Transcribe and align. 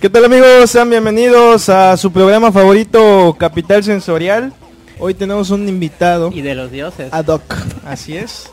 ¿Qué 0.00 0.10
tal 0.10 0.24
amigos? 0.24 0.70
Sean 0.70 0.88
bienvenidos 0.88 1.68
a 1.68 1.94
su 1.98 2.10
programa 2.10 2.50
favorito 2.52 3.36
Capital 3.38 3.84
Sensorial. 3.84 4.54
Hoy 4.98 5.12
tenemos 5.12 5.50
un 5.50 5.68
invitado. 5.68 6.30
Y 6.32 6.40
de 6.40 6.54
los 6.54 6.70
dioses. 6.72 7.12
Ad 7.12 7.26
hoc, 7.26 7.42
así 7.84 8.16
es. 8.16 8.48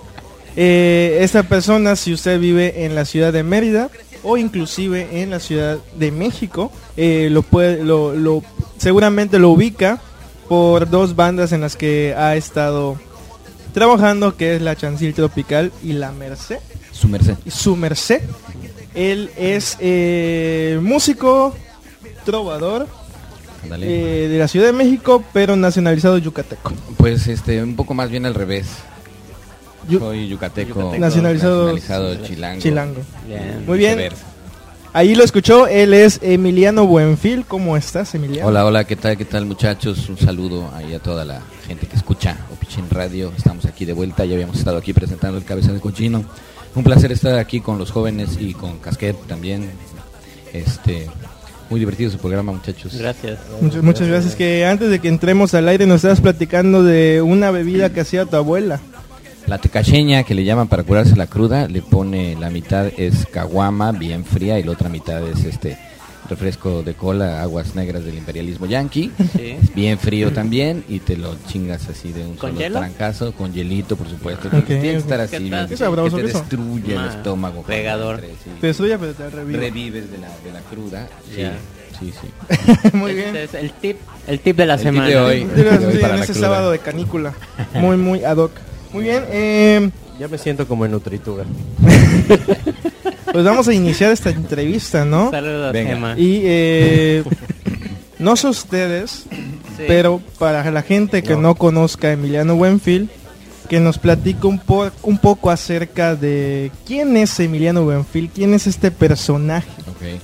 Eh, 0.58 1.20
esta 1.22 1.44
persona, 1.44 1.96
si 1.96 2.14
usted 2.14 2.38
vive 2.38 2.84
en 2.86 2.96
la 2.96 3.06
ciudad 3.06 3.32
de 3.32 3.44
Mérida 3.44 3.90
o 4.24 4.36
inclusive 4.36 5.22
en 5.22 5.30
la 5.30 5.40
ciudad 5.40 5.78
de 5.98 6.12
México, 6.12 6.70
eh, 6.98 7.30
lo 7.32 7.44
puede, 7.44 7.82
lo, 7.82 8.14
lo, 8.14 8.44
seguramente 8.78 9.40
lo 9.40 9.52
ubica 9.52 10.02
por 10.50 10.90
dos 10.90 11.16
bandas 11.16 11.54
en 11.54 11.62
las 11.62 11.78
que 11.78 12.14
ha 12.18 12.36
estado 12.36 12.98
trabajando, 13.74 14.36
que 14.36 14.56
es 14.56 14.62
la 14.62 14.76
Chancil 14.76 15.14
Tropical 15.14 15.72
y 15.82 15.94
la 15.94 16.12
Merced. 16.12 16.60
Su 16.96 17.10
merced. 17.10 17.36
Su 17.48 17.76
Merced. 17.76 18.22
Él 18.96 19.30
es 19.38 19.78
eh, 19.80 20.80
músico, 20.82 21.54
trovador 22.26 22.88
eh, 23.82 24.28
de 24.32 24.38
la 24.40 24.48
Ciudad 24.48 24.68
de 24.68 24.74
México, 24.74 25.24
pero 25.34 25.56
nacionalizado 25.56 26.18
yucateco. 26.18 26.72
Pues 26.98 27.28
este, 27.28 27.62
un 27.62 27.76
poco 27.76 27.94
más 27.94 28.10
bien 28.10 28.26
al 28.26 28.34
revés. 28.36 28.68
Yu- 29.90 30.00
Soy 30.00 30.28
yucateco, 30.28 30.70
Yucateco. 30.80 30.98
Nacionalizado- 30.98 31.74
nacionalizado 31.74 32.16
chilango. 32.26 32.62
Chilango. 32.62 33.02
Bien. 33.28 33.64
Muy 33.68 33.78
bien. 33.78 34.00
Ahí 34.94 35.14
lo 35.14 35.26
escuchó, 35.26 35.68
él 35.68 35.94
es 35.94 36.20
Emiliano 36.24 36.88
Buenfil. 36.88 37.46
¿Cómo 37.46 37.76
estás, 37.76 38.16
Emiliano? 38.16 38.48
Hola, 38.48 38.66
hola, 38.66 38.86
¿qué 38.86 38.96
tal, 38.96 39.18
qué 39.18 39.26
tal 39.26 39.46
muchachos? 39.46 40.08
Un 40.08 40.18
saludo 40.18 40.72
ahí 40.74 40.94
a 40.94 41.00
toda 41.00 41.26
la 41.26 41.42
gente 41.68 41.86
que 41.86 41.98
escucha 41.98 42.38
Opichin 42.54 42.90
Radio. 42.90 43.34
Estamos 43.38 43.66
aquí 43.66 43.84
de 43.84 43.92
vuelta, 43.92 44.24
ya 44.24 44.36
habíamos 44.36 44.58
estado 44.58 44.78
aquí 44.78 44.94
presentando 44.94 45.38
el 45.38 45.44
Cabeza 45.44 45.74
de 45.74 45.82
Cochino. 45.82 46.24
Un 46.76 46.84
placer 46.84 47.12
estar 47.12 47.38
aquí 47.40 47.62
con 47.62 47.78
los 47.78 47.92
jóvenes 47.92 48.38
y 48.40 48.54
con 48.54 48.78
Casquet 48.80 49.16
también. 49.28 49.72
Este, 50.54 51.08
muy 51.70 51.80
divertido 51.80 52.12
su 52.12 52.18
programa, 52.18 52.52
muchachos. 52.52 52.96
Gracias. 52.96 53.40
Muchas, 53.62 53.84
muchas 53.84 54.08
gracias. 54.08 54.36
Que 54.36 54.66
antes 54.66 54.90
de 54.90 55.00
que 55.00 55.08
entremos 55.08 55.54
al 55.54 55.68
aire 55.68 55.86
nos 55.86 55.98
estabas 55.98 56.22
platicando 56.22 56.84
de 56.84 57.22
una 57.22 57.52
bebida 57.52 57.92
que 57.92 58.02
hacía 58.02 58.26
tu 58.26 58.36
abuela. 58.36 58.80
La 59.48 59.60
tecacheña 59.60 60.24
que 60.24 60.34
le 60.34 60.44
llaman 60.44 60.68
para 60.68 60.84
curarse 60.84 61.16
la 61.16 61.28
cruda, 61.28 61.68
le 61.68 61.82
pone 61.82 62.36
la 62.36 62.50
mitad 62.50 62.88
es 62.98 63.28
caguama 63.32 63.92
bien 63.92 64.26
fría 64.26 64.60
y 64.60 64.64
la 64.64 64.72
otra 64.72 64.90
mitad 64.90 65.26
es 65.28 65.46
este 65.46 65.78
refresco 66.30 66.82
de 66.84 66.94
cola, 66.96 67.42
aguas 67.42 67.76
negras 67.76 68.04
del 68.06 68.16
imperialismo 68.18 68.66
yanqui. 68.66 69.12
Sí. 69.36 69.56
Es 69.62 69.74
bien 69.76 69.98
frío 70.00 70.32
también 70.34 70.84
y 70.90 71.00
te 71.00 71.18
lo 71.18 71.36
chingas 71.48 71.88
así 71.90 72.12
de 72.12 72.22
un 72.26 72.36
¿Con 72.36 72.52
solo 72.52 72.62
hielo? 72.62 72.80
trancazo, 72.80 73.32
con 73.34 73.54
hielito, 73.54 73.96
por 73.96 74.10
supuesto. 74.10 74.48
Ok, 74.50 74.66
Tiene 74.66 74.82
que 74.82 74.96
estar 74.98 75.18
¿Qué 75.30 75.36
así, 75.38 75.50
tal? 75.50 75.66
bien, 75.66 75.68
Qué 75.70 75.78
sabroso 75.78 76.18
que 76.18 76.24
te 76.24 76.30
eso. 76.30 76.40
destruye 76.40 76.94
el 76.94 77.00
Ma, 77.00 77.08
estómago. 77.10 77.62
pegador. 77.64 78.22
sí. 78.22 78.50
Te 78.62 78.68
destruye, 78.68 78.98
pero 78.98 79.14
te 79.14 79.30
revive. 79.30 79.60
Revives 79.60 80.12
de 80.12 80.18
la, 80.18 80.28
de 80.44 80.52
la 80.54 80.60
cruda. 80.62 81.08
Sí, 81.34 81.44
sí, 82.00 82.14
sí. 82.22 82.90
Muy 82.94 83.12
Este 83.12 83.24
bien. 83.32 83.36
es 83.38 83.54
el 83.54 83.72
tip, 83.72 83.98
el 84.28 84.40
tip 84.40 84.58
de 84.58 84.66
la 84.66 84.74
El 84.74 84.80
tip 84.80 84.88
semana. 84.90 85.08
de 85.08 85.18
hoy. 85.18 85.46
Tienes- 85.56 85.86
Hoy 85.86 85.94
sí, 85.94 85.98
para 86.00 86.14
en 86.14 86.20
la 86.20 86.24
ese 86.26 86.34
cruda. 86.34 86.48
sábado 86.48 86.72
de 86.72 86.80
canícula. 86.80 87.34
Muy, 87.76 87.98
muy 87.98 88.24
ad 88.24 88.38
hoc. 88.38 88.52
Muy 88.94 89.04
bien. 89.04 89.24
eh, 89.30 89.90
Ya 90.20 90.28
me 90.28 90.38
siento 90.38 90.68
como 90.68 90.86
en 90.86 90.92
Nutritura. 90.92 91.44
pues 93.36 93.46
vamos 93.46 93.68
a 93.68 93.74
iniciar 93.74 94.12
esta 94.12 94.30
entrevista, 94.30 95.06
¿no? 95.06 95.30
Saludos, 95.32 95.74
Venga. 95.74 95.92
Emma. 95.92 96.16
Y 96.18 96.42
eh, 96.44 97.24
no 98.20 98.36
sé 98.36 98.48
ustedes, 98.48 99.26
Sí. 99.78 99.84
pero 99.88 100.22
para 100.40 100.72
la 100.72 100.82
gente 100.82 101.22
que 101.22 101.34
no, 101.36 101.42
No. 101.42 101.56
conozca 101.56 102.08
a 102.08 102.12
Emiliano 102.14 102.56
Buenfil, 102.56 103.10
que 103.70 103.80
nos 103.80 103.98
platique 103.98 104.48
un, 104.48 104.60
po- 104.60 104.92
un 105.04 105.18
poco 105.18 105.50
acerca 105.52 106.16
de 106.16 106.72
quién 106.86 107.18
es 107.18 107.40
Emiliano 107.40 107.84
Buenfil, 107.84 108.30
quién 108.34 108.54
es 108.54 108.68
este 108.68 108.90
personaje. 108.92 109.68
Ok. 109.88 110.22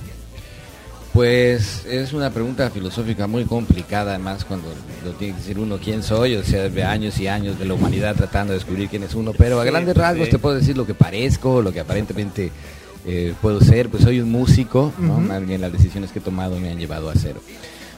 Pues 1.12 1.84
es 1.84 2.14
una 2.14 2.30
pregunta 2.30 2.70
filosófica 2.70 3.26
muy 3.26 3.44
complicada, 3.44 4.12
además 4.14 4.46
cuando 4.46 4.68
lo 5.04 5.10
tiene 5.12 5.34
que 5.34 5.40
decir 5.40 5.58
uno 5.58 5.76
quién 5.76 6.02
soy, 6.02 6.36
o 6.36 6.42
sea, 6.44 6.70
de 6.70 6.84
años 6.84 7.18
y 7.20 7.26
años 7.28 7.58
de 7.58 7.66
la 7.66 7.74
humanidad 7.74 8.16
tratando 8.16 8.54
de 8.54 8.58
descubrir 8.60 8.88
quién 8.88 9.02
es 9.02 9.14
uno, 9.14 9.32
pero 9.36 9.60
a 9.60 9.64
Sí, 9.64 9.70
grandes 9.70 9.92
pues, 9.94 10.06
rasgos 10.06 10.24
sí. 10.26 10.30
te 10.30 10.38
puedo 10.38 10.54
decir 10.54 10.74
lo 10.74 10.86
que 10.86 10.94
parezco, 10.94 11.60
lo 11.60 11.70
que 11.70 11.80
aparentemente 11.80 12.50
eh, 13.06 13.34
puedo 13.40 13.60
ser, 13.60 13.88
pues 13.88 14.04
soy 14.04 14.20
un 14.20 14.30
músico, 14.30 14.92
¿no? 14.98 15.18
Más 15.18 15.46
bien 15.46 15.60
las 15.60 15.72
decisiones 15.72 16.12
que 16.12 16.18
he 16.18 16.22
tomado 16.22 16.58
me 16.58 16.70
han 16.70 16.78
llevado 16.78 17.10
a 17.10 17.14
ser 17.14 17.36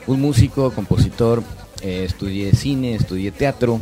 un 0.07 0.21
músico, 0.21 0.71
compositor, 0.71 1.43
eh, 1.83 2.05
estudié 2.05 2.55
cine, 2.55 2.95
estudié 2.95 3.31
teatro, 3.33 3.81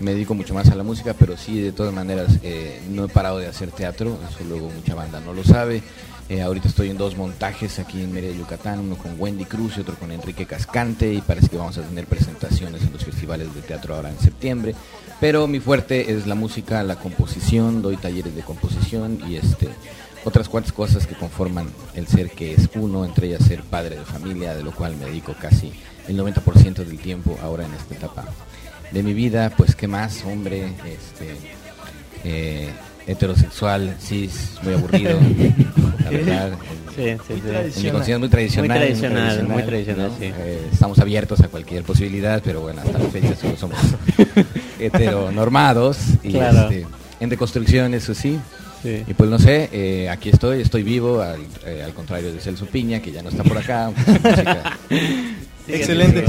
me 0.00 0.12
dedico 0.12 0.34
mucho 0.34 0.54
más 0.54 0.68
a 0.70 0.74
la 0.74 0.82
música, 0.82 1.14
pero 1.18 1.36
sí, 1.36 1.60
de 1.60 1.72
todas 1.72 1.94
maneras, 1.94 2.38
eh, 2.42 2.80
no 2.90 3.04
he 3.04 3.08
parado 3.08 3.38
de 3.38 3.46
hacer 3.46 3.70
teatro, 3.70 4.18
eso 4.28 4.44
luego 4.48 4.68
mucha 4.70 4.94
banda 4.94 5.20
no 5.20 5.32
lo 5.32 5.44
sabe. 5.44 5.82
Eh, 6.28 6.40
ahorita 6.40 6.68
estoy 6.68 6.88
en 6.88 6.96
dos 6.96 7.16
montajes 7.16 7.78
aquí 7.78 8.00
en 8.00 8.12
Mérida, 8.12 8.32
Yucatán, 8.34 8.78
uno 8.80 8.96
con 8.96 9.20
Wendy 9.20 9.44
Cruz 9.44 9.76
y 9.76 9.80
otro 9.80 9.96
con 9.96 10.10
Enrique 10.12 10.46
Cascante, 10.46 11.12
y 11.12 11.20
parece 11.20 11.48
que 11.48 11.56
vamos 11.56 11.76
a 11.78 11.82
tener 11.82 12.06
presentaciones 12.06 12.82
en 12.82 12.92
los 12.92 13.04
festivales 13.04 13.54
de 13.54 13.60
teatro 13.60 13.94
ahora 13.94 14.10
en 14.10 14.18
septiembre. 14.18 14.74
Pero 15.20 15.46
mi 15.46 15.60
fuerte 15.60 16.12
es 16.12 16.26
la 16.26 16.34
música, 16.34 16.82
la 16.82 16.96
composición, 16.96 17.82
doy 17.82 17.96
talleres 17.96 18.34
de 18.34 18.42
composición 18.42 19.20
y 19.28 19.36
este 19.36 19.68
otras 20.24 20.48
cuantas 20.48 20.72
cosas 20.72 21.06
que 21.06 21.14
conforman 21.14 21.68
el 21.94 22.06
ser 22.06 22.30
que 22.30 22.54
es 22.54 22.68
uno, 22.74 23.04
entre 23.04 23.26
ellas 23.28 23.44
ser 23.44 23.62
padre 23.62 23.96
de 23.96 24.04
familia, 24.04 24.54
de 24.54 24.62
lo 24.62 24.72
cual 24.72 24.96
me 24.96 25.06
dedico 25.06 25.34
casi 25.40 25.72
el 26.08 26.18
90% 26.18 26.74
del 26.84 26.98
tiempo 26.98 27.38
ahora 27.42 27.64
en 27.64 27.74
esta 27.74 27.94
etapa 27.94 28.24
de 28.90 29.02
mi 29.02 29.14
vida, 29.14 29.52
pues 29.56 29.74
qué 29.74 29.88
más, 29.88 30.22
hombre, 30.24 30.66
este 30.84 31.36
eh, 32.24 32.68
heterosexual, 33.06 33.96
cis, 34.00 34.58
muy 34.62 34.74
aburrido, 34.74 35.18
la 36.04 36.10
verdad. 36.10 36.52
Sí, 36.94 37.04
sí, 37.26 37.42
sí. 37.72 37.78
En 37.78 37.82
mi 37.84 37.90
conciencia 37.90 38.14
es 38.14 38.18
muy 38.20 38.28
tradicional. 38.28 38.68
Muy 38.68 38.78
tradicional, 38.78 39.48
muy 39.48 39.62
tradicional, 39.62 40.10
sí. 40.18 40.26
Eh, 40.26 40.68
estamos 40.72 40.98
abiertos 40.98 41.40
a 41.40 41.48
cualquier 41.48 41.84
posibilidad, 41.84 42.42
pero 42.44 42.60
bueno, 42.60 42.82
hasta 42.84 42.98
la 42.98 43.08
fecha 43.08 43.34
solo 43.34 43.56
somos 43.56 43.78
heteronormados 44.78 45.98
y 46.22 46.32
Claro. 46.32 46.62
este, 46.70 46.86
en 47.20 47.28
deconstrucción, 47.28 47.94
eso 47.94 48.14
sí. 48.14 48.38
Sí. 48.82 49.04
Y 49.06 49.14
pues 49.14 49.30
no 49.30 49.38
sé, 49.38 49.68
eh, 49.72 50.08
aquí 50.10 50.28
estoy, 50.30 50.60
estoy 50.60 50.82
vivo, 50.82 51.20
al, 51.22 51.40
eh, 51.64 51.82
al 51.84 51.94
contrario 51.94 52.32
de 52.32 52.40
Celso 52.40 52.66
Piña, 52.66 53.00
que 53.00 53.12
ya 53.12 53.22
no 53.22 53.28
está 53.28 53.44
por 53.44 53.56
acá. 53.58 53.92
Excelente. 55.68 56.24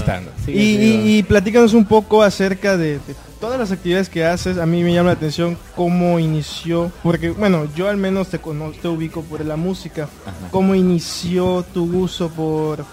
Y, 0.47 0.51
y- 0.51 1.17
y 1.17 1.23
platícanos 1.23 1.73
un 1.73 1.85
poco 1.85 2.21
acerca 2.21 2.77
de, 2.77 2.93
de 2.99 3.15
todas 3.39 3.59
las 3.59 3.71
actividades 3.71 4.07
que 4.07 4.23
haces. 4.25 4.57
A 4.59 4.65
mí 4.67 4.83
me 4.83 4.93
llama 4.93 5.07
la 5.09 5.13
atención 5.15 5.57
cómo 5.75 6.19
inició, 6.19 6.91
porque 7.01 7.31
bueno, 7.31 7.67
yo 7.75 7.89
al 7.89 7.97
menos 7.97 8.27
te, 8.27 8.37
te 8.37 8.87
ubico 8.87 9.23
por 9.23 9.43
la 9.43 9.55
música. 9.55 10.03
Ajá. 10.25 10.35
¿Cómo 10.51 10.75
inició 10.75 11.65
tu 11.73 11.91
gusto 11.91 12.29
por 12.29 12.85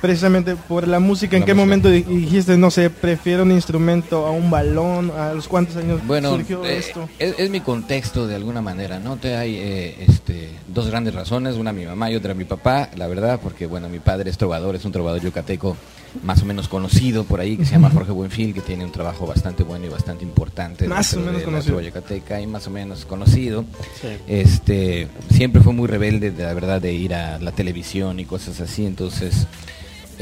precisamente 0.00 0.56
por 0.56 0.88
la 0.88 0.98
música? 1.00 1.36
¿En 1.36 1.40
La 1.40 1.46
qué 1.46 1.54
música. 1.54 1.66
momento 1.66 1.88
di- 1.90 2.02
dijiste, 2.02 2.56
no 2.56 2.70
sé, 2.70 2.90
prefiero 2.90 3.42
un 3.42 3.52
instrumento 3.52 4.26
a 4.26 4.30
un 4.30 4.50
balón? 4.50 5.10
¿A 5.10 5.32
los 5.34 5.46
cuántos 5.48 5.76
años 5.76 6.00
Bueno, 6.06 6.30
surgió 6.30 6.64
eh, 6.64 6.78
esto? 6.78 7.08
Es, 7.18 7.34
es 7.38 7.50
mi 7.50 7.60
contexto 7.60 8.26
de 8.26 8.34
alguna 8.34 8.62
manera, 8.62 8.98
¿no? 8.98 9.16
Te 9.16 9.36
hay 9.36 9.56
eh, 9.56 10.04
este, 10.08 10.50
dos 10.68 10.86
grandes 10.88 11.14
razones, 11.14 11.56
una 11.56 11.72
mi 11.72 11.84
mamá 11.84 12.10
y 12.10 12.16
otra 12.16 12.34
mi 12.34 12.44
papá, 12.44 12.90
la 12.96 13.06
verdad, 13.06 13.40
porque 13.42 13.66
bueno, 13.66 13.88
mi 13.88 13.98
padre 13.98 14.30
es 14.30 14.38
trovador, 14.38 14.74
es 14.76 14.84
un 14.84 14.92
trovador 14.92 15.20
yucateco 15.20 15.76
más 16.24 16.42
o 16.42 16.44
menos 16.44 16.66
conocido 16.66 17.22
por 17.22 17.38
ahí, 17.38 17.56
que 17.56 17.64
se 17.64 17.72
llama 17.72 17.88
Jorge 17.90 18.10
Buenfil, 18.10 18.52
que 18.52 18.60
tiene 18.62 18.84
un 18.84 18.90
trabajo 18.90 19.28
bastante 19.28 19.62
bueno 19.62 19.86
y 19.86 19.90
bastante 19.90 20.24
importante. 20.24 20.88
Más 20.88 21.14
o 21.14 21.20
menos 21.20 21.36
de 21.38 21.44
conocido. 21.44 21.80
yucateca 21.80 22.40
y 22.40 22.48
más 22.48 22.66
o 22.66 22.70
menos 22.70 23.04
conocido. 23.04 23.64
Sí. 24.00 24.08
Este, 24.26 25.06
siempre 25.30 25.62
fue 25.62 25.72
muy 25.72 25.86
rebelde, 25.86 26.32
de 26.32 26.42
la 26.42 26.52
verdad, 26.52 26.80
de 26.82 26.92
ir 26.92 27.14
a 27.14 27.38
la 27.38 27.52
televisión 27.52 28.18
y 28.18 28.24
cosas 28.24 28.60
así, 28.60 28.86
entonces 28.86 29.46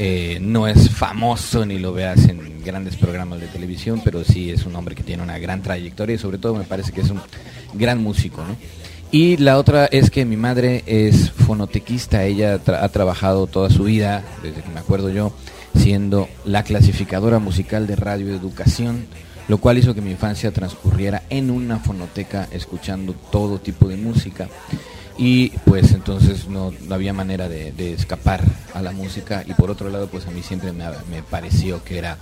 eh, 0.01 0.37
no 0.39 0.65
es 0.65 0.89
famoso 0.89 1.65
ni 1.65 1.77
lo 1.77 1.91
veas 1.91 2.29
en 2.29 2.63
grandes 2.63 2.95
programas 2.95 3.41
de 3.41 3.47
televisión, 3.47 3.99
pero 4.01 4.23
sí 4.23 4.49
es 4.49 4.65
un 4.65 4.73
hombre 4.77 4.95
que 4.95 5.03
tiene 5.03 5.21
una 5.21 5.37
gran 5.39 5.61
trayectoria 5.61 6.15
y 6.15 6.17
sobre 6.17 6.37
todo 6.37 6.55
me 6.55 6.63
parece 6.63 6.93
que 6.93 7.01
es 7.01 7.09
un 7.09 7.19
gran 7.73 8.01
músico, 8.01 8.41
¿no? 8.45 8.55
Y 9.11 9.35
la 9.35 9.57
otra 9.57 9.87
es 9.87 10.09
que 10.09 10.23
mi 10.23 10.37
madre 10.37 10.83
es 10.85 11.31
fonotequista, 11.31 12.23
ella 12.23 12.53
ha 12.53 12.89
trabajado 12.89 13.47
toda 13.47 13.69
su 13.69 13.83
vida, 13.83 14.23
desde 14.41 14.61
que 14.61 14.69
me 14.69 14.79
acuerdo 14.79 15.09
yo, 15.09 15.33
siendo 15.75 16.29
la 16.45 16.63
clasificadora 16.63 17.39
musical 17.39 17.85
de 17.85 17.97
Radio 17.97 18.33
Educación, 18.33 19.05
lo 19.49 19.57
cual 19.57 19.79
hizo 19.79 19.93
que 19.93 20.01
mi 20.01 20.11
infancia 20.11 20.51
transcurriera 20.51 21.23
en 21.29 21.51
una 21.51 21.77
fonoteca 21.77 22.47
escuchando 22.53 23.15
todo 23.31 23.59
tipo 23.59 23.89
de 23.89 23.97
música. 23.97 24.47
Y 25.21 25.49
pues 25.65 25.91
entonces 25.91 26.47
no, 26.47 26.71
no 26.87 26.95
había 26.95 27.11
manera 27.11 27.49
de, 27.49 27.93
escapar 27.93 28.41
a 28.73 28.81
la 28.81 28.93
música. 28.93 29.43
Y 29.45 29.53
por 29.53 29.69
otro 29.69 29.89
lado 29.89 30.07
pues 30.07 30.25
a 30.25 30.31
mí 30.31 30.41
siempre 30.41 30.71
me, 30.71 31.23
pareció 31.29 31.83
que 31.83 31.97
era 31.97 32.17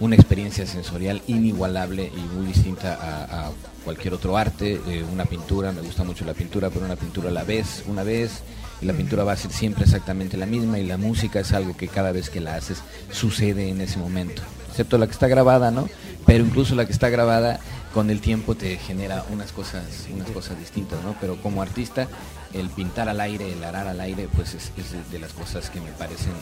una 0.00 0.16
experiencia 0.16 0.66
sensorial 0.66 1.22
inigualable 1.28 2.12
y 2.14 2.36
muy 2.36 2.44
distinta 2.44 2.98
a, 3.00 3.46
a 3.46 3.50
cualquier 3.86 4.12
otro 4.12 4.36
arte, 4.36 4.80
eh, 4.86 5.02
una 5.10 5.24
pintura, 5.24 5.72
me 5.72 5.80
gusta 5.80 6.04
mucho 6.04 6.26
la 6.26 6.34
pintura, 6.34 6.68
pero 6.68 6.84
una 6.84 6.96
pintura 6.96 7.30
a 7.30 7.32
la 7.32 7.44
vez, 7.44 7.84
una 7.86 8.02
vez, 8.02 8.42
y 8.80 8.86
la 8.86 8.92
pintura 8.92 9.24
va 9.24 9.32
a 9.32 9.36
ser 9.36 9.50
siempre 9.52 9.84
exactamente 9.84 10.36
la 10.36 10.46
misma, 10.46 10.78
y 10.78 10.86
la 10.86 10.96
música 10.96 11.40
es 11.40 11.52
algo 11.52 11.76
que 11.76 11.88
cada 11.88 12.12
vez 12.12 12.30
que 12.30 12.40
la 12.40 12.56
haces 12.56 12.82
sucede 13.10 13.68
en 13.68 13.80
ese 13.80 13.98
momento, 13.98 14.42
excepto 14.68 14.98
la 14.98 15.06
que 15.06 15.12
está 15.12 15.28
grabada, 15.28 15.70
¿no? 15.70 15.88
Pero 16.26 16.44
incluso 16.44 16.74
la 16.74 16.84
que 16.84 16.92
está 16.92 17.08
grabada 17.08 17.60
con 17.92 18.10
el 18.10 18.20
tiempo 18.20 18.54
te 18.54 18.76
genera 18.78 19.24
unas 19.30 19.52
cosas, 19.52 19.84
unas 20.12 20.30
cosas 20.30 20.58
distintas, 20.58 21.02
¿no? 21.04 21.14
Pero 21.20 21.36
como 21.36 21.62
artista, 21.62 22.08
el 22.52 22.68
pintar 22.70 23.08
al 23.08 23.20
aire, 23.20 23.52
el 23.52 23.62
arar 23.62 23.86
al 23.86 24.00
aire, 24.00 24.28
pues 24.34 24.54
es, 24.54 24.72
de 25.10 25.18
las 25.18 25.32
cosas 25.32 25.70
que 25.70 25.80
me 25.80 25.90
parecen 25.92 26.32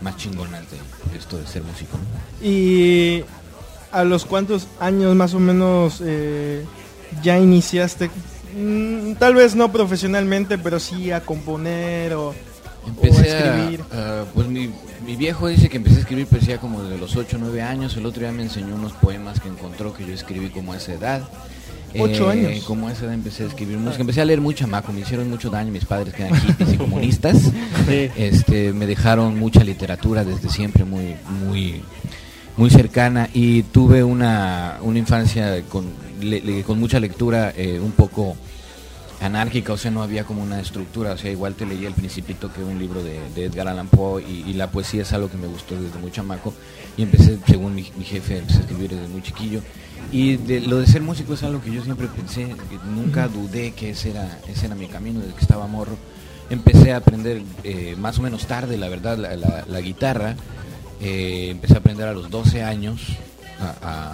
más 0.00 0.16
chingonas 0.16 0.64
de 0.70 1.18
esto 1.18 1.36
de 1.36 1.46
ser 1.46 1.62
músico. 1.62 1.98
¿Y 2.42 3.22
a 3.92 4.04
los 4.04 4.24
cuántos 4.24 4.66
años 4.80 5.14
más 5.14 5.34
o 5.34 5.40
menos 5.40 6.02
eh, 6.04 6.64
ya 7.22 7.38
iniciaste? 7.38 8.10
Mm, 8.56 9.14
tal 9.14 9.34
vez 9.34 9.54
no 9.56 9.72
profesionalmente, 9.72 10.58
pero 10.58 10.78
sí 10.78 11.10
a 11.10 11.20
componer 11.20 12.14
o, 12.14 12.34
o 12.84 12.86
a 12.86 12.90
Empecé 13.06 13.32
a, 13.32 13.38
escribir. 13.58 13.80
a- 13.92 14.24
pues 14.34 14.46
mi, 14.48 14.70
mi 15.06 15.16
viejo 15.16 15.48
dice 15.48 15.68
que 15.68 15.76
empecé 15.78 15.96
a 15.96 16.00
escribir 16.00 16.26
pues 16.26 16.46
ya 16.46 16.58
como 16.58 16.82
de 16.82 16.98
los 16.98 17.16
8 17.16 17.36
o 17.36 17.40
9 17.40 17.62
años. 17.62 17.96
El 17.96 18.06
otro 18.06 18.20
día 18.22 18.32
me 18.32 18.42
enseñó 18.42 18.74
unos 18.74 18.92
poemas 18.92 19.40
que 19.40 19.48
encontró 19.48 19.92
que 19.94 20.06
yo 20.06 20.12
escribí 20.14 20.48
como 20.50 20.72
a 20.72 20.76
esa 20.76 20.92
edad. 20.92 21.22
Eh, 21.94 22.00
Ocho 22.00 22.28
años. 22.28 22.64
Como 22.64 22.88
a 22.88 22.92
esa 22.92 23.04
edad 23.04 23.14
empecé 23.14 23.44
a 23.44 23.46
escribir 23.46 23.78
música. 23.78 24.00
Empecé 24.00 24.20
a 24.20 24.24
leer 24.24 24.40
muy 24.40 24.54
chamaco, 24.54 24.92
me 24.92 25.00
hicieron 25.00 25.30
mucho 25.30 25.48
daño 25.48 25.70
mis 25.70 25.84
padres 25.84 26.12
que 26.12 26.24
eran 26.24 26.40
hippies 26.40 26.72
y 26.72 26.76
comunistas. 26.78 27.36
Sí. 27.88 28.10
Este, 28.16 28.72
me 28.72 28.86
dejaron 28.86 29.38
mucha 29.38 29.62
literatura 29.62 30.24
desde 30.24 30.48
siempre 30.48 30.84
muy, 30.84 31.14
muy, 31.46 31.82
muy 32.56 32.70
cercana 32.70 33.28
y 33.32 33.62
tuve 33.62 34.02
una, 34.02 34.78
una 34.82 34.98
infancia 34.98 35.62
con, 35.68 35.84
le- 36.20 36.40
le- 36.40 36.62
con 36.64 36.80
mucha 36.80 36.98
lectura 36.98 37.52
eh, 37.56 37.78
un 37.80 37.92
poco 37.92 38.36
anárquica, 39.26 39.72
o 39.72 39.76
sea, 39.76 39.90
no 39.90 40.02
había 40.02 40.24
como 40.24 40.42
una 40.42 40.60
estructura, 40.60 41.12
o 41.12 41.16
sea, 41.18 41.30
igual 41.30 41.54
te 41.54 41.66
leía 41.66 41.88
El 41.88 41.94
Principito 41.94 42.52
que 42.52 42.62
un 42.62 42.78
libro 42.78 43.02
de, 43.02 43.18
de 43.34 43.44
Edgar 43.46 43.68
Allan 43.68 43.88
Poe 43.88 44.22
y, 44.22 44.44
y 44.48 44.52
la 44.54 44.70
poesía 44.70 45.02
es 45.02 45.12
algo 45.12 45.30
que 45.30 45.36
me 45.36 45.46
gustó 45.46 45.80
desde 45.80 45.98
muy 45.98 46.10
chamaco 46.10 46.52
y 46.96 47.02
empecé, 47.02 47.38
según 47.46 47.74
mi, 47.74 47.90
mi 47.96 48.04
jefe, 48.04 48.38
empecé 48.38 48.58
a 48.58 48.62
escribir 48.62 48.90
desde 48.90 49.08
muy 49.08 49.22
chiquillo 49.22 49.60
y 50.12 50.36
de, 50.36 50.60
lo 50.60 50.78
de 50.78 50.86
ser 50.86 51.02
músico 51.02 51.34
es 51.34 51.42
algo 51.42 51.60
que 51.62 51.72
yo 51.72 51.82
siempre 51.82 52.06
pensé, 52.08 52.46
que 52.46 52.78
nunca 52.94 53.28
dudé 53.28 53.72
que 53.72 53.90
ese 53.90 54.10
era, 54.10 54.38
ese 54.48 54.66
era 54.66 54.74
mi 54.74 54.86
camino 54.86 55.20
desde 55.20 55.34
que 55.34 55.40
estaba 55.40 55.66
morro. 55.66 55.96
Empecé 56.50 56.92
a 56.92 56.98
aprender 56.98 57.42
eh, 57.64 57.96
más 57.98 58.18
o 58.18 58.22
menos 58.22 58.46
tarde, 58.46 58.76
la 58.76 58.88
verdad, 58.88 59.16
la, 59.16 59.34
la- 59.36 59.64
la 59.66 59.80
guitarra. 59.80 60.36
Eh, 61.00 61.48
empecé 61.50 61.74
a 61.74 61.78
aprender 61.78 62.06
a 62.06 62.12
los 62.12 62.28
12 62.30 62.62
años 62.62 63.00
a, 63.60 63.86
a- 63.88 64.12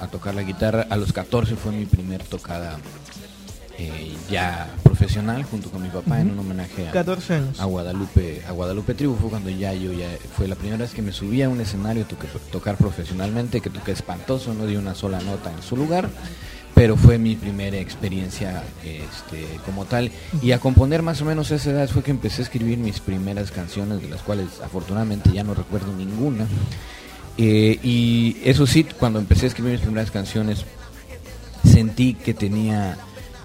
a- 0.00 0.04
a 0.04 0.06
tocar 0.08 0.34
la 0.36 0.42
guitarra. 0.42 0.86
A 0.90 0.96
los 0.96 1.12
14 1.12 1.56
fue 1.56 1.72
mi 1.72 1.84
primer 1.86 2.22
tocada 2.22 2.78
eh, 3.78 4.14
ya 4.30 4.70
profesional 4.82 5.42
junto 5.44 5.70
con 5.70 5.82
mi 5.82 5.88
papá 5.88 6.20
en 6.20 6.30
un 6.30 6.38
homenaje 6.38 6.88
a, 6.88 6.92
14 6.92 7.34
años. 7.34 7.60
a 7.60 7.64
Guadalupe 7.64 8.42
a 8.46 8.52
Guadalupe 8.52 8.94
Tribu 8.94 9.16
fue 9.16 9.30
cuando 9.30 9.50
ya 9.50 9.72
yo 9.74 9.92
ya 9.92 10.08
fue 10.36 10.46
la 10.48 10.54
primera 10.54 10.78
vez 10.78 10.92
que 10.92 11.02
me 11.02 11.12
subí 11.12 11.42
a 11.42 11.48
un 11.48 11.60
escenario 11.60 12.04
toque- 12.06 12.28
tocar 12.50 12.76
profesionalmente 12.76 13.60
que 13.60 13.70
toqué 13.70 13.92
espantoso 13.92 14.54
no 14.54 14.66
di 14.66 14.76
una 14.76 14.94
sola 14.94 15.20
nota 15.20 15.50
en 15.52 15.62
su 15.62 15.76
lugar 15.76 16.08
pero 16.74 16.96
fue 16.96 17.18
mi 17.18 17.36
primera 17.36 17.76
experiencia 17.76 18.62
este, 18.82 19.44
como 19.66 19.84
tal. 19.84 20.10
Y 20.40 20.52
a 20.52 20.58
componer 20.58 21.02
más 21.02 21.20
o 21.20 21.26
menos 21.26 21.52
a 21.52 21.56
esa 21.56 21.70
edad 21.70 21.86
fue 21.90 22.02
que 22.02 22.10
empecé 22.10 22.40
a 22.40 22.44
escribir 22.44 22.78
mis 22.78 22.98
primeras 22.98 23.50
canciones 23.50 24.00
de 24.00 24.08
las 24.08 24.22
cuales 24.22 24.46
afortunadamente 24.64 25.30
ya 25.32 25.44
no 25.44 25.52
recuerdo 25.52 25.92
ninguna. 25.94 26.46
Eh, 27.36 27.78
y 27.82 28.38
eso 28.42 28.66
sí 28.66 28.84
cuando 28.98 29.18
empecé 29.18 29.44
a 29.44 29.48
escribir 29.48 29.72
mis 29.72 29.82
primeras 29.82 30.10
canciones 30.10 30.64
sentí 31.62 32.14
que 32.14 32.32
tenía 32.34 32.96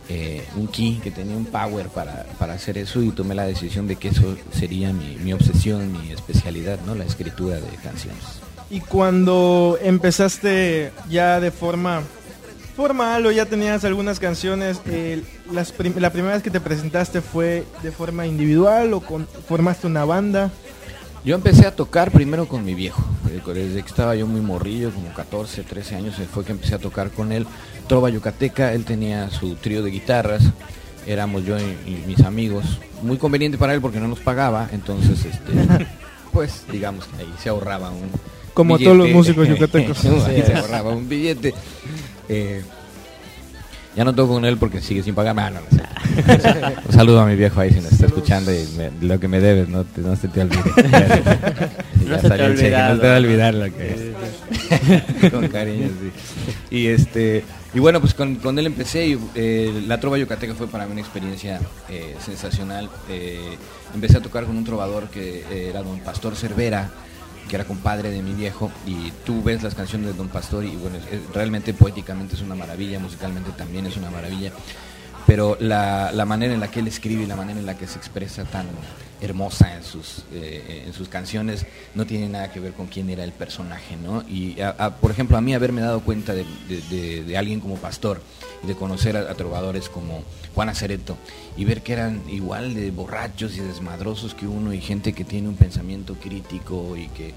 eh, 0.09 0.45
un 0.56 0.68
key, 0.68 1.00
que 1.04 1.12
tenía 1.12 1.36
un 1.36 1.45
power 1.45 1.88
para, 1.89 2.25
para 2.39 2.54
hacer 2.54 2.77
eso 2.77 3.01
y 3.01 3.12
tomé 3.12 3.36
la 3.36 3.45
decisión 3.45 3.88
de 3.88 3.95
que 3.98 4.09
eso 4.09 4.38
sería 4.54 4.94
mi, 4.94 5.15
mi 5.18 5.33
obsesión, 5.33 5.92
mi 5.92 6.12
especialidad, 6.12 6.80
¿no? 6.86 6.95
La 6.95 7.04
escritura 7.06 7.56
de 7.56 7.68
canciones. 7.83 8.24
Y 8.69 8.80
cuando 8.81 9.77
empezaste 9.81 10.92
ya 11.09 11.39
de 11.39 11.51
forma 11.51 12.01
formal 12.75 13.25
o 13.25 13.31
ya 13.31 13.45
tenías 13.45 13.83
algunas 13.86 14.19
canciones, 14.19 14.80
las 15.51 15.74
la 15.98 16.12
primera 16.12 16.33
vez 16.36 16.44
que 16.44 16.51
te 16.51 16.59
presentaste 16.59 17.21
fue 17.21 17.63
de 17.81 17.92
forma 17.92 18.27
individual 18.27 18.94
o 18.94 19.00
con- 19.01 19.27
formaste 19.48 19.88
una 19.88 20.06
banda. 20.06 20.51
Yo 21.24 21.36
empecé 21.36 21.68
a 21.68 21.75
tocar 21.75 22.12
primero 22.12 22.48
con 22.48 22.64
mi 22.64 22.74
viejo, 22.74 23.04
eh, 23.30 23.42
desde 23.54 23.81
que 23.81 23.88
estaba 23.88 24.16
yo 24.16 24.28
muy 24.28 24.42
morrillo, 24.42 24.92
como 24.92 25.14
14, 25.14 25.64
13 25.64 25.96
años, 25.96 26.19
eh, 26.19 26.28
fue 26.31 26.46
que 26.46 26.54
empecé 26.54 26.75
a 26.75 26.80
tocar 26.80 27.12
con 27.12 27.31
él. 27.31 27.46
Trova 27.88 28.10
Yucateca, 28.10 28.74
él 28.74 28.86
tenía 28.86 29.30
su 29.30 29.56
trío 29.56 29.84
de 29.84 29.92
guitarras, 29.92 30.44
éramos 31.06 31.46
yo 31.46 31.58
y, 31.60 31.64
y 31.64 32.04
mis 32.08 32.22
amigos. 32.22 32.80
Muy 33.02 33.18
conveniente 33.18 33.58
para 33.58 33.74
él 33.74 33.81
porque 33.81 34.00
no 34.00 34.08
nos 34.08 34.19
pagaba, 34.19 34.69
entonces, 34.72 35.25
este, 35.25 35.54
pues, 36.34 36.64
digamos 36.72 37.06
que 37.06 37.24
ahí 37.24 37.34
se 37.42 37.50
ahorraba 37.50 37.90
un 37.90 38.10
Como 38.54 38.78
todos 38.78 38.96
los 38.96 39.10
músicos 39.10 39.48
yucatecos. 39.50 40.06
Ahí 40.06 40.44
se 40.44 40.54
ahorraba 40.54 40.92
un 40.92 41.10
billete. 41.10 41.54
Eh, 42.30 42.64
ya 43.97 44.05
no 44.05 44.13
toco 44.15 44.35
con 44.35 44.45
él 44.45 44.55
porque 44.57 44.79
sigue 44.79 45.03
sin 45.03 45.13
pagarme. 45.15 45.41
Ah, 45.41 45.49
no, 45.49 45.59
no 45.59 45.67
sé. 45.75 45.83
Un 46.88 46.94
saludo 46.94 47.19
a 47.21 47.25
mi 47.25 47.35
viejo 47.35 47.59
ahí 47.59 47.71
si 47.73 47.81
nos 47.81 47.91
está 47.91 48.05
escuchando 48.05 48.53
y 48.53 48.65
me- 48.77 48.91
lo 49.01 49.19
que 49.19 49.27
me 49.27 49.39
debes, 49.41 49.67
no, 49.67 49.83
te- 49.83 50.01
no 50.01 50.15
se 50.15 50.27
te 50.29 50.41
olvide. 50.41 50.61
No 52.07 52.15
Ya 52.15 52.21
se 52.21 52.21
te 52.21 52.27
salió 52.29 52.45
el 52.45 52.53
cheque, 52.55 52.65
olvidado. 52.67 52.95
no 52.95 53.01
te 53.01 53.07
va 53.07 53.13
a 53.13 53.17
olvidar 53.17 53.53
lo 53.53 53.65
que 53.73 54.13
es. 55.23 55.31
con 55.31 55.47
cariño, 55.49 55.89
sí. 56.01 56.11
Y 56.75 56.88
este 56.88 57.44
y 57.73 57.79
bueno, 57.79 57.99
pues 57.99 58.13
con, 58.13 58.35
con 58.35 58.57
él 58.57 58.65
empecé 58.67 59.07
y 59.09 59.19
eh, 59.35 59.83
la 59.88 59.99
trova 59.99 60.17
yucateca 60.17 60.53
fue 60.55 60.67
para 60.67 60.85
mí 60.85 60.94
una 60.94 61.01
experiencia 61.01 61.59
eh, 61.89 62.15
sensacional. 62.23 62.89
Eh, 63.09 63.57
empecé 63.94 64.17
a 64.17 64.21
tocar 64.21 64.45
con 64.45 64.55
un 64.55 64.63
trovador 64.63 65.09
que 65.09 65.44
eh, 65.51 65.67
era 65.69 65.83
don 65.83 65.99
Pastor 65.99 66.35
Cervera, 66.38 66.89
que 67.47 67.55
era 67.55 67.65
compadre 67.65 68.11
de 68.11 68.21
mi 68.21 68.33
viejo, 68.33 68.71
y 68.85 69.11
tú 69.25 69.44
ves 69.44 69.63
las 69.63 69.75
canciones 69.75 70.07
de 70.07 70.13
Don 70.13 70.29
Pastor 70.29 70.63
y 70.65 70.75
bueno, 70.75 70.97
realmente 71.33 71.73
poéticamente 71.73 72.35
es 72.35 72.41
una 72.41 72.55
maravilla, 72.55 72.99
musicalmente 72.99 73.51
también 73.51 73.85
es 73.85 73.97
una 73.97 74.11
maravilla, 74.11 74.51
pero 75.25 75.57
la, 75.59 76.11
la 76.11 76.25
manera 76.25 76.53
en 76.53 76.59
la 76.59 76.69
que 76.69 76.79
él 76.79 76.88
escribe 76.88 77.23
y 77.23 77.25
la 77.25 77.35
manera 77.35 77.59
en 77.59 77.65
la 77.65 77.77
que 77.77 77.88
se 77.88 77.97
expresa 77.97 78.44
tan 78.45 78.67
hermosa 79.22 79.75
en 79.75 79.84
sus, 79.84 80.24
eh, 80.34 80.84
en 80.86 80.94
sus 80.94 81.08
canciones 81.10 81.66
no 81.96 82.06
tiene 82.06 82.30
nada 82.30 82.52
que 82.52 82.60
ver 82.60 82.74
con 82.74 82.88
quién 82.88 83.10
era 83.10 83.24
el 83.24 83.31
personaje, 83.31 83.96
¿no? 83.98 84.24
Y 84.30 84.58
por 85.02 85.12
ejemplo, 85.12 85.38
a 85.38 85.42
mí 85.42 85.54
haberme 85.54 85.81
dado 85.81 86.02
cuenta 86.02 86.34
de, 86.34 86.46
de- 86.68 87.24
de- 87.24 87.38
alguien 87.38 87.60
como 87.60 87.75
Pastor 87.78 88.22
de 88.64 88.75
conocer 88.75 89.18
a, 89.18 89.22
a 89.31 89.36
trovadores 89.36 89.90
como 89.90 90.24
Juan 90.56 90.69
Acereto 90.69 91.18
y 91.56 91.66
ver 91.66 91.81
que 91.84 91.94
eran 91.94 92.22
igual 92.30 92.74
de 92.74 92.92
borrachos 92.92 93.56
y 93.58 93.60
desmadrosos 93.62 94.34
que 94.34 94.48
uno 94.48 94.74
y 94.74 94.81
gente 94.81 95.14
que 95.14 95.24
tiene 95.24 95.48
un 95.50 95.56
pensamiento 95.56 96.16
crítico 96.16 96.96
y 96.98 97.08
que 97.10 97.34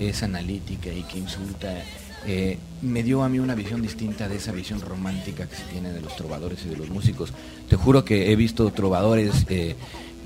es 0.00 0.22
analítica 0.22 0.90
y 0.92 1.02
que 1.04 1.18
insulta, 1.18 1.72
eh, 2.26 2.58
me 2.80 3.02
dio 3.02 3.22
a 3.22 3.28
mí 3.28 3.38
una 3.38 3.54
visión 3.54 3.82
distinta 3.82 4.28
de 4.28 4.36
esa 4.36 4.50
visión 4.52 4.80
romántica 4.80 5.46
que 5.46 5.56
se 5.56 5.62
tiene 5.64 5.92
de 5.92 6.00
los 6.00 6.16
trovadores 6.16 6.64
y 6.64 6.70
de 6.70 6.76
los 6.76 6.88
músicos. 6.88 7.32
Te 7.68 7.76
juro 7.76 8.04
que 8.04 8.32
he 8.32 8.36
visto 8.36 8.70
trovadores, 8.72 9.44
eh, 9.50 9.76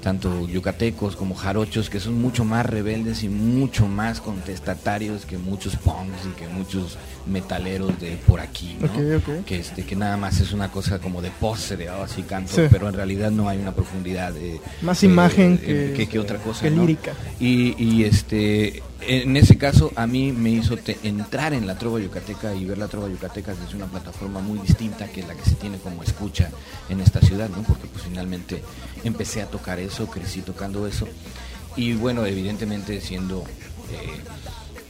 tanto 0.09 0.49
yucatecos 0.49 1.17
como 1.17 1.35
jarochos, 1.35 1.91
que 1.91 2.01
son 2.01 2.15
mucho 2.19 2.43
más 2.43 2.65
rebeldes 2.65 3.23
y 3.25 3.29
mucho 3.29 3.87
más 3.87 4.23
contestatarios 4.23 5.27
que 5.27 5.37
muchos 5.37 5.77
punks 5.77 6.25
y 6.25 6.31
que 6.35 6.49
muchos 6.49 6.97
metaleros 7.27 8.01
de 8.01 8.17
por 8.27 8.41
aquí, 8.41 8.75
¿no? 8.81 8.89
Que, 9.45 9.59
este, 9.59 9.85
que 9.85 9.95
nada 9.97 10.17
más 10.17 10.41
es 10.41 10.55
una 10.55 10.71
cosa 10.73 10.99
como 10.99 11.21
de 11.21 11.31
pose, 11.31 11.77
de 11.77 11.91
oh, 11.91 12.05
así 12.05 12.23
canto, 12.23 12.55
Sí. 12.55 12.63
pero 12.71 12.89
en 12.89 12.95
realidad 12.95 13.31
no 13.31 13.51
hay 13.51 13.59
una 13.59 13.75
profundidad. 13.75 14.35
eh, 14.39 14.59
Más 14.81 15.03
imagen 15.03 15.59
que- 15.59 16.09
que 16.11 16.19
otra 16.19 16.39
cosa. 16.39 16.63
que 16.63 16.71
¿no? 16.71 16.81
lírica. 16.81 17.13
Y, 17.39 17.75
y, 17.77 18.05
este 18.05 18.83
en 19.01 19.37
ese 19.37 19.57
caso 19.57 19.93
a 19.97 20.07
mí 20.07 20.33
me 20.33 20.51
hizo 20.51 20.77
entrar 21.03 21.55
en 21.55 21.67
la 21.67 21.79
trova 21.79 22.01
yucateca 22.01 22.55
y 22.55 22.65
ver 22.65 22.79
la 22.79 22.89
trova 22.89 23.09
yucateca 23.09 23.55
desde 23.55 23.77
una 23.77 23.87
plataforma 23.87 24.41
muy 24.41 24.59
distinta 24.59 25.09
que 25.09 25.23
la 25.23 25.35
que 25.35 25.49
se 25.49 25.55
tiene 25.55 25.79
como 25.79 26.03
escucha 26.03 26.51
en 26.89 27.01
esta 27.01 27.21
ciudad, 27.21 27.49
¿no? 27.49 27.63
Porque 27.63 27.87
pues 27.87 28.05
finalmente 28.05 28.63
empecé 29.05 29.43
a 29.43 29.47
tocar 29.47 29.79
eso, 29.79 30.07
crecí 30.09 30.43
tocando 30.43 30.87
eso 30.87 31.07
y 31.77 31.95
bueno, 31.95 32.27
evidentemente 32.27 33.01
siendo 33.01 33.45
eh, 33.93 34.21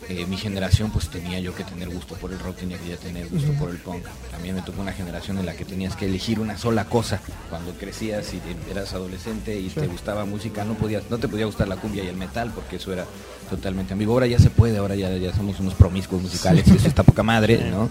eh, 0.08 0.24
mi 0.26 0.38
generación 0.38 0.90
pues 0.90 1.08
tenía 1.08 1.38
yo 1.38 1.54
que 1.54 1.64
tener 1.64 1.90
gusto 1.90 2.14
por 2.14 2.32
el 2.32 2.38
rock, 2.38 2.56
tenía 2.56 2.78
que 2.78 2.88
ya 2.88 2.96
tener 2.96 3.28
gusto 3.28 3.52
por 3.52 3.68
el 3.68 3.76
punk. 3.76 4.04
También 4.30 4.54
me 4.54 4.62
tocó 4.62 4.80
una 4.80 4.92
generación 4.92 5.38
en 5.38 5.44
la 5.44 5.54
que 5.54 5.66
tenías 5.66 5.96
que 5.96 6.06
elegir 6.06 6.40
una 6.40 6.56
sola 6.56 6.86
cosa. 6.86 7.20
Cuando 7.50 7.72
crecías 7.72 8.32
y 8.32 8.40
eras 8.70 8.94
adolescente 8.94 9.60
y 9.60 9.68
te 9.68 9.86
gustaba 9.86 10.24
música, 10.24 10.64
no 10.64 10.74
podías, 10.74 11.02
no 11.10 11.18
te 11.18 11.28
podía 11.28 11.44
gustar 11.44 11.68
la 11.68 11.76
cumbia 11.76 12.04
y 12.04 12.06
el 12.06 12.16
metal 12.16 12.50
porque 12.54 12.76
eso 12.76 12.90
era 12.90 13.04
totalmente 13.50 13.92
amigo. 13.92 14.14
Ahora 14.14 14.26
ya 14.26 14.38
se 14.38 14.48
puede, 14.48 14.78
ahora 14.78 14.94
ya, 14.94 15.14
ya 15.16 15.34
somos 15.34 15.60
unos 15.60 15.74
promiscuos 15.74 16.22
musicales 16.22 16.66
y 16.68 16.76
eso 16.76 16.88
está 16.88 17.02
poca 17.02 17.22
madre, 17.22 17.70
¿no? 17.70 17.90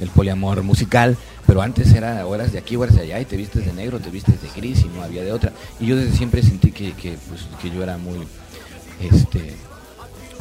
El 0.00 0.08
poliamor 0.08 0.64
musical, 0.64 1.16
pero 1.46 1.62
antes 1.62 1.92
era 1.92 2.26
horas 2.26 2.50
de 2.50 2.58
aquí, 2.58 2.74
horas 2.74 2.96
de 2.96 3.02
allá 3.02 3.20
y 3.20 3.24
te 3.24 3.36
vistes 3.36 3.64
de 3.64 3.72
negro, 3.72 4.00
te 4.00 4.10
vistes 4.10 4.42
de 4.42 4.48
gris 4.48 4.84
y 4.84 4.88
no 4.88 5.02
había 5.04 5.22
de 5.22 5.30
otra. 5.30 5.52
Y 5.78 5.86
yo 5.86 5.96
desde 5.96 6.16
siempre 6.16 6.42
sentí 6.42 6.72
que, 6.72 6.92
que, 6.94 7.16
pues, 7.28 7.42
que 7.60 7.70
yo 7.70 7.84
era 7.84 7.98
muy, 7.98 8.26
este, 9.00 9.54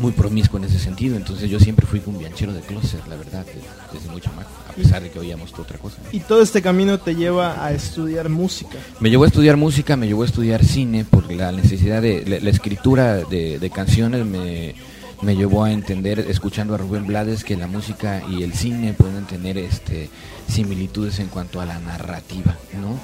muy 0.02 0.12
promiscuo 0.12 0.58
en 0.60 0.66
ese 0.66 0.80
sentido, 0.80 1.16
entonces 1.16 1.50
yo 1.50 1.60
siempre 1.60 1.86
fui 1.86 2.02
un 2.06 2.18
bianchero 2.18 2.52
de 2.54 2.62
closet, 2.62 3.06
la 3.08 3.16
verdad, 3.16 3.46
de- 3.46 3.62
desde 3.98 4.10
muy 4.10 4.20
chamaco, 4.20 4.50
a 4.70 4.74
pesar 4.74 5.02
de 5.04 5.10
que 5.12 5.20
oíamos 5.20 5.54
otra 5.58 5.78
cosa. 5.78 5.98
Y 6.12 6.20
todo 6.22 6.42
este 6.42 6.62
camino 6.62 6.98
te 7.00 7.16
lleva 7.16 7.64
a 7.64 7.72
estudiar 7.72 8.28
música. 8.30 8.78
Me 9.00 9.10
llevó 9.10 9.24
a 9.26 9.28
estudiar 9.28 9.58
música, 9.58 9.96
me 9.96 10.08
llevó 10.08 10.24
a 10.24 10.26
estudiar 10.26 10.66
cine, 10.66 11.06
porque 11.10 11.36
la 11.36 11.52
necesidad 11.52 12.02
de 12.02 12.26
la, 12.26 12.40
la 12.40 12.50
escritura 12.50 13.18
de, 13.18 13.60
de 13.60 13.70
canciones 13.70 14.26
me, 14.26 14.74
me 15.22 15.36
llevó 15.36 15.64
a 15.64 15.72
entender, 15.72 16.20
escuchando 16.20 16.74
a 16.74 16.78
Rubén 16.78 17.06
Blades, 17.06 17.44
que 17.44 17.56
la 17.56 17.68
música 17.68 18.24
y 18.30 18.42
el 18.44 18.54
cine 18.54 18.94
pueden 18.94 19.26
tener 19.26 19.58
este 19.58 20.10
similitudes 20.48 21.20
en 21.20 21.28
cuanto 21.28 21.62
a 21.62 21.66
la 21.66 21.80
narrativa, 21.80 22.58
¿no? 22.82 23.00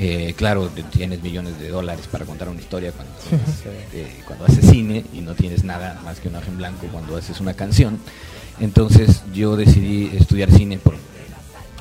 Eh, 0.00 0.34
claro, 0.36 0.70
tienes 0.92 1.22
millones 1.22 1.58
de 1.58 1.68
dólares 1.70 2.06
para 2.06 2.24
contar 2.24 2.48
una 2.48 2.60
historia 2.60 2.92
cuando, 2.92 3.12
eh, 3.92 4.20
cuando 4.26 4.44
haces 4.46 4.64
cine 4.70 5.04
y 5.12 5.20
no 5.22 5.34
tienes 5.34 5.64
nada 5.64 6.00
más 6.04 6.20
que 6.20 6.28
un 6.28 6.36
hoja 6.36 6.46
en 6.46 6.56
blanco 6.58 6.86
cuando 6.92 7.16
haces 7.16 7.40
una 7.40 7.54
canción. 7.54 7.98
Entonces 8.60 9.22
yo 9.34 9.56
decidí 9.56 10.16
estudiar 10.16 10.52
cine 10.52 10.78
por, 10.78 10.94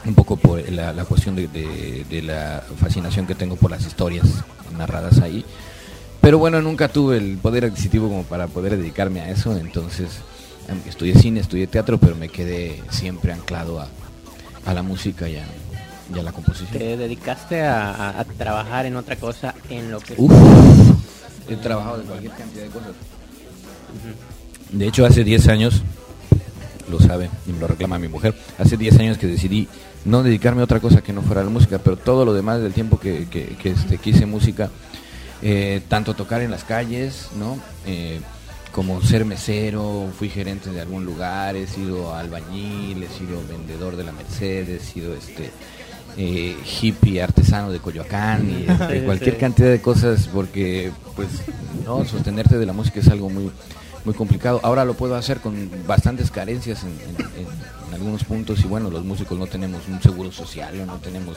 un 0.05 0.15
poco 0.15 0.35
por 0.37 0.67
la, 0.71 0.93
la 0.93 1.05
cuestión 1.05 1.35
de, 1.35 1.47
de- 1.47 2.05
de 2.09 2.21
la 2.23 2.63
fascinación 2.79 3.27
que 3.27 3.35
tengo 3.35 3.55
por 3.55 3.69
las 3.69 3.85
historias 3.85 4.25
narradas 4.77 5.19
ahí. 5.19 5.45
Pero 6.19 6.39
bueno, 6.39 6.59
nunca 6.61 6.87
tuve 6.87 7.17
el 7.17 7.37
poder 7.37 7.65
adquisitivo 7.65 8.07
como 8.09 8.23
para 8.23 8.47
poder 8.47 8.77
dedicarme 8.77 9.21
a 9.21 9.29
eso, 9.29 9.55
entonces 9.57 10.09
em, 10.67 10.79
estudié 10.89 11.13
cine, 11.15 11.39
estudié 11.39 11.67
teatro, 11.67 11.99
pero 11.99 12.15
me 12.15 12.29
quedé 12.29 12.81
siempre 12.89 13.31
anclado 13.31 13.79
a, 13.79 13.87
a 14.65 14.73
la 14.73 14.81
música 14.81 15.29
y 15.29 15.37
a, 15.37 15.45
y 16.13 16.19
a 16.19 16.23
la 16.23 16.31
composición. 16.31 16.77
¿Te 16.77 16.97
dedicaste 16.97 17.61
a, 17.63 17.91
a- 17.91 18.19
a 18.21 18.23
trabajar 18.25 18.85
en 18.85 18.95
otra 18.95 19.15
cosa 19.17 19.53
en 19.69 19.91
lo 19.91 19.99
que... 19.99 20.13
Uf, 20.17 20.31
he 21.49 21.55
trabajado 21.57 21.97
de 21.99 22.03
cualquier 22.03 22.31
cantidad 22.33 22.63
de 22.63 22.69
cosas. 22.69 22.91
De 24.71 24.87
hecho, 24.87 25.05
hace 25.05 25.23
10 25.23 25.47
años, 25.47 25.81
lo 26.89 26.99
sabe 26.99 27.29
y 27.47 27.51
me 27.53 27.59
lo 27.59 27.67
reclama 27.67 27.97
mi 27.99 28.07
mujer, 28.07 28.35
hace 28.57 28.77
10 28.77 28.99
años 28.99 29.17
que 29.17 29.27
decidí 29.27 29.67
no 30.05 30.23
dedicarme 30.23 30.61
a 30.61 30.65
otra 30.65 30.79
cosa 30.79 31.01
que 31.01 31.13
no 31.13 31.21
fuera 31.21 31.43
la 31.43 31.49
música, 31.49 31.79
pero 31.79 31.97
todo 31.97 32.25
lo 32.25 32.33
demás 32.33 32.61
del 32.61 32.73
tiempo 32.73 32.99
que, 32.99 33.27
que, 33.29 33.55
que, 33.61 33.71
este, 33.71 33.97
que 33.97 34.09
hice 34.11 34.25
música, 34.25 34.69
eh, 35.41 35.81
tanto 35.87 36.13
tocar 36.15 36.41
en 36.41 36.51
las 36.51 36.63
calles, 36.63 37.29
¿no? 37.37 37.57
Eh, 37.85 38.19
como 38.71 39.01
ser 39.01 39.25
mesero, 39.25 40.09
fui 40.17 40.29
gerente 40.29 40.69
de 40.69 40.81
algún 40.81 41.03
lugar, 41.05 41.55
he 41.55 41.65
sido 41.67 42.13
albañil, 42.13 43.01
he 43.03 43.07
sido 43.07 43.41
vendedor 43.49 43.95
de 43.95 44.03
la 44.03 44.11
Mercedes, 44.11 44.83
he 44.83 44.85
sido 44.85 45.13
este 45.15 45.49
eh, 46.17 46.57
hippie 46.81 47.21
artesano 47.21 47.71
de 47.71 47.79
Coyoacán 47.79 48.49
y 48.49 48.69
este, 48.71 49.03
cualquier 49.03 49.37
cantidad 49.37 49.69
de 49.69 49.81
cosas 49.81 50.27
porque 50.33 50.91
pues 51.15 51.27
no 51.85 52.03
sostenerte 52.05 52.57
de 52.57 52.65
la 52.65 52.73
música 52.73 52.99
es 52.99 53.07
algo 53.07 53.29
muy 53.29 53.51
muy 54.05 54.13
complicado. 54.13 54.61
Ahora 54.63 54.85
lo 54.85 54.93
puedo 54.93 55.15
hacer 55.15 55.39
con 55.41 55.69
bastantes 55.85 56.31
carencias 56.31 56.83
en, 56.83 56.89
en- 57.41 57.67
algunos 57.93 58.23
puntos 58.25 58.59
y 58.63 58.67
bueno, 58.67 58.89
los 58.91 59.03
músicos 59.03 59.37
no 59.39 59.47
tenemos 59.47 59.81
un 59.87 59.99
seguro 60.01 60.31
social, 60.31 60.79
o 60.81 60.85
no 60.85 60.97
tenemos 60.97 61.35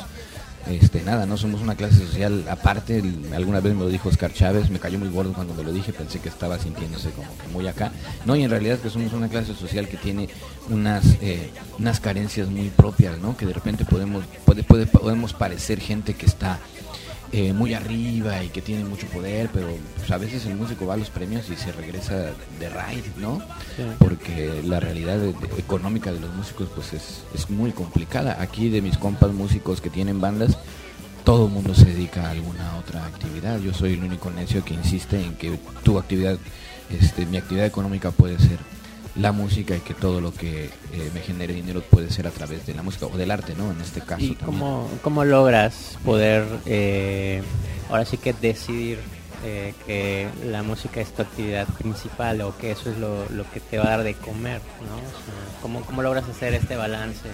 este 0.69 1.03
nada, 1.03 1.27
no 1.27 1.37
somos 1.37 1.61
una 1.63 1.75
clase 1.75 1.99
social 2.07 2.45
aparte. 2.49 3.03
Alguna 3.35 3.61
vez 3.61 3.75
me 3.75 3.81
lo 3.81 3.89
dijo 3.89 4.09
Oscar 4.09 4.33
Chávez, 4.33 4.71
me 4.71 4.79
cayó 4.79 4.99
muy 4.99 5.09
gordo 5.09 5.33
cuando 5.33 5.55
me 5.55 5.63
lo 5.65 5.73
dije, 5.73 5.93
pensé 5.93 6.19
que 6.21 6.29
estaba 6.29 6.59
sintiéndose 6.59 7.11
como 7.11 7.29
que 7.39 7.49
muy 7.53 7.67
acá. 7.67 7.93
No, 8.27 8.37
y 8.37 8.45
en 8.45 8.51
realidad 8.51 8.77
es 8.77 8.81
que 8.83 8.91
somos 8.91 9.13
una 9.13 9.29
clase 9.29 9.55
social 9.55 9.89
que 9.89 9.97
tiene 9.97 10.29
unas 10.69 11.05
eh, 11.23 11.51
unas 11.79 11.99
carencias 12.01 12.49
muy 12.49 12.69
propias, 12.69 13.19
¿no? 13.19 13.37
Que 13.37 13.47
de 13.47 13.53
repente 13.55 13.85
podemos 13.85 14.25
puede, 14.45 14.63
puede- 14.63 14.87
podemos 14.87 15.33
parecer 15.33 15.81
gente 15.81 16.15
que 16.15 16.27
está 16.27 16.59
eh, 17.33 17.53
muy 17.53 17.75
arriba 17.75 18.43
y 18.43 18.49
que 18.49 18.61
tiene 18.61 18.85
mucho 18.85 19.07
poder, 19.07 19.51
pero 19.53 19.69
pues, 19.97 20.11
a 20.11 20.19
veces 20.19 20.45
el 20.47 20.57
músico 20.57 20.87
va 20.87 20.95
a 20.95 20.97
los 20.97 21.11
premios 21.11 21.49
y 21.49 21.57
se 21.57 21.71
regresa 21.73 22.33
de 22.59 22.69
raid, 22.69 23.05
¿no? 23.19 23.39
Sí. 23.77 23.83
Porque 23.99 24.63
la 24.65 24.81
realidad 24.81 25.17
de- 25.19 25.33
de- 25.33 25.59
económica 25.59 26.13
de 26.13 26.19
los 26.21 26.35
músicos 26.35 26.69
pues 26.75 26.93
es, 26.93 27.23
es 27.35 27.49
muy 27.49 27.71
complicada. 27.73 28.37
Aquí 28.41 28.69
de 28.69 28.83
mis 28.83 28.99
compas 28.99 29.33
músicos 29.33 29.81
que 29.81 29.91
tienen 29.91 30.21
bandas, 30.21 30.59
todo 31.25 31.47
el 31.47 31.53
mundo 31.53 31.75
se 31.75 31.85
dedica 31.85 32.27
a 32.27 32.31
alguna 32.31 32.77
otra 32.79 33.07
actividad. 33.07 33.61
Yo 33.61 33.73
soy 33.75 33.93
el 33.95 34.03
único 34.03 34.31
necio 34.31 34.65
que 34.65 34.75
insiste 34.75 35.23
en 35.23 35.35
que 35.35 35.57
tu 35.85 35.99
actividad, 35.99 36.37
este, 36.91 37.27
mi 37.27 37.37
actividad 37.37 37.67
económica 37.67 38.11
puede 38.11 38.39
ser 38.41 38.59
la 39.17 39.33
música 39.33 39.77
y 39.77 39.81
que 39.81 39.95
todo 39.95 40.21
lo 40.21 40.33
que 40.33 40.67
eh, 40.67 41.11
me 41.13 41.21
genere 41.21 41.53
dinero 41.53 41.83
puede 41.83 42.11
ser 42.11 42.27
a 42.27 42.31
través 42.31 42.67
de 42.67 42.75
la 42.75 42.83
música 42.83 43.07
o 43.07 43.17
del 43.17 43.31
arte, 43.31 43.55
¿no? 43.57 43.71
En 43.71 43.81
este 43.81 44.01
caso. 44.01 44.23
¿Y 44.23 44.35
también. 44.35 44.47
cómo, 44.47 44.89
cómo 45.03 45.25
logras 45.25 45.99
poder, 46.05 46.45
eh, 46.67 47.43
ahora 47.89 48.05
sí 48.05 48.17
que 48.17 48.33
decidir 48.33 48.99
eh, 49.43 49.73
que 49.87 50.29
la 50.45 50.63
música 50.63 51.01
es 51.01 51.13
tu 51.15 51.23
actividad 51.23 51.67
principal 51.79 52.43
o 52.43 52.57
que 52.59 52.73
eso 52.73 52.91
es 52.91 52.99
lo, 52.99 53.27
lo 53.31 53.51
que 53.51 53.61
te 53.61 53.79
va 53.79 53.85
a 53.85 53.91
dar 53.91 54.03
de 54.03 54.13
comer, 54.13 54.61
¿no? 54.81 54.97
O 54.97 55.01
sea, 55.01 55.61
¿cómo, 55.63 55.81
¿Cómo 55.81 56.03
logras 56.03 56.29
hacer 56.29 56.53
este 56.53 56.77
balance 56.77 57.27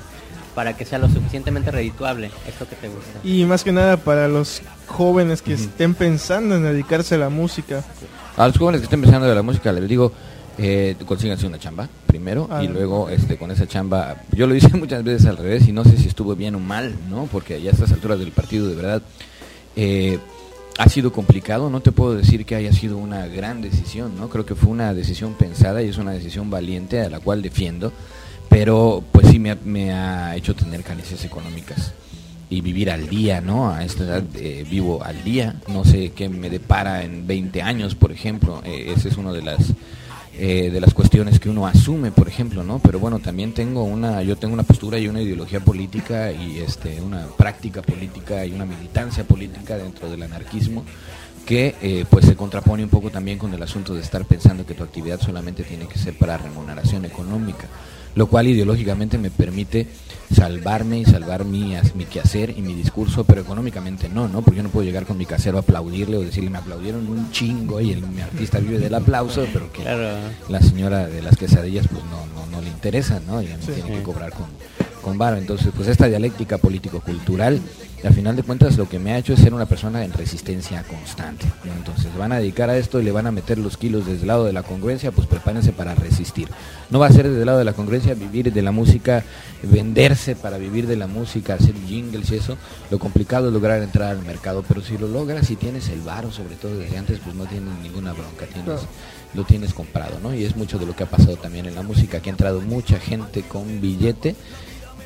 para 0.55 0.77
que 0.77 0.85
sea 0.85 0.99
lo 0.99 1.09
suficientemente 1.09 1.73
redituable 1.73 2.31
esto 2.47 2.69
que 2.69 2.77
te 2.77 2.89
gusta? 2.89 3.19
Y 3.25 3.45
más 3.45 3.65
que 3.65 3.73
nada 3.73 3.97
para 3.97 4.29
los 4.29 4.63
jóvenes 4.87 5.43
que 5.43 5.55
estén 5.55 5.95
pensando 5.95 6.55
en 6.55 6.63
dedicarse 6.63 7.17
a 7.17 7.19
la 7.19 7.29
música. 7.29 7.85
A 8.37 8.47
los 8.47 8.57
jóvenes 8.57 8.83
que 8.83 8.85
estén 8.85 9.01
empezando 9.01 9.27
de 9.27 9.35
la 9.35 9.43
música 9.43 9.73
les 9.73 9.89
digo, 9.89 10.13
eh, 10.59 10.97
consíganse 11.07 11.47
una 11.47 11.59
chamba 11.59 11.89
primero 12.07 12.49
Ah. 12.51 12.63
y 12.65 12.69
luego 12.69 13.09
este 13.11 13.37
con 13.37 13.51
esa 13.51 13.67
chamba, 13.67 14.23
yo 14.33 14.47
lo 14.47 14.55
hice 14.55 14.69
muchas 14.77 15.05
veces 15.05 15.27
al 15.27 15.37
revés 15.37 15.69
y 15.69 15.73
no 15.73 15.85
sé 15.85 15.97
si 15.97 16.09
estuvo 16.09 16.35
bien 16.35 16.55
o 16.55 16.59
mal, 16.61 16.95
¿no? 17.11 17.29
Porque 17.31 17.61
ya 17.61 17.71
a 17.71 17.73
estas 17.75 17.93
alturas 17.93 18.19
del 18.19 18.33
partido 18.33 18.69
de 18.69 18.75
verdad 18.75 19.03
eh, 19.77 20.19
ha 20.79 20.89
sido 20.89 21.13
complicado, 21.13 21.71
no 21.71 21.81
te 21.81 21.93
puedo 21.93 22.15
decir 22.15 22.45
que 22.45 22.55
haya 22.55 22.73
sido 22.73 22.99
una 22.99 23.27
gran 23.27 23.63
decisión, 23.63 24.17
¿no? 24.19 24.29
Creo 24.29 24.45
que 24.47 24.55
fue 24.55 24.71
una 24.71 24.93
decisión 24.95 25.35
pensada 25.35 25.83
y 25.83 25.89
es 25.89 25.99
una 25.99 26.13
decisión 26.13 26.51
valiente 26.51 27.01
a 27.01 27.09
la 27.11 27.21
cual 27.21 27.43
defiendo, 27.43 27.93
pero 28.49 29.03
pues 29.13 29.29
sí 29.29 29.39
me 29.39 29.51
ha, 29.51 29.59
me 29.65 29.93
ha 29.93 30.37
hecho 30.37 30.55
tener 30.55 30.83
carencias 30.83 31.25
económicas 31.25 31.93
y 32.49 32.61
vivir 32.61 32.91
al 32.91 33.09
día, 33.09 33.41
¿no? 33.41 33.71
A 33.71 33.85
esta 33.85 34.05
edad 34.05 34.23
eh, 34.37 34.65
vivo 34.71 35.03
al 35.03 35.25
día, 35.25 35.57
no 35.69 35.85
sé 35.85 36.13
qué 36.13 36.29
me 36.29 36.49
depara 36.49 37.03
en 37.05 37.27
20 37.27 37.61
años, 37.63 37.95
por 37.95 38.13
ejemplo, 38.13 38.63
eh, 38.65 38.93
esa 38.97 39.09
es 39.09 39.17
una 39.17 39.33
de 39.33 39.43
las 39.43 39.73
eh, 40.39 40.71
de 40.71 40.81
las 40.81 40.93
cuestiones 40.93 41.41
que 41.41 41.49
uno 41.49 41.67
asume, 41.67 42.11
por 42.11 42.29
ejemplo, 42.29 42.63
¿no? 42.63 42.79
Pero 42.79 42.99
bueno, 42.99 43.19
también 43.21 43.53
tengo 43.53 43.85
una, 43.85 44.23
yo 44.23 44.37
tengo 44.37 44.53
una 44.55 44.65
postura 44.65 44.99
y 44.99 45.09
una 45.09 45.23
ideología 45.23 45.61
política 45.61 46.31
y 46.31 46.59
este, 46.59 47.01
una 47.01 47.27
práctica 47.39 47.81
política 47.81 48.45
y 48.45 48.53
una 48.53 48.67
militancia 48.67 49.25
política 49.25 49.79
dentro 49.79 50.11
del 50.11 50.23
anarquismo 50.23 50.85
que 51.47 51.77
eh, 51.81 52.05
pues 52.11 52.27
se 52.27 52.35
contrapone 52.35 52.83
un 52.83 52.91
poco 52.91 53.11
también 53.11 53.39
con 53.39 53.55
el 53.55 53.63
asunto 53.63 53.95
de 53.95 54.03
estar 54.03 54.25
pensando 54.25 54.67
que 54.67 54.75
tu 54.75 54.83
actividad 54.83 55.21
solamente 55.21 55.63
tiene 55.63 55.87
que 55.87 55.97
ser 55.97 56.19
para 56.19 56.37
remuneración 56.37 57.05
económica, 57.05 57.67
lo 58.17 58.27
cual 58.27 58.49
ideológicamente 58.49 59.17
me 59.19 59.31
permite 59.31 59.87
salvarme 60.35 60.99
y 60.99 61.05
salvar 61.05 61.45
mi, 61.45 61.75
mi 61.95 62.05
quehacer 62.05 62.51
y 62.51 62.61
mi 62.63 62.75
discurso, 62.75 63.23
pero 63.25 63.43
económicamente 63.43 64.09
no, 64.09 64.27
¿no? 64.27 64.43
Porque 64.43 64.57
yo 64.57 64.63
no 64.65 64.71
puedo 64.71 64.85
llegar 64.85 65.07
con 65.07 65.17
mi 65.17 65.25
casero 65.27 65.59
a 65.59 65.61
aplaudirle 65.61 66.17
o 66.17 66.23
decirle 66.23 66.51
me 66.51 66.59
aplaudieron 66.59 67.07
un 67.09 67.31
chingo 67.31 67.81
y 67.81 67.93
el, 67.93 68.03
mi 68.09 68.23
artista 68.23 68.59
vive 68.59 68.79
del 68.79 68.95
aplauso, 68.95 69.47
pero 69.53 69.71
que 69.73 69.83
Claro. 69.83 70.09
la 70.49 70.61
señora 70.61 71.07
de 71.07 71.23
las 71.23 71.37
quesadillas 71.37 71.87
pues 71.89 72.03
no, 72.05 72.27
no, 72.35 72.47
no 72.51 72.61
le 72.61 72.69
interesa, 72.71 73.21
¿no? 73.25 73.41
Y 73.41 73.47
a 73.53 73.57
mí 73.57 73.63
Sí. 73.65 73.73
tiene 73.81 73.91
que 73.99 74.03
cobrar 74.03 74.33
con, 74.33 74.47
con 75.07 75.19
varo. 75.19 75.37
Entonces, 75.37 75.69
pues 75.73 75.87
esta 75.87 76.09
dialéctica 76.09 76.59
político-cultural, 76.59 77.61
al 78.03 78.13
final 78.13 78.35
de 78.35 78.43
cuentas 78.43 78.77
lo 78.77 78.89
que 78.89 78.99
me 78.99 79.13
ha 79.13 79.19
hecho 79.19 79.35
es 79.35 79.39
ser 79.39 79.55
una 79.55 79.67
persona 79.67 80.05
en 80.05 80.13
resistencia 80.13 80.83
constante. 80.83 81.47
¿no? 81.65 81.73
Entonces, 81.75 82.09
van 82.19 82.33
a 82.33 82.39
dedicar 82.41 82.71
a 82.71 82.77
esto 82.77 83.01
y 83.01 83.05
le 83.05 83.13
van 83.13 83.29
a 83.29 83.31
meter 83.31 83.57
los 83.57 83.77
kilos 83.77 84.05
desde 84.05 84.23
el 84.23 84.27
lado 84.27 84.45
de 84.45 84.53
la 84.53 84.65
congruencia, 84.65 85.13
pues 85.13 85.29
prepárense 85.29 85.71
para 85.71 85.95
resistir. 85.95 86.49
No 86.91 86.99
va 86.99 87.07
a 87.07 87.13
ser 87.13 87.29
desde 87.29 87.39
el 87.39 87.47
lado 87.47 87.59
de 87.61 87.65
la 87.65 87.73
congruencia 87.73 88.15
vivir 88.15 88.53
de 88.53 88.63
la 88.63 88.73
música, 88.73 89.23
venderse 89.63 90.35
para 90.35 90.59
vivir 90.59 90.89
de 90.89 90.97
la 90.97 91.07
música, 91.07 91.55
hacer 91.55 91.77
jingles 91.87 92.33
y 92.33 92.39
eso. 92.39 92.57
Lo 92.91 92.99
complicado 92.99 93.47
es 93.47 93.53
lograr 93.53 93.81
entrar 93.81 94.11
al 94.11 94.25
mercado, 94.25 94.65
pero 94.67 94.81
si 94.81 94.99
lo 94.99 95.07
logras 95.07 95.49
y 95.53 95.55
tienes 95.55 95.89
el 95.89 96.01
varo, 96.01 96.33
sobre 96.33 96.57
todo 96.57 96.77
desde 96.77 96.99
antes, 96.99 97.21
pues 97.21 97.37
no 97.37 97.45
tienes 97.45 97.79
ninguna 97.81 98.13
bronca, 98.13 98.47
tienes 98.53 98.81
lo 99.35 99.45
tienes 99.45 99.75
comprado, 99.75 100.19
¿no? 100.21 100.35
Y 100.35 100.45
es 100.45 100.57
mucho 100.57 100.79
de 100.79 100.87
lo 100.87 100.97
que 100.97 101.05
ha 101.05 101.11
pasado 101.11 101.37
también 101.37 101.67
en 101.67 101.75
la 101.75 101.83
música, 101.83 102.21
que 102.21 102.31
ha 102.31 102.33
entrado 102.33 102.63
mucha 102.63 102.99
gente 102.99 103.43
con 103.43 103.81
billete, 103.81 104.35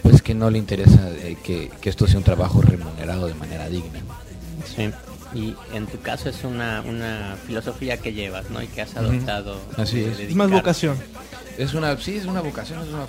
pues 0.02 0.22
que 0.22 0.34
no 0.34 0.50
le 0.50 0.58
interesa 0.58 1.10
eh, 1.10 1.36
que, 1.42 1.70
que 1.80 1.90
esto 1.90 2.06
sea 2.06 2.18
un 2.18 2.24
trabajo 2.24 2.60
remunerado 2.62 3.26
de 3.26 3.34
manera 3.34 3.68
digna. 3.68 4.00
Sí. 4.76 4.90
Y 5.32 5.54
en 5.72 5.86
tu 5.86 6.00
caso 6.00 6.28
es 6.28 6.42
una, 6.44 6.82
una 6.82 7.36
filosofía 7.46 7.98
que 7.98 8.12
llevas, 8.12 8.50
¿no? 8.50 8.60
Y 8.62 8.66
que 8.66 8.82
has 8.82 8.96
adoptado. 8.96 9.56
Así 9.76 10.00
es. 10.00 10.18
Es 10.18 10.34
más 10.34 10.48
dedicar- 10.48 10.50
vocación. 10.50 10.96
Es 11.58 11.74
una, 11.74 11.96
sí, 11.98 12.16
es 12.16 12.24
una 12.26 12.40
vocación, 12.40 12.80
es 12.82 12.88
una- 12.88 13.06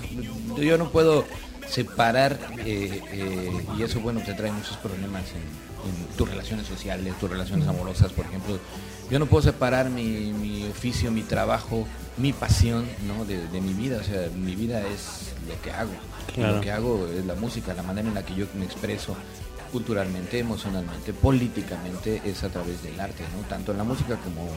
yo 0.63 0.77
no 0.77 0.89
puedo 0.91 1.25
separar 1.69 2.38
eh, 2.65 3.01
eh, 3.12 3.65
y 3.77 3.83
eso 3.83 4.00
bueno 4.01 4.21
te 4.25 4.33
trae 4.33 4.51
muchos 4.51 4.75
problemas 4.77 5.24
en, 5.31 5.38
en 5.89 6.17
tus 6.17 6.29
relaciones 6.29 6.67
sociales, 6.67 7.13
tus 7.19 7.29
relaciones 7.29 7.67
amorosas, 7.67 8.12
por 8.12 8.25
ejemplo. 8.25 8.60
Yo 9.10 9.19
no 9.19 9.25
puedo 9.25 9.41
separar 9.43 9.89
mi, 9.89 10.31
mi 10.33 10.67
oficio, 10.67 11.12
mi 11.12 11.21
trabajo, 11.24 11.88
mi 12.17 12.33
pasión, 12.33 12.86
¿no? 13.07 13.25
De, 13.25 13.48
de 13.48 13.62
mi 13.62 13.74
vida, 13.74 13.98
o 14.00 14.03
sea, 14.03 14.27
mi 14.36 14.55
vida 14.55 14.81
es 14.88 15.31
lo 15.48 15.60
que 15.62 15.71
hago. 15.71 15.91
Claro. 16.33 16.55
Lo 16.55 16.61
que 16.61 16.71
hago 16.71 17.07
es 17.07 17.25
la 17.25 17.35
música, 17.35 17.73
la 17.73 17.83
manera 17.83 18.07
en 18.07 18.15
la 18.15 18.23
que 18.23 18.35
yo 18.35 18.45
me 18.55 18.65
expreso 18.65 19.15
culturalmente, 19.71 20.39
emocionalmente, 20.39 21.13
políticamente, 21.13 22.21
es 22.25 22.43
a 22.43 22.49
través 22.49 22.83
del 22.83 22.99
arte, 22.99 23.23
¿no? 23.35 23.47
Tanto 23.47 23.71
en 23.71 23.77
la 23.77 23.83
música 23.83 24.17
como 24.17 24.49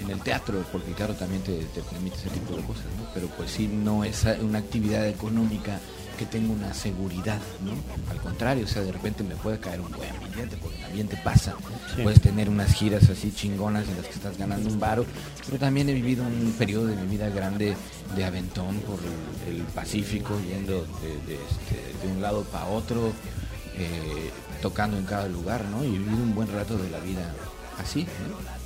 en 0.00 0.10
el 0.10 0.20
teatro, 0.20 0.64
porque 0.70 0.90
el 0.90 0.94
teatro 0.94 1.14
también 1.14 1.42
te, 1.42 1.64
te 1.66 1.82
permite 1.82 2.16
ese 2.16 2.30
tipo 2.30 2.56
de 2.56 2.62
cosas, 2.62 2.86
¿no? 2.98 3.08
Pero 3.14 3.28
pues 3.28 3.50
sí, 3.50 3.68
no 3.68 4.04
es 4.04 4.24
una 4.40 4.58
actividad 4.58 5.06
económica 5.08 5.80
que 6.18 6.26
tenga 6.26 6.52
una 6.52 6.74
seguridad, 6.74 7.40
¿no? 7.64 7.72
Al 8.10 8.20
contrario, 8.20 8.64
o 8.64 8.68
sea, 8.68 8.82
de 8.82 8.92
repente 8.92 9.22
me 9.22 9.36
puede 9.36 9.58
caer 9.58 9.80
un 9.80 9.90
buen 9.92 10.10
billete, 10.20 10.56
porque 10.56 10.76
también 10.78 11.08
te 11.08 11.16
pasa. 11.16 11.54
Puedes 12.02 12.20
tener 12.20 12.50
unas 12.50 12.74
giras 12.74 13.08
así 13.08 13.32
chingonas 13.32 13.88
en 13.88 13.96
las 13.96 14.06
que 14.06 14.14
estás 14.14 14.36
ganando 14.36 14.68
un 14.68 14.80
varo, 14.80 15.06
pero 15.46 15.58
también 15.58 15.88
he 15.88 15.94
vivido 15.94 16.24
un 16.24 16.52
periodo 16.58 16.86
de 16.86 16.96
mi 16.96 17.06
vida 17.06 17.28
grande 17.30 17.76
de 18.16 18.24
aventón 18.24 18.76
por 18.80 18.98
el, 19.48 19.62
Pacífico, 19.74 20.38
yendo 20.40 20.86
de, 21.26 21.34
este, 21.34 22.06
de, 22.06 22.12
un 22.12 22.20
lado 22.20 22.42
para 22.44 22.66
otro, 22.66 23.12
eh, 23.76 24.30
tocando 24.60 24.98
en 24.98 25.04
cada 25.04 25.28
lugar, 25.28 25.64
¿no? 25.66 25.84
Y 25.84 25.88
he 25.88 25.98
vivido 25.98 26.22
un 26.22 26.34
buen 26.34 26.52
rato 26.52 26.76
de 26.76 26.90
la 26.90 26.98
vida 26.98 27.32
así, 27.78 28.06
¿no? 28.28 28.57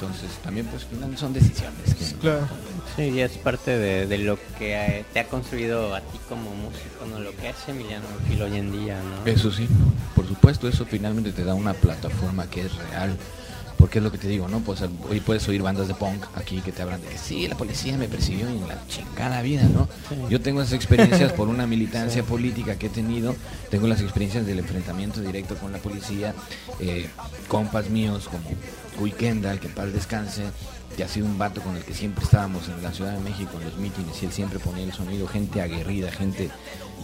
Entonces 0.00 0.30
también 0.42 0.66
pues 0.66 0.86
son 1.18 1.34
decisiones. 1.34 2.16
claro. 2.22 2.48
Sí, 2.96 3.02
y 3.02 3.20
es 3.20 3.32
parte 3.32 3.76
de, 3.76 4.18
lo 4.18 4.38
que 4.58 4.74
eh, 4.74 5.04
te 5.12 5.20
ha 5.20 5.28
construido 5.28 5.94
a 5.94 6.00
ti 6.00 6.18
como 6.26 6.54
músico, 6.54 7.04
¿no? 7.08 7.20
Lo 7.20 7.36
que 7.36 7.48
hace 7.48 7.72
Emiliano 7.72 8.06
Gil 8.26 8.40
hoy 8.40 8.56
en 8.56 8.72
día, 8.72 8.98
¿no? 8.98 9.30
Eso 9.30 9.52
sí, 9.52 9.68
por 10.16 10.26
supuesto, 10.26 10.68
eso 10.68 10.86
finalmente 10.86 11.32
te 11.32 11.44
da 11.44 11.54
una 11.54 11.74
plataforma 11.74 12.48
que 12.48 12.62
es 12.62 12.74
real. 12.76 13.14
Porque 13.76 13.98
es 13.98 14.04
lo 14.04 14.12
que 14.12 14.18
te 14.18 14.28
digo, 14.28 14.46
¿no? 14.46 14.60
Pues 14.60 14.82
hoy 14.82 15.20
puedes 15.20 15.48
oír 15.48 15.62
bandas 15.62 15.88
de 15.88 15.94
punk 15.94 16.22
aquí 16.34 16.60
que 16.60 16.70
te 16.70 16.82
hablan 16.82 17.00
de 17.00 17.08
que 17.08 17.16
sí, 17.16 17.48
la 17.48 17.56
policía 17.56 17.96
me 17.96 18.08
persiguió 18.08 18.46
en 18.46 18.68
la 18.68 18.78
chingada 18.88 19.40
vida, 19.40 19.62
¿no? 19.62 19.88
Yo 20.28 20.40
tengo 20.40 20.60
esas 20.60 20.74
experiencias 20.74 21.32
por 21.36 21.48
una 21.48 21.66
militancia 21.66 22.22
política 22.22 22.76
que 22.76 22.86
he 22.86 22.90
tenido, 22.90 23.34
tengo 23.70 23.86
las 23.86 24.02
experiencias 24.02 24.44
del 24.44 24.58
enfrentamiento 24.58 25.22
directo 25.22 25.56
con 25.56 25.72
la 25.72 25.78
policía, 25.78 26.34
eh, 26.78 27.08
compas 27.48 27.88
míos 27.88 28.28
como 28.28 28.50
Uy 29.00 29.12
Kendall, 29.12 29.58
que 29.58 29.68
para 29.68 29.88
descanse, 29.88 30.44
que 30.96 31.04
ha 31.04 31.08
sido 31.08 31.26
un 31.26 31.38
vato 31.38 31.60
con 31.62 31.76
el 31.76 31.84
que 31.84 31.94
siempre 31.94 32.24
estábamos 32.24 32.68
en 32.68 32.82
la 32.82 32.92
Ciudad 32.92 33.12
de 33.12 33.20
México 33.20 33.52
en 33.58 33.64
los 33.64 33.76
mítines 33.76 34.22
y 34.22 34.26
él 34.26 34.32
siempre 34.32 34.58
ponía 34.58 34.84
el 34.84 34.92
sonido, 34.92 35.26
gente 35.26 35.62
aguerrida, 35.62 36.10
gente 36.10 36.50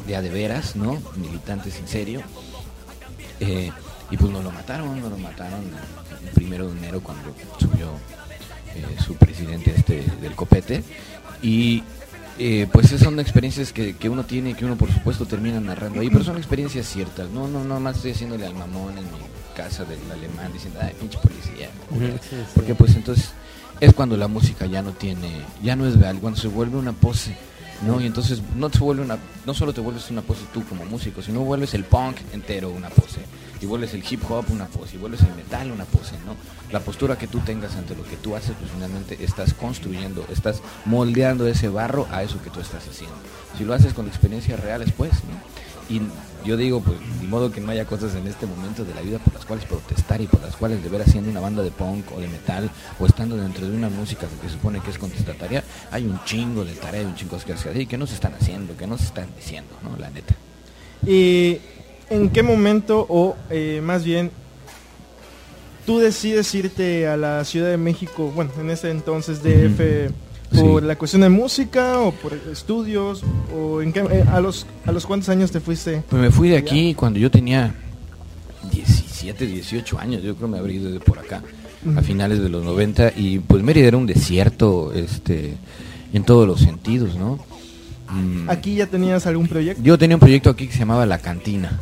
de 0.07 0.17
a 0.17 0.23
de 0.23 0.31
veras, 0.31 0.77
¿no? 0.77 1.03
Militantes 1.17 1.79
en 1.79 1.89
serio. 1.89 2.23
Eh, 3.41 3.71
y 4.11 4.17
pues 4.17 4.31
nos 4.31 4.45
lo 4.45 4.53
mataron, 4.53 5.01
nos 5.01 5.11
lo 5.11 5.19
mataron 5.19 5.65
el 6.23 6.31
primero 6.31 6.71
de 6.71 6.79
enero 6.79 7.01
cuando 7.01 7.35
subió 7.59 7.91
eh, 8.75 8.97
su 9.05 9.15
presidente 9.17 9.73
este 9.75 10.05
del 10.21 10.35
copete. 10.35 10.85
Y 11.43 11.83
eh, 12.39 12.69
pues 12.73 12.87
esas 12.87 13.01
son 13.01 13.19
experiencias 13.21 13.73
que, 13.73 13.97
que, 13.97 14.09
uno 14.09 14.25
tiene 14.25 14.51
y 14.51 14.55
que 14.55 14.65
uno 14.65 14.77
por 14.77 14.93
supuesto 14.93 15.27
termina 15.27 15.61
narrando 15.61 16.01
ahí, 16.01 16.11
pero 16.11 16.25
son 16.25 16.37
experiencias 16.37 16.87
ciertas. 16.87 17.31
No, 17.31 17.49
no, 17.49 17.65
no 17.65 17.81
más 17.81 17.97
estoy 17.97 18.13
haciéndole 18.13 18.47
al 18.47 18.55
mamón 18.55 18.99
en 18.99 19.05
mi 19.05 19.19
casa 19.57 19.85
del 19.85 19.99
alemán 20.11 20.53
diciendo, 20.53 20.81
ay, 20.83 20.95
pinche 21.01 21.19
policía. 21.19 21.71
Porque 22.55 22.75
pues 22.75 22.95
entonces 22.95 23.31
es 23.81 23.93
cuando 23.95 24.17
la 24.17 24.29
música 24.29 24.67
ya 24.67 24.83
no 24.83 24.93
tiene, 24.93 25.31
ya 25.63 25.77
no 25.77 25.87
es 25.87 25.99
real, 25.99 26.19
cuando 26.19 26.39
se 26.39 26.49
vuelve 26.49 26.77
una 26.77 26.93
pose. 26.93 27.37
¿No? 27.83 28.01
Y 28.01 28.07
entonces 28.07 28.43
no 28.57 28.71
se 28.71 28.79
vuelve 28.79 29.03
una, 29.03 29.19
no 29.45 29.55
solo 29.55 29.73
te 29.73 29.81
vuelves 29.81 30.11
una 30.11 30.23
pose 30.23 30.43
tú 30.53 30.65
como 30.65 30.85
músico, 30.85 31.23
sino 31.23 31.41
vuelves 31.41 31.75
el 31.75 31.85
punk 31.85 32.17
entero 32.33 32.71
una 32.71 32.89
pose, 32.89 33.21
y 33.61 33.67
vuelves 33.67 33.95
el 33.95 34.05
hip 34.09 34.23
hop 34.31 34.47
una 34.51 34.67
pose, 34.67 34.97
y 34.97 34.99
vuelves 34.99 35.21
el 35.23 35.35
metal 35.35 35.71
una 35.71 35.85
pose, 35.85 36.13
¿no? 36.25 36.37
La 36.73 36.81
postura 36.81 37.17
que 37.17 37.27
tú 37.27 37.41
tengas 37.41 37.77
ante 37.77 37.95
lo 37.95 38.05
que 38.05 38.17
tú 38.17 38.37
haces, 38.37 38.55
pues 38.59 38.71
finalmente 38.71 39.23
estás 39.23 39.55
construyendo, 39.55 40.25
estás 40.31 40.63
moldeando 40.85 41.47
ese 41.47 41.69
barro 41.69 42.07
a 42.11 42.23
eso 42.23 42.43
que 42.43 42.51
tú 42.51 42.61
estás 42.61 42.87
haciendo. 42.89 43.17
Si 43.57 43.65
lo 43.65 43.75
haces 43.75 43.95
con 43.95 44.07
experiencias 44.07 44.61
reales, 44.61 44.93
pues, 44.97 45.13
¿no? 45.13 45.57
Yo 46.47 46.57
digo, 46.57 46.81
pues, 46.81 46.99
de 47.21 47.27
modo 47.27 47.51
que 47.51 47.61
no 47.61 47.73
haya 47.73 47.85
cosas 47.85 48.15
en 48.15 48.27
este 48.27 48.47
momento 48.47 48.85
de 48.85 48.95
la 48.95 49.03
vida 49.03 49.19
por 49.19 49.35
las 49.35 49.45
cuales 49.45 49.65
protestar 49.67 50.21
y 50.21 50.27
por 50.27 50.41
las 50.41 50.57
cuales 50.57 50.83
deber 50.83 51.03
haciendo 51.03 51.31
una 51.31 51.41
banda 51.41 51.63
de 51.63 51.71
punk 51.71 52.13
o 52.17 52.21
de 52.21 52.29
metal 52.29 52.71
o 53.01 53.07
estando 53.07 53.37
dentro 53.37 53.69
de 53.69 53.77
una 53.77 53.89
música 53.89 54.27
que 54.41 54.49
se 54.49 54.55
supone 54.55 54.81
que 54.81 54.91
es 54.91 54.99
contestataria, 54.99 55.65
hay 55.91 56.05
un 56.05 56.23
chingo 56.25 56.65
de 56.65 56.73
tarea 56.75 57.03
y 57.03 57.05
un 57.05 57.17
chingo 57.17 57.37
de 57.37 57.53
cosas 57.53 57.87
que 57.87 57.99
no 57.99 58.07
se 58.07 58.15
están 58.15 58.35
haciendo, 58.35 58.77
que 58.77 58.87
no 58.87 58.97
se 58.97 59.05
están 59.05 59.27
diciendo, 59.37 59.71
¿no? 59.83 59.97
La 59.99 60.09
neta. 60.11 60.35
¿Y 61.05 61.59
en 62.09 62.31
qué 62.31 62.43
momento, 62.43 63.05
o 63.09 63.37
eh, 63.51 63.81
más 63.83 64.05
bien, 64.05 64.31
tú 65.85 65.99
decides 65.99 66.55
irte 66.55 67.09
a 67.09 67.17
la 67.17 67.45
Ciudad 67.45 67.71
de 67.71 67.77
México, 67.77 68.31
bueno, 68.35 68.53
en 68.61 68.71
ese 68.71 68.91
entonces 68.91 69.43
DF, 69.43 70.13
por 70.55 70.83
la 70.83 70.97
cuestión 70.97 71.23
de 71.23 71.29
música 71.29 71.99
o 72.01 72.13
por 72.13 72.35
estudios 72.51 73.23
o 73.55 73.83
en 73.83 73.93
qué, 73.93 74.01
eh, 74.01 74.25
a 74.31 74.41
los 74.41 74.67
a 74.85 74.93
los 74.93 75.07
cuántos 75.07 75.29
años 75.29 75.51
te 75.51 75.61
fuiste 75.61 76.03
pues 76.09 76.23
me 76.23 76.31
fui 76.31 76.49
de 76.49 76.57
aquí 76.57 76.95
cuando 76.95 77.19
yo 77.19 77.31
tenía 77.31 77.75
17 78.71 79.47
18 79.47 79.99
años 79.99 80.23
yo 80.23 80.37
creo 80.37 80.49
me 80.49 80.59
habría 80.59 80.81
ido 80.81 80.91
de 80.91 81.01
por 81.01 81.19
acá 81.19 81.43
a 81.97 82.03
finales 82.03 82.41
de 82.41 82.49
los 82.49 82.65
90 82.65 83.13
y 83.17 83.39
pues 83.39 83.63
Mérida 83.63 83.89
era 83.89 83.97
un 83.97 84.07
desierto 84.07 84.93
este 84.93 85.55
en 86.13 86.25
todos 86.25 86.47
los 86.47 86.61
sentidos 86.61 87.17
no 87.17 87.39
mm. 88.11 88.51
aquí 88.51 88.75
ya 88.75 88.87
tenías 88.87 89.27
algún 89.27 89.47
proyecto 89.47 89.83
yo 89.83 89.99
tenía 89.99 90.17
un 90.17 90.21
proyecto 90.21 90.51
aquí 90.51 90.67
que 90.67 90.73
se 90.73 90.81
llamaba 90.81 91.07
la 91.07 91.19
cantina 91.19 91.81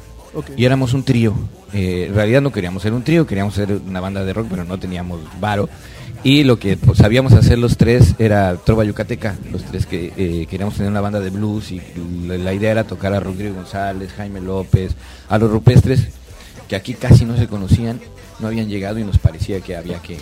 y 0.56 0.64
éramos 0.64 0.94
un 0.94 1.04
trío 1.04 1.34
eh, 1.72 2.06
en 2.08 2.14
realidad 2.14 2.42
no 2.42 2.52
queríamos 2.52 2.82
ser 2.82 2.92
un 2.92 3.02
trío 3.02 3.26
queríamos 3.26 3.54
ser 3.54 3.80
una 3.86 4.00
banda 4.00 4.24
de 4.24 4.32
rock 4.32 4.48
pero 4.50 4.64
no 4.64 4.78
teníamos 4.78 5.20
varo 5.40 5.68
y 6.24 6.42
lo 6.42 6.58
que 6.58 6.78
pues, 6.78 6.98
sabíamos 6.98 7.34
hacer 7.34 7.58
los 7.58 7.76
tres 7.76 8.14
era 8.18 8.56
trova 8.56 8.82
yucateca, 8.82 9.36
los 9.52 9.62
tres 9.62 9.84
que 9.84 10.12
eh, 10.16 10.46
queríamos 10.46 10.74
tener 10.74 10.90
una 10.90 11.02
banda 11.02 11.20
de 11.20 11.28
blues 11.28 11.70
y 11.70 11.82
la, 12.26 12.54
idea 12.54 12.70
era 12.70 12.84
tocar 12.84 13.12
a 13.12 13.20
Rodrigo 13.20 13.54
González, 13.54 14.10
Jaime 14.16 14.40
López, 14.40 14.92
a 15.28 15.36
los 15.36 15.50
rupestres, 15.50 16.08
que 16.66 16.76
aquí 16.76 16.94
casi 16.94 17.26
no 17.26 17.36
se 17.36 17.46
conocían, 17.46 18.00
no 18.40 18.46
habían 18.46 18.70
llegado 18.70 18.98
y 18.98 19.04
nos 19.04 19.18
parecía 19.18 19.60
que 19.60 19.76
había 19.76 20.00
que 20.00 20.16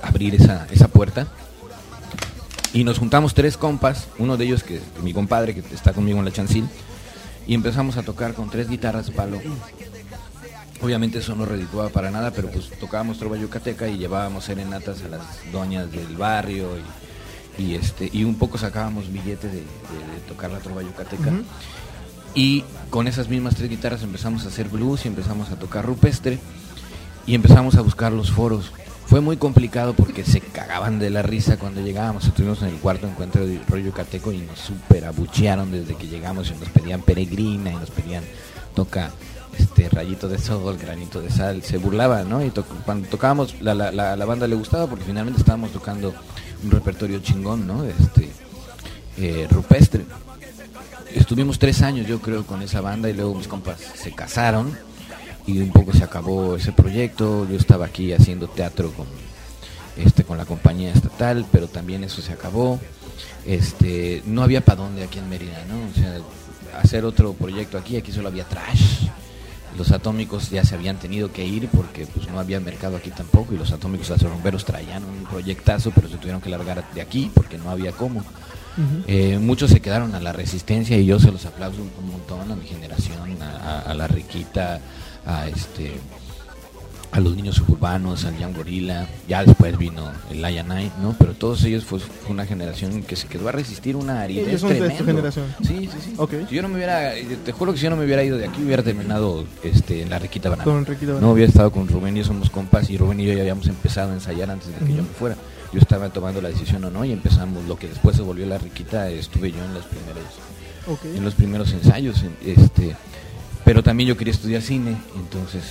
abrir 0.00 0.36
esa, 0.36 0.68
esa 0.70 0.86
puerta. 0.86 1.26
Y 2.72 2.84
nos 2.84 3.00
juntamos 3.00 3.34
tres 3.34 3.56
compas, 3.56 4.06
uno 4.18 4.36
de 4.36 4.44
ellos 4.44 4.62
que 4.62 4.76
es 4.76 4.82
mi 5.02 5.12
compadre 5.12 5.54
que 5.54 5.74
está 5.74 5.92
conmigo 5.92 6.20
en 6.20 6.24
la 6.24 6.30
chancil, 6.30 6.68
y 7.48 7.54
empezamos 7.54 7.96
a 7.96 8.04
tocar 8.04 8.32
con 8.34 8.48
tres 8.48 8.68
guitarras 8.68 9.06
de 9.06 9.12
palo 9.12 9.40
Obviamente 10.82 11.20
eso 11.20 11.36
no 11.36 11.46
redituaba 11.46 11.90
para 11.90 12.10
nada, 12.10 12.32
pero 12.32 12.50
pues 12.50 12.68
tocábamos 12.80 13.16
trova 13.16 13.36
yucateca 13.36 13.86
y 13.86 13.98
llevábamos 13.98 14.44
serenatas 14.44 15.02
a 15.04 15.08
las 15.08 15.22
doñas 15.52 15.92
del 15.92 16.16
barrio 16.16 16.70
y, 17.56 17.74
este 17.74 18.10
y 18.12 18.24
un 18.24 18.34
poco 18.34 18.58
sacábamos 18.58 19.12
billetes 19.12 19.52
de, 19.52 19.62
tocar 20.26 20.50
la 20.50 20.58
trova 20.58 20.82
yucateca. 20.82 21.30
Y 22.34 22.64
con 22.90 23.06
esas 23.06 23.28
mismas 23.28 23.54
tres 23.54 23.70
guitarras 23.70 24.02
empezamos 24.02 24.44
a 24.44 24.48
hacer 24.48 24.68
blues 24.68 25.04
y 25.04 25.08
empezamos 25.08 25.50
a 25.50 25.56
tocar 25.56 25.84
rupestre 25.86 26.40
y 27.26 27.36
empezamos 27.36 27.76
a 27.76 27.82
buscar 27.82 28.10
los 28.10 28.32
foros. 28.32 28.72
Fue 29.06 29.20
muy 29.20 29.36
complicado 29.36 29.94
porque 29.94 30.24
se 30.24 30.40
cagaban 30.40 30.98
de 30.98 31.10
la 31.10 31.22
risa 31.22 31.58
cuando 31.58 31.80
llegábamos. 31.80 32.24
Estuvimos 32.24 32.60
en 32.62 32.68
el 32.68 32.76
cuarto 32.76 33.06
encuentro 33.06 33.46
de 33.46 33.60
rollo 33.68 33.86
yucateco 33.86 34.32
y 34.32 34.38
nos 34.38 34.58
super 34.58 35.04
abuchearon 35.04 35.70
desde 35.70 35.94
que 35.94 36.08
llegamos 36.08 36.50
y 36.50 36.58
nos 36.58 36.70
pedían 36.70 37.02
peregrina 37.02 37.70
y 37.70 37.76
nos 37.76 37.90
pedían 37.90 38.24
toca 38.74 39.12
este 39.58 39.88
rayito 39.88 40.28
de 40.28 40.38
sol, 40.38 40.78
granito 40.78 41.20
de 41.20 41.30
sal, 41.30 41.62
se 41.62 41.78
burlaba, 41.78 42.24
¿no? 42.24 42.44
Y 42.44 42.50
cuando 42.84 43.08
tocábamos, 43.08 43.60
la, 43.60 43.74
la, 43.74 43.90
la, 43.92 44.24
banda 44.24 44.46
le 44.46 44.54
gustaba 44.54 44.86
porque 44.86 45.04
finalmente 45.04 45.40
estábamos 45.40 45.72
tocando 45.72 46.14
un 46.64 46.70
repertorio 46.70 47.20
chingón, 47.20 47.66
¿no? 47.66 47.84
Este, 47.84 48.30
eh, 49.18 49.46
rupestre. 49.50 50.04
Estuvimos 51.14 51.58
tres 51.58 51.82
años, 51.82 52.06
yo 52.06 52.20
creo, 52.20 52.46
con 52.46 52.62
esa 52.62 52.80
banda 52.80 53.10
y 53.10 53.12
luego 53.12 53.34
mis 53.34 53.48
compas 53.48 53.78
se 53.78 54.12
casaron 54.12 54.76
y 55.46 55.58
un 55.58 55.70
poco 55.70 55.92
se 55.92 56.04
acabó 56.04 56.56
ese 56.56 56.72
proyecto. 56.72 57.46
Yo 57.48 57.56
estaba 57.56 57.86
aquí 57.86 58.12
haciendo 58.12 58.48
teatro 58.48 58.90
con, 58.92 59.06
este, 59.96 60.24
con 60.24 60.38
la 60.38 60.46
compañía 60.46 60.92
estatal, 60.92 61.44
pero 61.52 61.68
también 61.68 62.04
eso 62.04 62.22
se 62.22 62.32
acabó. 62.32 62.80
Este, 63.44 64.22
no 64.24 64.42
había 64.42 64.64
para 64.64 64.82
dónde 64.82 65.04
aquí 65.04 65.18
en 65.18 65.28
Mérida, 65.28 65.64
¿no? 65.68 65.90
O 65.90 65.94
sea, 65.94 66.18
hacer 66.80 67.04
otro 67.04 67.34
proyecto 67.34 67.76
aquí, 67.76 67.96
aquí 67.96 68.12
solo 68.12 68.28
había 68.28 68.44
trash 68.44 69.08
los 69.76 69.90
atómicos 69.92 70.50
ya 70.50 70.64
se 70.64 70.74
habían 70.74 70.98
tenido 70.98 71.32
que 71.32 71.44
ir 71.44 71.68
porque 71.68 72.06
pues 72.06 72.28
no 72.28 72.38
había 72.38 72.60
mercado 72.60 72.96
aquí 72.96 73.10
tampoco 73.10 73.54
y 73.54 73.58
los 73.58 73.72
atómicos 73.72 74.10
a 74.10 74.16
romperos 74.16 74.64
traían 74.64 75.04
un 75.04 75.24
proyectazo 75.24 75.90
pero 75.94 76.08
se 76.08 76.16
tuvieron 76.16 76.40
que 76.40 76.50
largar 76.50 76.84
de 76.94 77.00
aquí 77.00 77.30
porque 77.34 77.58
no 77.58 77.70
había 77.70 77.92
cómo. 77.92 78.24
Eh, 79.06 79.38
muchos 79.38 79.70
se 79.70 79.80
quedaron 79.80 80.14
a 80.14 80.20
la 80.20 80.32
resistencia 80.32 80.96
y 80.96 81.04
yo 81.04 81.20
se 81.20 81.30
los 81.30 81.44
aplauso 81.44 81.82
un, 81.82 82.10
montón 82.10 82.50
a 82.50 82.56
mi 82.56 82.66
generación 82.66 83.20
a 83.42 83.92
la 83.94 84.06
riquita 84.06 84.80
a 85.26 85.46
este 85.46 85.92
a 87.12 87.20
los 87.20 87.36
niños 87.36 87.56
suburbanos, 87.56 88.24
al 88.24 88.38
Young 88.38 88.56
Gorilla, 88.56 89.06
ya 89.28 89.44
después 89.44 89.76
vino 89.76 90.10
el 90.30 90.40
Lion 90.40 90.66
¿no? 91.02 91.14
Pero 91.18 91.34
todos 91.34 91.62
ellos 91.64 91.84
fue, 91.84 92.00
una 92.30 92.46
generación 92.46 93.02
que 93.02 93.16
se 93.16 93.28
quedó 93.28 93.50
a 93.50 93.52
resistir 93.52 93.96
una 93.96 94.22
aridez 94.22 94.62
son 94.62 94.70
de 94.70 94.86
esta 94.86 95.04
generación? 95.04 95.46
Sí, 95.62 95.90
sí, 95.92 95.98
sí. 96.02 96.16
Si 96.48 96.54
yo 96.54 96.62
no 96.62 96.68
me 96.68 96.76
hubiera, 96.76 97.12
te 97.44 97.52
juro 97.52 97.72
que 97.72 97.78
si 97.78 97.84
yo 97.84 97.90
no 97.90 97.96
me 97.96 98.06
hubiera 98.06 98.24
ido 98.24 98.38
de 98.38 98.46
aquí 98.46 98.62
hubiera 98.64 98.82
terminado 98.82 99.44
este, 99.62 100.00
en 100.00 100.08
la 100.08 100.18
Riquita 100.18 100.48
Banana. 100.48 100.64
Con 100.64 100.86
Riquita 100.86 101.12
No 101.20 101.32
hubiera 101.32 101.48
estado 101.48 101.70
con 101.70 101.86
Rubén 101.86 102.16
y 102.16 102.24
somos 102.24 102.48
compas 102.48 102.88
y 102.88 102.96
Rubén 102.96 103.20
y 103.20 103.26
yo 103.26 103.34
ya 103.34 103.42
habíamos 103.42 103.66
empezado 103.66 104.12
a 104.12 104.14
ensayar 104.14 104.50
antes 104.50 104.68
de 104.68 104.86
que 104.86 104.94
yo 104.94 105.02
me 105.02 105.08
fuera. 105.10 105.36
Yo 105.70 105.80
estaba 105.80 106.08
tomando 106.08 106.40
la 106.40 106.48
decisión 106.48 106.82
o 106.84 106.90
no 106.90 107.04
y 107.04 107.12
empezamos 107.12 107.66
lo 107.66 107.76
que 107.76 107.88
después 107.88 108.16
se 108.16 108.22
volvió 108.22 108.46
la 108.46 108.56
Riquita, 108.56 109.10
estuve 109.10 109.52
yo 109.52 109.62
en 109.62 109.74
los 109.74 109.84
primeros 109.84 110.24
en 111.14 111.24
los 111.24 111.34
primeros 111.34 111.72
ensayos, 111.72 112.24
este 112.44 112.96
pero 113.64 113.82
también 113.82 114.08
yo 114.08 114.16
quería 114.16 114.32
estudiar 114.32 114.62
cine, 114.62 114.96
entonces 115.14 115.62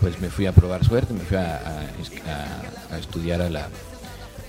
pues 0.00 0.20
me 0.20 0.28
fui 0.30 0.46
a 0.46 0.52
probar 0.52 0.84
suerte, 0.84 1.12
me 1.14 1.20
fui 1.20 1.36
a, 1.36 1.86
a- 2.90 2.98
estudiar 2.98 3.40
a 3.42 3.50
la, 3.50 3.68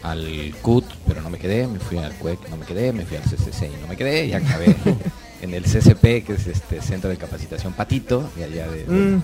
al 0.03 0.53
CUT, 0.61 0.85
pero 1.07 1.21
no 1.21 1.29
me 1.29 1.37
quedé, 1.39 1.67
me 1.67 1.79
fui 1.79 1.97
al 1.97 2.13
CUEC, 2.13 2.49
no 2.49 2.57
me 2.57 2.65
quedé, 2.65 2.93
me 2.93 3.05
fui 3.05 3.17
al 3.17 3.23
CCC 3.23 3.63
y 3.77 3.81
no 3.81 3.87
me 3.87 3.97
quedé, 3.97 4.25
y 4.27 4.33
acabé 4.33 4.75
en 5.41 5.53
el 5.53 5.63
CCP, 5.63 6.25
que 6.25 6.33
es 6.33 6.47
este 6.47 6.81
Centro 6.81 7.09
de 7.09 7.17
Capacitación 7.17 7.73
Patito, 7.73 8.29
de 8.35 8.43
allá 8.45 8.67
de, 8.67 8.85
Mm, 8.87 9.21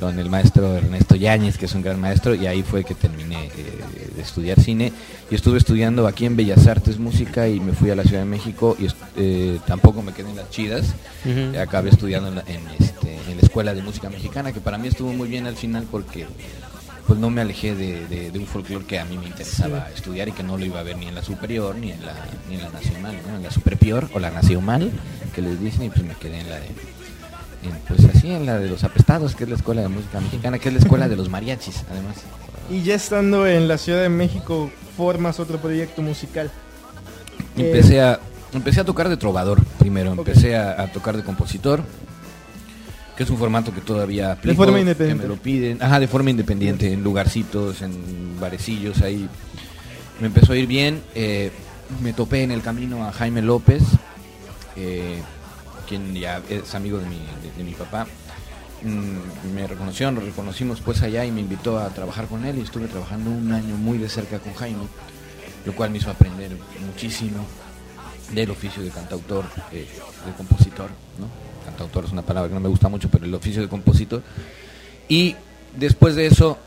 con 0.00 0.18
el 0.18 0.28
maestro 0.30 0.76
Ernesto 0.76 1.14
Yáñez, 1.14 1.56
que 1.58 1.66
es 1.66 1.74
un 1.74 1.82
gran 1.82 2.00
maestro, 2.00 2.34
y 2.34 2.46
ahí 2.46 2.62
fue 2.62 2.84
que 2.84 2.94
terminé 2.94 3.46
eh, 3.46 3.97
de 4.18 4.24
estudiar 4.24 4.60
cine. 4.60 4.92
Y 5.30 5.34
estuve 5.34 5.56
estudiando 5.56 6.06
aquí 6.06 6.26
en 6.26 6.36
Bellas 6.36 6.66
Artes 6.66 6.98
Música 6.98 7.48
y 7.48 7.58
me 7.60 7.72
fui 7.72 7.90
a 7.90 7.94
la 7.96 8.02
Ciudad 8.02 8.20
de 8.20 8.28
México 8.28 8.76
y 8.78 8.88
eh, 9.16 9.58
tampoco 9.66 10.02
me 10.02 10.12
quedé 10.12 10.28
en 10.30 10.36
las 10.36 10.50
chidas. 10.50 10.94
Ujú. 11.24 11.58
Acabé 11.58 11.88
estudiando 11.90 12.28
en 12.28 12.34
la, 12.36 12.40
en, 12.46 12.60
este, 12.78 13.14
en 13.30 13.36
la 13.36 13.42
Escuela 13.42 13.72
de 13.74 13.82
Música 13.82 14.10
Mexicana, 14.10 14.52
que 14.52 14.60
para 14.60 14.76
mí 14.76 14.88
estuvo 14.88 15.12
muy 15.12 15.28
bien 15.28 15.46
al 15.46 15.56
final 15.56 15.84
porque 15.90 16.26
pues 17.06 17.18
no 17.18 17.30
me 17.30 17.40
alejé 17.40 17.74
de, 17.74 18.06
de- 18.06 18.30
de 18.30 18.38
un 18.38 18.46
folclore 18.46 18.84
que 18.84 18.98
a 18.98 19.04
mí 19.06 19.16
me 19.16 19.24
interesaba 19.26 19.88
estudiar 19.96 20.28
y 20.28 20.32
que 20.32 20.42
no 20.42 20.58
lo 20.58 20.66
iba 20.66 20.78
a 20.80 20.82
ver 20.82 20.98
ni 20.98 21.06
en 21.06 21.14
la 21.14 21.22
superior 21.22 21.74
ni 21.74 21.90
en 21.90 22.04
la, 22.04 22.12
ni 22.50 22.56
en 22.56 22.62
la 22.62 22.68
nacional, 22.68 23.16
¿no? 23.26 23.36
en 23.36 23.42
la 23.42 23.50
superpior 23.50 24.10
o 24.12 24.18
la 24.18 24.30
nacional, 24.30 24.90
que 25.34 25.40
les 25.40 25.58
dicen, 25.58 25.84
y 25.84 25.88
pues 25.88 26.02
me 26.04 26.14
quedé 26.16 26.40
en 26.40 26.50
la 26.50 26.56
de 26.60 26.66
en, 26.66 27.72
pues 27.88 28.04
así 28.14 28.30
en 28.30 28.44
la 28.46 28.58
de 28.58 28.68
los 28.68 28.84
apestados, 28.84 29.34
que 29.34 29.44
es 29.44 29.50
la 29.50 29.56
escuela 29.56 29.80
de 29.80 29.88
música 29.88 30.20
mexicana, 30.20 30.58
que 30.58 30.68
es 30.68 30.74
la 30.74 30.80
escuela 30.80 31.08
de 31.08 31.16
los 31.16 31.28
mariachis, 31.30 31.82
además. 31.90 32.16
Y 32.70 32.82
ya 32.82 32.94
estando 32.94 33.46
en 33.46 33.66
la 33.68 33.78
Ciudad 33.78 34.02
de 34.02 34.08
México, 34.08 34.70
formas 34.96 35.40
otro 35.40 35.58
proyecto 35.58 36.02
musical. 36.02 36.50
Eh, 37.56 37.66
Empecé 37.66 38.00
a 38.00 38.20
empecé 38.52 38.80
a 38.80 38.84
tocar 38.84 39.08
de 39.08 39.16
trovador 39.16 39.62
primero, 39.78 40.12
empecé 40.12 40.56
a, 40.56 40.82
a 40.82 40.92
tocar 40.92 41.16
de 41.16 41.22
compositor, 41.22 41.82
que 43.16 43.22
es 43.22 43.30
un 43.30 43.36
formato 43.36 43.74
que 43.74 43.80
todavía 43.80 44.32
aplico, 44.32 44.56
forma 44.56 44.74
que 44.74 44.80
independiente. 44.82 45.22
me 45.22 45.28
lo 45.28 45.40
piden, 45.40 45.82
ajá, 45.82 46.00
de 46.00 46.08
forma 46.08 46.30
independiente, 46.30 46.92
en 46.92 47.02
lugarcitos, 47.02 47.82
en 47.82 48.38
barecillos, 48.40 49.02
ahí 49.02 49.28
me 50.20 50.26
empezó 50.28 50.52
a 50.52 50.56
ir 50.56 50.66
bien. 50.66 51.02
eh, 51.14 51.50
me 52.02 52.12
topé 52.12 52.42
en 52.42 52.50
el 52.50 52.60
camino 52.62 53.06
a 53.06 53.12
Jaime 53.12 53.40
López, 53.42 53.82
eh, 54.76 55.20
quien 55.88 56.14
ya 56.14 56.40
es 56.50 56.74
amigo 56.74 56.98
de 56.98 57.06
mi, 57.06 57.16
de, 57.16 57.52
de 57.56 57.64
mi 57.64 57.72
papá. 57.72 58.06
Mm, 58.82 59.54
me 59.54 59.66
reconoció, 59.66 60.10
nos 60.12 60.24
reconocimos 60.24 60.80
pues 60.80 61.02
allá 61.02 61.24
y 61.24 61.32
me 61.32 61.40
invitó 61.40 61.78
a 61.78 61.88
trabajar 61.88 62.26
con 62.26 62.44
él 62.44 62.58
y 62.58 62.60
estuve 62.60 62.86
trabajando 62.86 63.30
un 63.30 63.50
año 63.52 63.76
muy 63.76 63.98
de 63.98 64.08
cerca 64.08 64.38
con 64.38 64.54
Jaime, 64.54 64.84
lo 65.64 65.74
cual 65.74 65.90
me 65.90 65.98
hizo 65.98 66.10
aprender 66.10 66.56
muchísimo 66.86 67.44
del 68.32 68.50
oficio 68.50 68.82
de 68.82 68.90
cantautor, 68.90 69.44
eh, 69.72 69.86
de 70.26 70.32
compositor, 70.36 70.90
¿no? 71.18 71.26
Cantautor 71.64 72.04
es 72.04 72.12
una 72.12 72.22
palabra 72.22 72.48
que 72.48 72.54
no 72.54 72.60
me 72.60 72.68
gusta 72.68 72.88
mucho, 72.88 73.08
pero 73.08 73.24
el 73.24 73.34
oficio 73.34 73.62
de 73.62 73.68
compositor. 73.68 74.22
Y 75.08 75.34
después 75.76 76.14
de 76.14 76.26
eso 76.26 76.58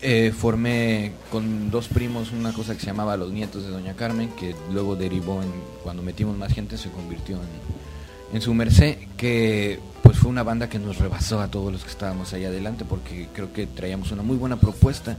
eh, 0.00 0.32
formé 0.36 1.12
con 1.30 1.70
dos 1.70 1.88
primos 1.88 2.32
una 2.32 2.52
cosa 2.52 2.74
que 2.74 2.80
se 2.80 2.86
llamaba 2.86 3.16
Los 3.16 3.30
Nietos 3.30 3.64
de 3.64 3.70
Doña 3.70 3.94
Carmen, 3.94 4.30
que 4.30 4.56
luego 4.72 4.96
derivó 4.96 5.42
en, 5.42 5.52
cuando 5.84 6.02
metimos 6.02 6.36
más 6.36 6.52
gente, 6.52 6.76
se 6.76 6.90
convirtió 6.90 7.36
en, 7.36 7.91
en 8.32 8.40
su 8.40 8.54
merced, 8.54 8.98
que 9.16 9.78
pues 10.02 10.18
fue 10.18 10.30
una 10.30 10.42
banda 10.42 10.68
que 10.68 10.78
nos 10.78 10.98
rebasó 10.98 11.40
a 11.40 11.48
todos 11.48 11.72
los 11.72 11.84
que 11.84 11.90
estábamos 11.90 12.32
ahí 12.32 12.44
adelante, 12.44 12.84
porque 12.84 13.28
creo 13.32 13.52
que 13.52 13.66
traíamos 13.66 14.10
una 14.10 14.22
muy 14.22 14.36
buena 14.36 14.56
propuesta 14.56 15.16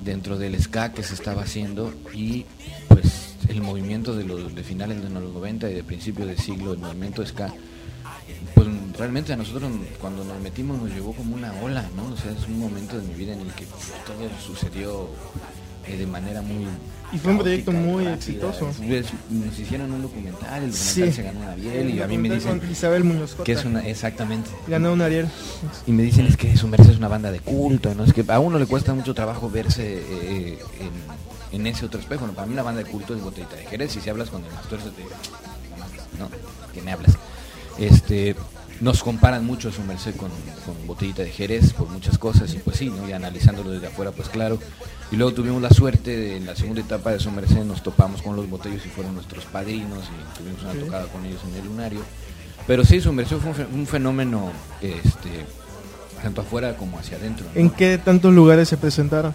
dentro 0.00 0.36
del 0.36 0.60
ska 0.60 0.92
que 0.92 1.02
se 1.02 1.14
estaba 1.14 1.42
haciendo 1.42 1.94
y 2.12 2.44
pues 2.88 3.36
el 3.48 3.62
movimiento 3.62 4.14
de 4.14 4.24
los 4.24 4.52
finales 4.62 5.02
de 5.02 5.08
los 5.08 5.32
90 5.32 5.70
y 5.70 5.74
de 5.74 5.84
principio 5.84 6.26
de 6.26 6.36
siglo, 6.36 6.72
el 6.72 6.78
movimiento 6.78 7.24
ska, 7.24 7.52
pues 8.54 8.66
realmente 8.98 9.32
a 9.32 9.36
nosotros 9.36 9.70
cuando 10.00 10.24
nos 10.24 10.40
metimos 10.40 10.80
nos 10.80 10.90
llevó 10.90 11.12
como 11.12 11.34
una 11.34 11.52
ola, 11.62 11.88
¿no? 11.96 12.12
O 12.12 12.16
sea, 12.16 12.32
es 12.32 12.46
un 12.46 12.58
momento 12.58 12.98
de 12.98 13.06
mi 13.06 13.14
vida 13.14 13.32
en 13.32 13.40
el 13.40 13.52
que 13.52 13.64
todo 13.64 14.28
sucedió 14.44 15.08
eh, 15.86 15.96
de 15.96 16.06
manera 16.06 16.42
muy... 16.42 16.66
Y 17.12 17.18
fue 17.18 17.32
un 17.32 17.38
proyecto 17.38 17.72
muy 17.72 18.04
rápida. 18.04 18.14
exitoso. 18.14 18.70
Pues, 18.86 19.06
Nos 19.30 19.58
hicieron 19.58 19.92
un 19.92 20.02
documental, 20.02 20.62
el 20.64 20.70
documental 20.72 20.74
Sí. 20.74 21.12
se 21.12 21.22
ganó 21.22 21.40
un 21.40 21.46
Ariel 21.48 21.90
y 21.90 22.02
a 22.02 22.06
mí 22.08 22.18
me 22.18 22.28
Con 22.28 22.38
dicen 22.38 22.62
Isabel 22.70 23.04
Muñoz 23.04 23.30
Cota. 23.32 23.44
que 23.44 23.52
es 23.52 23.64
una... 23.64 23.86
Exactamente. 23.86 24.50
Ganó 24.66 24.92
un 24.92 25.00
Ariel. 25.00 25.28
Y 25.86 25.92
me 25.92 26.02
dicen 26.02 26.26
es 26.26 26.36
que 26.36 26.56
su 26.56 26.66
merced 26.68 26.90
es 26.90 26.98
una 26.98 27.08
banda 27.08 27.30
de 27.30 27.40
culto, 27.40 27.94
¿no? 27.94 28.04
Es 28.04 28.12
que 28.12 28.24
a 28.28 28.40
uno 28.40 28.58
le 28.58 28.66
cuesta 28.66 28.92
mucho 28.92 29.14
trabajo 29.14 29.48
verse 29.48 30.02
eh, 30.08 30.58
en, 31.52 31.60
en 31.60 31.66
ese 31.68 31.86
otro 31.86 32.00
espejo. 32.00 32.26
¿no? 32.26 32.32
Para 32.32 32.46
mí 32.48 32.52
una 32.54 32.62
banda 32.64 32.82
de 32.82 32.90
culto 32.90 33.14
es 33.14 33.22
Botellita 33.22 33.54
de 33.56 33.66
Jerez. 33.66 33.96
Y 33.96 34.00
si 34.00 34.10
hablas 34.10 34.28
con 34.30 34.42
el 34.44 34.50
pastor, 34.50 34.80
se 34.80 34.90
te 34.90 35.02
"No 36.18 36.28
¿qué 36.74 36.82
me 36.82 36.92
hablas? 36.92 37.14
Este, 37.78 38.34
nos 38.80 39.02
comparan 39.02 39.44
mucho 39.44 39.68
a 39.68 39.72
su 39.72 39.82
merced 39.82 40.14
con, 40.16 40.30
con 40.64 40.86
Botellita 40.86 41.22
de 41.22 41.30
Jerez 41.30 41.72
por 41.72 41.88
muchas 41.88 42.18
cosas 42.18 42.52
y 42.54 42.58
pues 42.58 42.76
sí, 42.76 42.90
¿no? 42.90 43.08
Y 43.08 43.12
analizándolo 43.12 43.70
desde 43.70 43.86
afuera, 43.88 44.12
pues 44.12 44.28
claro. 44.28 44.58
Y 45.10 45.16
luego 45.16 45.32
tuvimos 45.32 45.62
la 45.62 45.70
suerte 45.70 46.16
de 46.16 46.36
en 46.36 46.46
la 46.46 46.56
segunda 46.56 46.80
etapa 46.82 47.12
de 47.12 47.20
su 47.20 47.30
merced 47.30 47.64
nos 47.64 47.82
topamos 47.82 48.22
con 48.22 48.36
los 48.36 48.48
botellos 48.50 48.84
y 48.84 48.88
fueron 48.88 49.14
nuestros 49.14 49.44
padrinos 49.46 50.04
y 50.04 50.38
tuvimos 50.38 50.62
una 50.62 50.72
Sí. 50.72 50.78
tocada 50.80 51.06
con 51.06 51.24
ellos 51.24 51.40
en 51.48 51.54
el 51.60 51.66
lunario. 51.66 52.00
Pero 52.66 52.84
sí, 52.84 53.00
su 53.00 53.12
merced 53.12 53.36
fue 53.38 53.52
un 53.72 53.86
fenómeno 53.86 54.50
este, 54.80 55.46
tanto 56.26 56.40
afuera 56.40 56.76
como 56.76 56.98
hacia 56.98 57.18
adentro. 57.18 57.46
¿no? 57.54 57.60
¿En 57.60 57.70
qué 57.70 57.98
tantos 57.98 58.34
lugares 58.34 58.68
se 58.68 58.76
presentaron? 58.76 59.32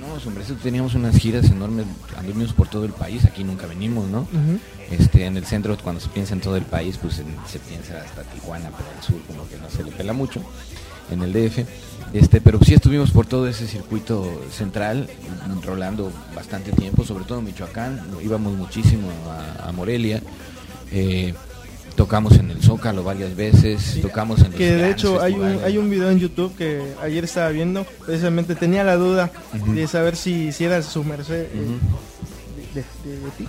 No, 0.00 0.14
hombre, 0.28 0.44
eso 0.44 0.54
teníamos 0.62 0.94
unas 0.94 1.16
giras 1.16 1.46
enormes, 1.50 1.86
anduvimos 2.16 2.52
por 2.52 2.68
todo 2.68 2.84
el 2.84 2.92
país, 2.92 3.24
aquí 3.24 3.42
nunca 3.42 3.66
venimos, 3.66 4.08
¿no? 4.08 4.28
Este, 4.92 5.24
en 5.26 5.36
el 5.36 5.44
centro, 5.44 5.76
cuando 5.82 6.00
se 6.00 6.08
piensa 6.08 6.34
en 6.34 6.40
todo 6.40 6.54
el 6.56 6.62
país, 6.64 6.98
pues 7.02 7.18
en- 7.18 7.34
se 7.48 7.58
piensa 7.58 7.94
hasta 8.00 8.22
Tijuana, 8.22 8.70
pero 8.76 8.88
al 8.96 9.02
sur 9.04 9.20
como 9.26 9.48
que 9.48 9.56
no 9.58 9.68
se 9.70 9.82
le 9.82 9.90
pela 9.90 10.12
mucho, 10.12 10.40
en 11.10 11.22
el 11.22 11.32
DF. 11.32 11.64
Este, 12.12 12.40
pero 12.40 12.60
sí 12.62 12.74
estuvimos 12.74 13.10
por 13.10 13.26
todo 13.26 13.48
ese 13.48 13.66
circuito 13.66 14.40
central, 14.52 15.08
rolando 15.64 16.12
bastante 16.34 16.70
tiempo, 16.70 17.04
sobre 17.04 17.24
todo 17.24 17.40
en 17.40 17.46
Michoacán, 17.46 18.00
íbamos 18.22 18.52
muchísimo 18.56 19.08
a, 19.28 19.68
a 19.68 19.72
Morelia, 19.72 20.22
eh, 20.92 21.34
tocamos 21.96 22.38
en 22.38 22.50
el 22.50 22.62
Zócalo 22.62 23.02
varias 23.04 23.34
veces, 23.36 23.80
Sí, 23.82 24.00
tocamos 24.00 24.38
en 24.40 24.46
los 24.46 24.54
Que 24.54 24.72
de 24.72 24.90
hecho 24.90 25.20
hay 25.20 25.34
un, 25.34 25.58
hay 25.64 25.76
un 25.78 25.90
video 25.90 26.10
en 26.10 26.18
YouTube 26.18 26.54
que 26.56 26.80
ayer 27.02 27.24
estaba 27.24 27.48
viendo, 27.50 27.84
precisamente 28.06 28.54
tenía 28.54 28.84
la 28.84 28.96
duda 28.96 29.30
de 29.74 29.86
saber 29.86 30.16
si, 30.16 30.52
si 30.52 30.64
era 30.64 30.82
su 30.82 31.04
merced 31.04 31.42
eh, 31.44 31.48
de, 32.74 32.80
de- 33.10 33.16
de 33.20 33.30
ti. 33.38 33.48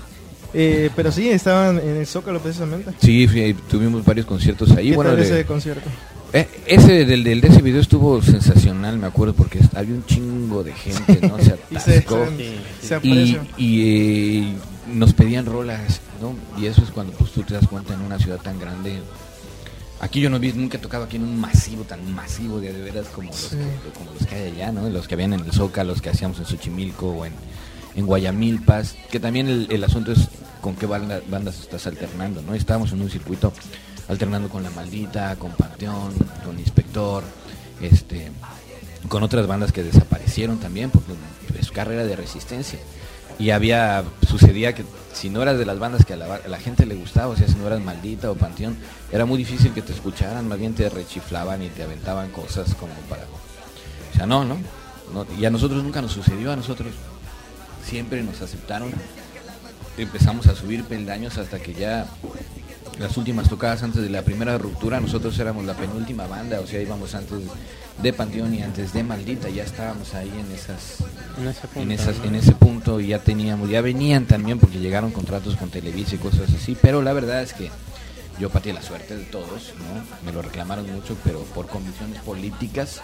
Eh, 0.53 0.89
pero 0.97 1.11
sí, 1.13 1.29
estaban 1.29 1.77
en 1.79 1.95
el 1.95 2.05
Zócalo 2.07 2.39
precisamente. 2.41 2.91
Sí, 3.01 3.27
fui- 3.27 3.53
tuvimos 3.69 4.03
varios 4.03 4.25
conciertos 4.25 4.71
ahí. 4.71 4.89
¿Qué 4.89 4.95
bueno, 4.95 5.11
tal 5.11 5.19
de- 5.19 5.25
ese 5.25 5.45
concierto? 5.45 5.89
Eh, 6.33 6.47
ese 6.65 7.05
del, 7.05 7.23
del 7.25 7.41
de 7.41 7.47
ese 7.49 7.61
video 7.61 7.79
estuvo 7.81 8.21
sensacional, 8.21 8.97
me 8.97 9.07
acuerdo, 9.07 9.33
porque 9.33 9.59
había 9.75 9.95
un 9.95 10.05
chingo 10.05 10.63
de 10.63 10.73
gente, 10.73 11.19
¿no? 11.27 11.37
Se 11.39 11.55
Y 11.71 11.79
se, 11.79 11.91
atascó. 11.97 12.25
se- 12.25 12.37
Sí, 12.37 12.55
sí. 12.81 12.87
se 12.87 12.93
Y, 12.93 12.97
aprecia. 12.97 13.43
y, 13.57 13.81
eh, 14.49 14.53
nos 14.93 15.13
pedían 15.13 15.45
rolas, 15.45 16.01
¿no? 16.21 16.35
Y 16.61 16.67
eso 16.67 16.81
es 16.83 16.91
cuando 16.91 17.13
pues 17.13 17.31
tú 17.31 17.43
te 17.43 17.53
das 17.55 17.67
cuenta 17.67 17.93
en 17.93 18.01
una 18.01 18.17
ciudad 18.19 18.37
tan 18.39 18.59
grande. 18.59 19.01
Aquí 19.99 20.19
yo 20.19 20.29
no 20.29 20.39
vi, 20.39 20.51
nunca 20.53 20.77
he 20.77 20.81
tocado 20.81 21.03
aquí 21.03 21.17
en 21.17 21.23
un 21.23 21.39
masivo 21.39 21.83
tan 21.83 22.11
masivo 22.13 22.59
de, 22.59 22.73
de 22.73 22.81
veras 22.81 23.07
como 23.07 23.29
los, 23.29 23.35
Sí. 23.39 23.57
que, 23.57 23.99
como 23.99 24.11
los 24.17 24.25
que 24.27 24.35
hay 24.35 24.51
allá, 24.53 24.71
¿no? 24.71 24.89
Los 24.89 25.07
que 25.07 25.13
habían 25.13 25.33
en 25.33 25.41
el 25.41 25.51
Zócalo, 25.51 25.91
los 25.91 26.01
que 26.01 26.09
hacíamos 26.09 26.39
en 26.39 26.45
Xochimilco 26.45 27.07
o 27.09 27.25
en, 27.25 27.33
en 27.95 28.05
Guayamilpas, 28.07 28.95
que 29.11 29.19
también 29.19 29.47
el, 29.47 29.67
el 29.71 29.83
asunto 29.83 30.11
es 30.11 30.27
con 30.59 30.75
qué 30.75 30.87
banda- 30.87 31.21
bandas 31.29 31.59
estás 31.59 31.85
alternando, 31.87 32.41
¿no? 32.41 32.55
Estábamos 32.55 32.91
en 32.93 33.01
un 33.01 33.09
circuito 33.11 33.53
alternando 34.07 34.49
con 34.49 34.63
La 34.63 34.71
Maldita, 34.71 35.35
con 35.35 35.51
Panteón, 35.53 36.13
con 36.43 36.57
Inspector, 36.57 37.23
este, 37.79 38.31
con 39.07 39.21
otras 39.21 39.45
bandas 39.45 39.71
que 39.71 39.83
desaparecieron 39.83 40.57
también, 40.59 40.89
porque 40.89 41.13
es 41.59 41.69
carrera 41.71 42.03
de 42.05 42.15
resistencia. 42.15 42.79
Y 43.41 43.49
había, 43.49 44.03
sucedía 44.29 44.75
que 44.75 44.85
si 45.13 45.31
no 45.31 45.41
eras 45.41 45.57
de 45.57 45.65
las 45.65 45.79
bandas 45.79 46.05
que 46.05 46.13
a 46.13 46.15
la, 46.15 46.59
gente 46.59 46.85
le 46.85 46.93
gustaba, 46.93 47.29
o 47.29 47.35
sea, 47.35 47.47
si 47.47 47.55
no 47.55 47.65
eras 47.65 47.81
Maldita 47.81 48.29
o 48.29 48.35
Panteón, 48.35 48.77
era 49.11 49.25
muy 49.25 49.39
difícil 49.39 49.73
que 49.73 49.81
te 49.81 49.93
escucharan, 49.93 50.47
más 50.47 50.59
bien 50.59 50.75
te 50.75 50.87
rechiflaban 50.89 51.63
y 51.63 51.69
te 51.69 51.81
aventaban 51.81 52.29
cosas 52.29 52.75
como 52.75 52.93
para... 53.09 53.23
O 53.23 54.15
sea, 54.15 54.27
no, 54.27 54.45
¿no? 54.45 54.57
no 55.11 55.25
y 55.39 55.45
a 55.45 55.49
nosotros 55.49 55.83
nunca 55.83 56.03
nos 56.03 56.11
sucedió, 56.11 56.51
a 56.51 56.55
nosotros 56.55 56.93
siempre 57.83 58.21
nos 58.21 58.43
aceptaron. 58.43 58.91
Empezamos 59.97 60.45
a 60.45 60.55
subir 60.55 60.83
peldaños 60.83 61.39
hasta 61.39 61.59
que 61.59 61.73
ya 61.73 62.05
las 62.99 63.17
últimas 63.17 63.49
tocadas 63.49 63.83
antes 63.83 64.01
de 64.01 64.09
la 64.09 64.21
primera 64.21 64.57
ruptura, 64.57 64.99
nosotros 64.99 65.37
éramos 65.39 65.65
la 65.65 65.73
penúltima 65.73 66.27
banda, 66.27 66.59
o 66.59 66.67
sea, 66.67 66.81
íbamos 66.81 67.15
antes 67.15 67.39
de 68.01 68.13
Panteón 68.13 68.53
y 68.53 68.61
antes 68.61 68.93
de 68.93 69.03
Maldita, 69.03 69.49
ya 69.49 69.63
estábamos 69.63 70.13
ahí 70.13 70.29
en 70.29 70.51
esas 70.51 70.97
En 71.37 71.47
ese 71.47 71.67
punto. 71.67 71.81
en, 71.81 71.91
esas, 71.91 72.17
¿no? 72.19 72.23
en 72.25 72.35
ese 72.35 72.51
punto 72.53 72.99
y 72.99 73.07
ya 73.07 73.19
teníamos, 73.19 73.69
ya 73.69 73.81
venían 73.81 74.25
también 74.25 74.59
porque 74.59 74.79
llegaron 74.79 75.11
contratos 75.11 75.55
con 75.55 75.69
Televisa 75.69 76.15
y 76.15 76.19
cosas 76.19 76.49
así, 76.53 76.77
pero 76.81 77.01
la 77.01 77.13
verdad 77.13 77.41
es 77.41 77.53
que 77.53 77.69
yo 78.39 78.49
pateé 78.49 78.73
la 78.73 78.81
suerte 78.81 79.15
de 79.15 79.25
todos, 79.25 79.73
¿no? 79.77 80.25
Me 80.25 80.31
lo 80.31 80.41
reclamaron 80.41 80.91
mucho, 80.91 81.15
pero 81.23 81.41
por 81.43 81.67
condiciones 81.67 82.21
políticas 82.21 83.01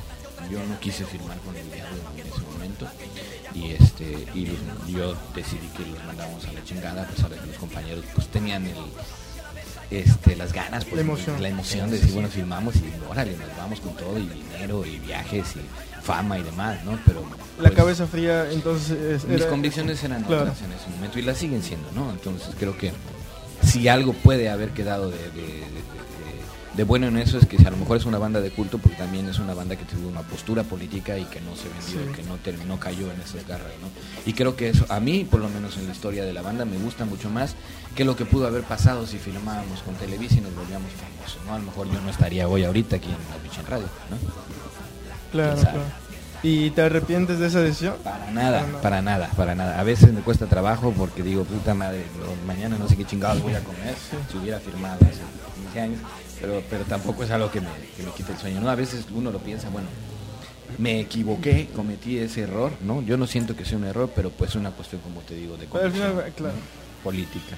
yo 0.51 0.63
no 0.65 0.79
quise 0.79 1.05
firmar 1.05 1.37
con 1.39 1.55
el 1.55 1.69
diablo 1.71 1.97
en 2.15 2.27
ese 2.27 2.41
momento 2.41 2.87
y 3.53 3.71
este 3.71 4.27
y 4.33 4.57
yo 4.87 5.15
decidí 5.35 5.67
que 5.75 5.85
los 5.85 6.03
mandábamos 6.05 6.45
a 6.45 6.53
la 6.53 6.63
chingada 6.63 7.03
a 7.03 7.07
pesar 7.07 7.29
de 7.29 7.37
que 7.37 7.47
los 7.47 7.57
compañeros 7.57 8.05
pues 8.13 8.27
tenían 8.27 8.65
el 8.65 8.75
este, 9.91 10.35
las 10.35 10.53
ganas, 10.53 10.83
pues, 10.85 10.95
La 10.95 11.01
emoción. 11.01 11.41
la 11.41 11.49
emoción 11.49 11.89
de 11.89 11.97
decir, 11.97 12.13
bueno, 12.13 12.29
filmamos 12.29 12.75
y 12.75 12.83
órale, 13.09 13.37
nos 13.37 13.55
vamos 13.57 13.79
con 13.79 13.95
todo 13.95 14.17
y 14.19 14.27
dinero 14.27 14.85
y 14.85 14.99
viajes 14.99 15.55
y 15.55 16.01
fama 16.03 16.37
y 16.39 16.43
demás, 16.43 16.83
¿no? 16.85 16.99
Pero 17.05 17.21
La 17.57 17.63
pues, 17.69 17.73
cabeza 17.73 18.07
fría, 18.07 18.49
entonces... 18.51 19.23
mis 19.25 19.45
convicciones 19.45 20.03
eran 20.03 20.23
Claro. 20.23 20.43
otras 20.43 20.61
en 20.61 20.71
ese 20.73 20.89
momento 20.89 21.19
y 21.19 21.21
las 21.23 21.37
siguen 21.37 21.63
siendo, 21.63 21.89
¿no? 21.93 22.09
Entonces 22.11 22.49
creo 22.59 22.77
que 22.77 22.91
si 23.63 23.87
algo 23.87 24.13
puede 24.13 24.49
haber 24.49 24.69
quedado 24.71 25.09
de, 25.09 25.17
de- 25.17 25.63
de- 26.77 26.83
bueno 26.83 27.07
en 27.07 27.17
eso 27.17 27.37
es 27.37 27.45
que 27.47 27.57
si 27.57 27.65
a 27.65 27.71
lo 27.71 27.77
mejor 27.77 27.97
es 27.97 28.05
una 28.05 28.17
banda 28.19 28.39
de 28.39 28.51
culto, 28.51 28.77
porque 28.77 28.95
también 28.97 29.27
es 29.27 29.39
una 29.39 29.53
banda 29.53 29.75
que 29.75 29.83
tuvo 29.83 30.07
una 30.07 30.21
postura 30.21 30.63
política 30.63 31.17
y 31.17 31.25
que 31.25 31.41
no 31.41 31.55
se 31.55 31.67
vendió, 31.67 32.07
Sí. 32.11 32.15
que 32.15 32.23
no 32.23 32.35
terminó, 32.37 32.79
cayó 32.79 33.11
en 33.11 33.19
esas 33.19 33.45
garras, 33.47 33.71
¿no? 33.81 33.89
Y 34.25 34.33
creo 34.33 34.55
que 34.55 34.69
eso, 34.69 34.85
a 34.89 34.99
mí, 34.99 35.25
por 35.29 35.39
lo 35.41 35.49
menos 35.49 35.75
en 35.77 35.87
la 35.87 35.91
historia 35.93 36.23
de 36.23 36.31
la 36.33 36.41
banda, 36.41 36.63
me 36.65 36.77
gusta 36.77 37.03
mucho 37.05 37.29
más 37.29 37.55
que 37.95 38.05
lo 38.05 38.15
que 38.15 38.25
pudo 38.25 38.47
haber 38.47 38.63
pasado 38.63 39.05
si 39.07 39.17
filmábamos 39.17 39.81
con 39.81 39.95
Televisa 39.95 40.35
y 40.35 40.41
nos 40.41 40.55
volvíamos 40.55 40.91
famosos, 40.93 41.39
¿no? 41.45 41.53
A 41.55 41.59
lo 41.59 41.65
mejor 41.65 41.91
yo 41.91 41.99
no 42.01 42.09
estaría 42.09 42.47
hoy 42.47 42.63
ahorita 42.63 42.95
aquí 42.97 43.07
en 43.09 43.13
la 43.13 43.43
Pichen 43.43 43.65
Radio, 43.65 43.87
¿no? 44.11 44.17
Claro. 45.31 45.57
¿Y 46.43 46.69
te 46.69 46.83
arrepientes 46.83 47.39
de 47.39 47.47
esa 47.47 47.61
decisión? 47.61 47.95
Para 48.03 48.29
nada, 48.31 48.59
Para 48.59 48.67
nada. 48.67 48.81
para 48.81 49.01
nada, 49.01 49.29
para 49.35 49.55
nada. 49.55 49.79
A 49.79 49.83
veces 49.83 50.13
me 50.13 50.21
cuesta 50.21 50.45
trabajo 50.45 50.93
porque 50.95 51.23
digo, 51.23 51.43
puta 51.43 51.73
madre, 51.73 52.05
mañana 52.45 52.77
no 52.77 52.87
sé 52.87 52.95
qué 52.95 53.05
chingados 53.05 53.41
voy 53.41 53.55
a 53.55 53.63
comer. 53.63 53.95
Si 54.31 54.37
hubiera 54.37 54.59
firmado 54.59 54.97
hace 55.01 55.21
15 55.63 55.81
años, 55.81 55.99
pero, 56.39 56.61
pero 56.69 56.83
tampoco 56.85 57.23
es 57.23 57.31
algo 57.31 57.51
que 57.51 57.61
me, 57.61 57.69
que 57.95 58.03
me 58.03 58.11
quite 58.11 58.31
el 58.31 58.37
sueño. 58.37 58.61
¿no? 58.61 58.69
A 58.69 58.75
veces 58.75 59.05
uno 59.13 59.31
lo 59.31 59.39
piensa, 59.39 59.69
bueno, 59.69 59.87
me 60.77 60.99
equivoqué, 60.99 61.67
cometí 61.75 62.17
ese 62.19 62.41
error, 62.41 62.71
¿no? 62.81 63.01
Yo 63.01 63.17
no 63.17 63.25
siento 63.25 63.55
que 63.55 63.65
sea 63.65 63.77
un 63.77 63.85
error, 63.85 64.11
pero 64.15 64.29
pues 64.29 64.51
es 64.51 64.55
una 64.57 64.71
cuestión, 64.71 65.01
como 65.01 65.21
te 65.21 65.35
digo, 65.35 65.57
de 65.57 65.67
política. 67.03 67.57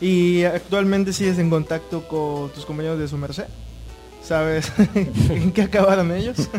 ¿Y 0.00 0.44
actualmente 0.44 1.12
sigues 1.12 1.38
en 1.38 1.50
contacto 1.50 2.06
con 2.06 2.50
tus 2.52 2.64
compañeros 2.64 2.98
de 2.98 3.08
su 3.08 3.16
merced? 3.16 3.46
¿Sabes 4.22 4.70
en 4.94 5.52
qué 5.52 5.62
acabaron 5.62 6.12
ellos? 6.12 6.48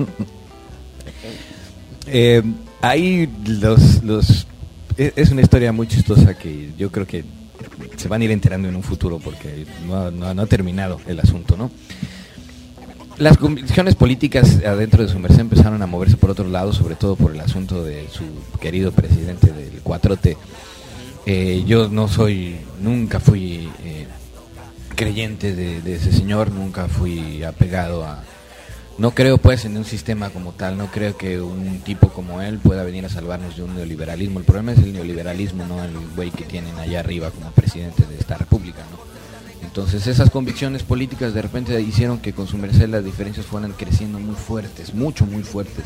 Eh, 2.12 2.42
ahí 2.82 3.30
los, 3.46 4.02
los 4.04 4.48
es 4.98 5.30
una 5.30 5.42
historia 5.42 5.72
muy 5.72 5.88
chistosa 5.88 6.34
que 6.34 6.72
yo 6.76 6.92
creo 6.92 7.06
que 7.06 7.24
se 7.98 8.08
van 8.08 8.22
a 8.22 8.26
ir 8.26 8.32
enterando 8.32 8.68
en 8.70 8.76
un 8.76 8.84
futuro 8.84 9.20
porque 9.20 9.66
no, 9.88 10.26
ha- 10.28 10.46
terminado 10.46 11.00
el 11.08 11.20
asunto, 11.20 11.58
¿no? 11.58 11.72
Las 13.18 13.38
convicciones 13.38 13.96
políticas 13.96 14.60
adentro 14.66 15.04
de 15.04 15.10
su 15.10 15.20
merced 15.20 15.42
empezaron 15.42 15.82
a 15.82 15.88
moverse 15.88 16.16
por 16.16 16.30
otro 16.30 16.48
lado, 16.48 16.72
sobre 16.72 16.96
todo 16.96 17.16
por 17.18 17.34
el 17.34 17.42
asunto 17.42 17.84
de 17.84 18.08
su 18.10 18.24
querido 18.60 18.92
presidente 18.94 19.52
del 19.52 19.84
4T. 19.84 20.38
Eh, 21.26 21.64
yo 21.68 21.90
no 21.90 22.08
soy, 22.08 22.56
nunca 22.82 23.20
fui 23.20 23.70
eh, 23.84 24.08
creyente 24.96 25.54
de 25.54 25.96
ese 25.96 26.14
señor, 26.14 26.52
nunca 26.52 26.88
fui 26.88 27.44
apegado 27.44 28.06
a... 28.06 28.24
No 29.00 29.12
creo 29.12 29.38
pues 29.38 29.64
en 29.64 29.78
un 29.78 29.86
sistema 29.86 30.30
como 30.30 30.52
tal, 30.52 30.78
no 30.78 30.88
creo 30.88 31.16
que 31.18 31.40
un 31.42 31.80
tipo 31.80 32.10
como 32.10 32.42
él 32.42 32.60
pueda 32.60 32.84
venir 32.84 33.06
a 33.06 33.10
salvarnos 33.10 33.56
de 33.56 33.64
un 33.64 33.74
neoliberalismo. 33.76 34.40
El 34.40 34.46
problema 34.46 34.74
es 34.74 34.80
el 34.80 34.92
neoliberalismo, 34.92 35.66
no 35.66 35.82
el 35.84 35.92
güey 36.16 36.32
que 36.32 36.44
tienen 36.44 36.78
allá 36.78 37.00
arriba 37.00 37.32
como 37.32 37.50
presidente 37.52 38.06
de 38.06 38.18
esta 38.18 38.38
república, 38.38 38.80
¿no? 38.92 39.00
Entonces 39.66 40.06
esas 40.08 40.30
convicciones 40.30 40.84
políticas 40.84 41.34
de 41.34 41.42
repente 41.42 41.80
hicieron 41.82 42.20
que 42.20 42.34
con 42.34 42.48
su 42.48 42.58
merced 42.58 42.90
las 42.90 43.06
diferencias 43.06 43.46
fueran 43.46 43.72
creciendo 43.72 44.20
muy 44.20 44.36
fuertes, 44.36 44.94
mucho, 44.94 45.26
muy 45.26 45.44
fuertes. 45.44 45.86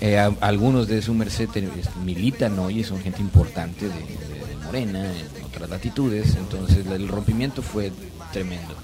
Eh, 0.00 0.16
algunos 0.40 0.86
de 0.86 1.02
su 1.02 1.12
merced 1.14 1.48
es- 1.56 1.96
militan 2.04 2.56
hoy 2.60 2.80
y 2.80 2.84
son 2.84 3.00
gente 3.00 3.20
importante 3.20 3.86
de, 3.88 3.94
de- 3.94 4.38
Morena, 4.64 5.02
en 5.10 5.44
otras 5.46 5.70
latitudes, 5.70 6.36
entonces 6.36 6.86
el 6.86 7.08
rompimiento 7.08 7.62
fue 7.62 7.90
tremendo. 8.34 8.74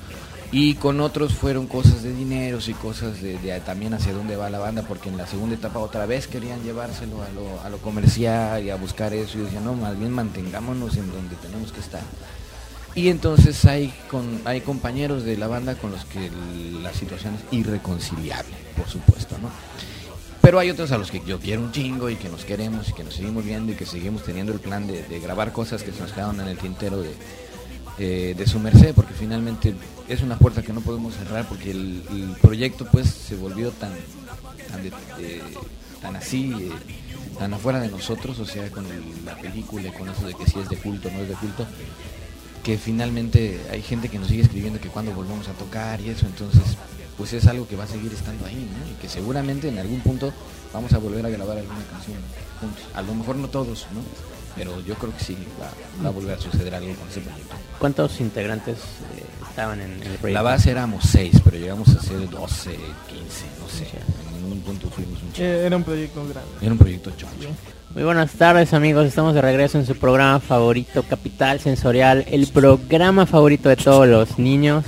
Y 0.57 0.77
con 0.77 1.01
otros 1.01 1.35
fueron 1.35 1.67
cosas 1.67 2.05
de 2.05 2.13
dineros 2.13 2.69
y 2.69 2.75
cosas 2.75 3.21
de, 3.21 3.61
también 3.67 3.93
hacia 3.93 4.13
dónde 4.13 4.37
va 4.37 4.49
la 4.51 4.61
banda, 4.61 4.83
porque 4.87 5.09
en 5.09 5.17
la 5.17 5.27
segunda 5.27 5.57
etapa 5.57 5.81
otra 5.81 6.07
vez 6.07 6.29
querían 6.29 6.63
llevárselo 6.63 7.17
a 7.65 7.69
lo, 7.71 7.79
comercial 7.79 8.63
y 8.63 8.71
a 8.71 8.77
buscar 8.77 9.13
eso, 9.15 9.37
y 9.37 9.41
yo 9.41 9.45
decía, 9.47 9.61
no, 9.61 9.75
más 9.75 9.99
bien 9.99 10.13
mantengámonos 10.13 10.97
en 10.97 11.11
donde 11.11 11.35
tenemos 11.35 11.73
que 11.73 11.81
estar. 11.81 12.03
Y 12.95 13.09
entonces 13.09 13.65
hay, 13.65 13.93
con, 14.09 14.43
hay 14.45 14.61
compañeros 14.61 15.25
de 15.25 15.37
la 15.37 15.49
banda 15.49 15.75
con 15.75 15.91
los 15.91 16.05
que 16.05 16.31
la 16.81 16.95
situación 16.95 17.35
es 17.35 17.53
irreconciliable, 17.53 18.55
por 18.77 18.89
supuesto, 18.89 19.37
¿no? 19.43 19.51
Pero 20.41 20.61
hay 20.61 20.71
otros 20.71 20.93
a 20.93 20.99
los 20.99 21.11
que 21.11 21.21
yo 21.27 21.41
quiero 21.41 21.63
un 21.63 21.73
chingo 21.73 22.11
y 22.11 22.15
que 22.15 22.29
nos 22.29 22.45
queremos 22.45 22.91
y 22.91 22.93
que 22.93 23.03
nos 23.03 23.15
seguimos 23.15 23.45
viendo 23.45 23.73
y 23.73 23.75
que 23.75 23.87
seguimos 23.87 24.23
teniendo 24.23 24.53
el 24.53 24.61
plan 24.61 24.87
de, 24.87 25.03
de 25.03 25.19
grabar 25.19 25.51
cosas 25.51 25.83
que 25.83 25.91
se 25.91 26.01
nos 26.01 26.13
quedaron 26.13 26.41
en 26.41 26.47
el 26.47 26.59
tintero 26.59 27.01
de, 27.01 27.13
eh, 27.99 28.35
de 28.37 28.47
su 28.47 28.59
merced, 28.59 28.95
porque 28.95 29.15
finalmente 29.15 29.75
es 30.09 30.23
una 30.23 30.39
puerta 30.39 30.63
que 30.63 30.73
no 30.73 30.81
podemos 30.81 31.15
cerrar 31.15 31.49
porque 31.49 31.71
el, 31.71 32.03
proyecto 32.43 32.87
pues 32.91 33.09
se 33.09 33.37
volvió 33.37 33.71
tan, 33.71 33.93
tan, 34.71 34.83
de- 34.83 35.43
tan 36.03 36.17
así, 36.17 36.53
eh, 36.53 36.71
tan 37.39 37.55
afuera 37.55 37.81
de 37.81 37.89
nosotros, 37.89 38.39
o 38.39 38.45
sea, 38.45 38.71
con 38.71 38.85
la 39.25 39.37
película 39.37 39.89
y 39.89 39.93
con 39.93 40.09
eso 40.09 40.27
de 40.27 40.35
que 40.35 40.47
si 40.47 40.59
es 40.59 40.69
de 40.69 40.77
culto 40.77 41.09
o 41.09 41.13
no 41.13 41.21
es 41.21 41.29
de 41.29 41.35
culto, 41.35 41.67
que 42.63 42.79
finalmente 42.79 43.61
hay 43.71 43.83
gente 43.83 44.09
que 44.09 44.19
nos 44.19 44.29
sigue 44.29 44.43
escribiendo 44.43 44.81
que 44.81 44.89
cuando 44.89 45.13
volvamos 45.13 45.49
a 45.49 45.53
tocar 45.53 46.01
y 46.01 46.11
eso, 46.11 46.27
entonces 46.27 46.63
pues 47.17 47.33
es 47.33 47.47
algo 47.47 47.69
que 47.69 47.77
va 47.77 47.85
a 47.85 47.87
seguir 47.87 48.13
estando 48.13 48.45
ahí, 48.47 48.55
¿no? 48.57 48.91
Y 48.91 48.95
que 49.01 49.09
seguramente 49.09 49.69
en 49.69 49.79
algún 49.79 50.01
punto 50.01 50.33
vamos 50.73 50.93
a 50.93 50.99
volver 50.99 51.25
a 51.25 51.29
grabar 51.29 51.59
alguna 51.59 51.85
canción 51.91 52.19
juntos. 52.61 52.85
A 52.95 53.03
lo 53.03 53.15
mejor 53.15 53.37
no 53.37 53.49
todos, 53.49 53.87
¿no? 53.93 54.01
Pero 54.57 54.81
yo 54.83 54.95
creo 54.95 55.13
que 55.17 55.25
sí, 55.25 55.37
va, 55.61 55.71
va 56.05 56.09
a 56.09 56.13
volver 56.13 56.39
a 56.39 56.41
suceder 56.41 56.75
algo 56.75 56.95
con 56.95 57.09
ese 57.09 57.21
proyecto. 57.21 57.55
¿Cuántos 57.79 58.21
integrantes 58.21 58.77
eh, 59.17 59.25
estaban 59.49 59.81
en, 59.81 59.91
en 59.95 60.03
el 60.03 60.19
proyecto? 60.19 60.29
La 60.31 60.43
base 60.43 60.71
éramos 60.71 61.05
seis, 61.05 61.41
pero 61.45 61.57
llegamos 61.59 61.89
a 61.89 62.01
ser 62.01 62.29
12, 62.31 62.71
15, 62.71 62.77
no 63.61 63.69
sé. 63.69 63.89
En 64.39 64.53
un 64.53 64.61
punto 64.61 64.89
fuimos 64.91 65.21
un 65.23 65.33
chico. 65.33 65.43
Eh, 65.45 65.67
Era 65.67 65.77
un 65.77 65.83
proyecto 65.83 66.21
grande. 66.23 66.51
Era 66.61 66.73
un 66.73 66.79
proyecto 66.79 67.11
choncho. 67.11 67.49
Muy 67.95 68.03
buenas 68.05 68.33
tardes 68.33 68.73
amigos, 68.73 69.07
estamos 69.07 69.35
de 69.35 69.41
regreso 69.41 69.79
en 69.79 69.87
su 69.87 69.95
programa 69.97 70.41
favorito, 70.41 71.05
Capital 71.05 71.61
Sensorial, 71.61 72.25
el 72.29 72.49
programa 72.49 73.25
favorito 73.25 73.69
de 73.69 73.77
todos 73.77 74.09
los 74.09 74.37
niños, 74.39 74.85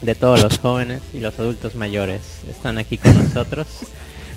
de 0.00 0.14
todos 0.14 0.40
los 0.42 0.58
jóvenes 0.58 1.02
y 1.12 1.18
los 1.18 1.36
adultos 1.38 1.74
mayores. 1.74 2.20
Están 2.48 2.78
aquí 2.78 2.96
con 2.96 3.16
nosotros. 3.24 3.66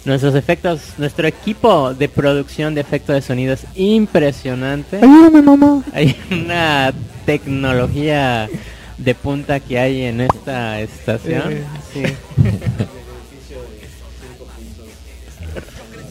Nuestros 0.05 0.35
efectos, 0.35 0.81
nuestro 0.97 1.27
equipo 1.27 1.93
de 1.93 2.09
producción 2.09 2.75
de 2.75 2.81
efectos 2.81 3.15
de 3.15 3.21
sonido 3.21 3.53
es 3.53 3.65
impresionante. 3.75 4.97
Ayúdame, 4.97 5.41
mamá. 5.41 5.81
Hay 5.93 6.17
una 6.29 6.91
tecnología 7.25 8.49
de 8.97 9.15
punta 9.15 9.59
que 9.61 9.79
hay 9.79 10.03
en 10.03 10.21
esta 10.21 10.81
estación. 10.81 11.53
Eh, 11.53 11.63
Sí. 11.93 12.03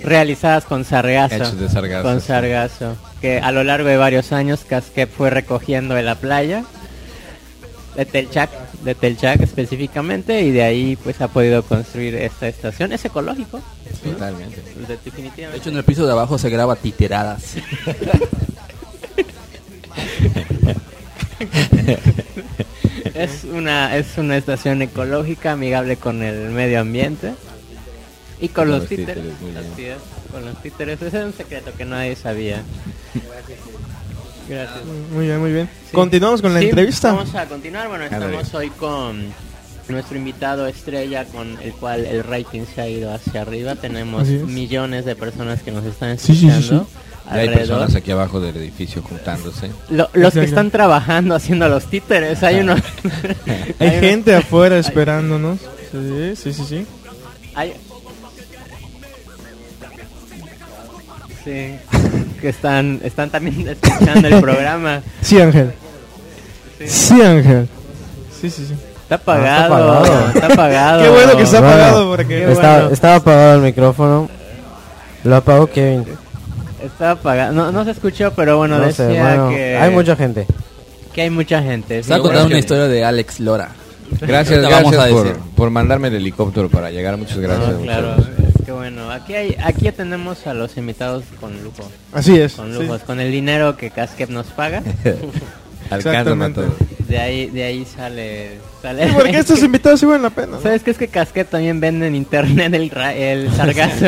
Realizadas 0.04 0.64
con 0.64 0.84
sargazo. 0.84 1.36
Hechos 1.36 1.58
de 1.60 1.68
sargazo, 1.68 2.02
Con 2.02 2.20
sí. 2.20 2.26
sargazo. 2.26 2.96
Que 3.20 3.38
a 3.38 3.52
lo 3.52 3.62
largo 3.62 3.88
de 3.88 3.96
varios 3.96 4.32
años 4.32 4.64
Casquet 4.68 5.08
fue 5.08 5.30
recogiendo 5.30 5.94
de 5.94 6.02
la 6.02 6.16
playa. 6.16 6.64
De 7.96 8.06
Telchac, 8.06 8.50
de 8.84 8.94
Telchac 8.94 9.40
específicamente. 9.42 10.40
Y 10.42 10.50
de 10.50 10.62
ahí 10.62 10.96
pues 10.96 11.20
ha 11.20 11.28
podido 11.28 11.62
construir 11.62 12.14
esta 12.16 12.48
estación. 12.48 12.92
Es 12.92 13.04
ecológico. 13.04 13.60
Totalmente. 14.02 14.56
de- 14.56 15.46
De 15.48 15.56
hecho, 15.56 15.68
en 15.70 15.76
el 15.76 15.84
piso 15.84 16.06
de 16.06 16.12
abajo 16.12 16.38
se 16.38 16.48
graba 16.50 16.76
titeradas. 16.76 17.54
Es 23.14 23.44
una, 23.44 23.96
es 23.96 24.16
una 24.16 24.36
estación 24.36 24.80
ecológica, 24.82 25.52
amigable 25.52 25.96
con 25.96 26.22
el 26.22 26.50
medio 26.50 26.80
ambiente. 26.80 27.34
Y 28.40 28.48
con 28.48 28.64
Con 28.64 28.68
los 28.70 28.80
los 28.80 28.88
títeres. 28.88 29.24
títeres, 29.38 29.98
con 30.32 30.44
los 30.44 30.62
títeres. 30.62 31.02
Ese 31.02 31.18
es 31.18 31.24
un 31.26 31.32
secreto 31.32 31.72
que 31.76 31.84
nadie 31.84 32.16
sabía. 32.16 32.62
Gracias. 34.48 34.80
Muy 35.12 35.26
bien, 35.26 35.40
muy 35.40 35.52
bien. 35.52 35.68
Sí. 35.86 35.92
Continuamos 35.94 36.42
con 36.42 36.52
la 36.54 36.60
Sí, 36.60 36.66
entrevista. 36.66 37.12
Vamos 37.12 37.34
a 37.34 37.46
continuar. 37.46 37.88
Bueno, 37.88 38.04
estamos 38.04 38.52
hoy 38.54 38.70
con 38.70 39.26
nuestro 39.88 40.16
invitado 40.16 40.66
estrella, 40.66 41.24
con 41.26 41.58
el 41.62 41.72
cual 41.72 42.04
el 42.06 42.22
rating 42.24 42.62
se 42.74 42.80
ha 42.80 42.88
ido 42.88 43.12
hacia 43.12 43.42
arriba. 43.42 43.74
Tenemos 43.76 44.26
millones 44.28 45.04
de 45.04 45.16
personas 45.16 45.62
que 45.62 45.70
nos 45.70 45.84
están 45.84 46.18
Sí, 46.18 46.34
sí, 46.34 46.40
sí, 46.40 46.48
escuchando. 46.48 46.86
Y 47.32 47.38
hay 47.38 47.48
personas 47.50 47.94
aquí 47.94 48.10
abajo 48.10 48.40
del 48.40 48.56
edificio 48.56 49.00
juntándose. 49.00 49.70
Lo- 49.90 50.10
los 50.12 50.34
que 50.34 50.42
están 50.44 50.70
trabajando 50.70 51.34
haciendo 51.34 51.68
los 51.68 51.86
títeres, 51.86 52.42
hay 52.42 52.60
unos... 52.60 52.80
Hay 53.78 53.90
gente 54.00 54.34
afuera 54.34 54.76
esperándonos. 54.78 55.60
Sí, 55.92 56.32
sí, 56.36 56.52
sí, 56.52 56.64
sí. 56.68 56.86
Hay... 57.54 57.74
Sí, 61.44 61.74
que 62.42 62.50
están, 62.50 63.00
están 63.02 63.30
también 63.30 63.66
escuchando 63.82 64.28
el 64.28 64.40
programa. 64.40 65.00
Sí, 65.22 65.40
Ángel. 65.40 65.72
Sí, 66.86 67.22
Ángel. 67.22 67.68
Sí, 68.40 68.50
sí, 68.50 68.66
sí. 68.66 68.74
Está 69.02 69.14
apagado, 69.16 69.74
apagado. 69.74 70.26
está 70.34 70.46
apagado. 70.46 71.02
Qué 71.04 71.08
bueno 71.08 71.36
que 71.36 71.42
está 71.44 71.60
Bueno, 71.60 71.74
apagado 71.74 72.10
porque... 72.10 72.28
qué 72.28 72.52
Estaba, 72.52 72.74
bueno. 72.78 72.90
estaba 72.94 73.14
apagado 73.16 73.54
el 73.56 73.62
micrófono. 73.62 74.28
Lo 75.24 75.36
apagó 75.36 75.66
Kevin. 75.68 76.04
Está 76.82 77.12
apagado. 77.12 77.52
No, 77.52 77.70
no 77.72 77.84
se 77.84 77.92
escuchó, 77.92 78.32
pero 78.34 78.56
bueno, 78.58 78.78
No 78.78 78.90
sé, 78.90 79.04
decía 79.04 79.22
bueno, 79.22 79.48
que... 79.50 79.76
hay 79.76 79.90
mucha 79.90 80.16
gente. 80.16 80.46
Aquí 81.10 81.20
hay 81.20 81.30
mucha 81.30 81.62
gente. 81.62 82.02
Sí, 82.02 82.08
contar 82.10 82.22
bueno, 82.22 82.40
una 82.46 82.54
que- 82.54 82.58
historia 82.58 82.88
de 82.88 83.04
Alex 83.04 83.38
Lora. 83.40 83.68
Gracias, 84.20 84.58
Ahorita 84.58 84.76
vamos 84.76 84.92
gracias 84.92 85.10
a 85.12 85.14
por, 85.16 85.24
decir. 85.26 85.42
por 85.54 85.70
mandarme 85.70 86.08
el 86.08 86.14
helicóptero 86.16 86.68
para 86.68 86.90
llegar. 86.90 87.16
Muchas 87.16 87.38
gracias. 87.38 87.68
No, 87.68 87.78
muchas 87.78 87.84
claro, 87.98 88.14
gracias. 88.16 88.36
Bueno. 88.82 89.10
Aquí 89.10 89.34
hay, 89.34 89.56
aquí 89.62 89.88
atendemos 89.88 90.46
a 90.46 90.54
los 90.54 90.76
invitados 90.76 91.24
con 91.40 91.62
lujo, 91.62 91.90
Así 92.12 92.36
es. 92.38 92.54
con 92.54 92.72
sí. 92.72 92.80
lujos, 92.82 93.02
con 93.02 93.20
el 93.20 93.30
dinero 93.30 93.76
que 93.76 93.90
Casquep 93.90 94.28
nos 94.30 94.46
paga. 94.48 94.82
Exactamente. 95.90 96.62
De 97.08 97.18
ahí, 97.18 97.50
de 97.50 97.64
ahí 97.64 97.84
sale, 97.84 98.58
sale. 98.80 99.06
Sí, 99.08 99.12
porque 99.14 99.38
estos 99.38 99.62
invitados 99.62 100.00
sí 100.00 100.06
valen 100.06 100.22
la 100.22 100.30
pena. 100.30 100.52
¿no? 100.52 100.60
¿Sabes 100.62 100.82
qué 100.82 100.90
es 100.92 100.98
que 100.98 101.08
Casquep 101.08 101.50
también 101.50 101.80
vende 101.80 102.06
en 102.06 102.14
internet 102.14 102.72
el, 102.72 102.88
ra- 102.90 103.14
el 103.14 103.52
sargazo? 103.56 104.06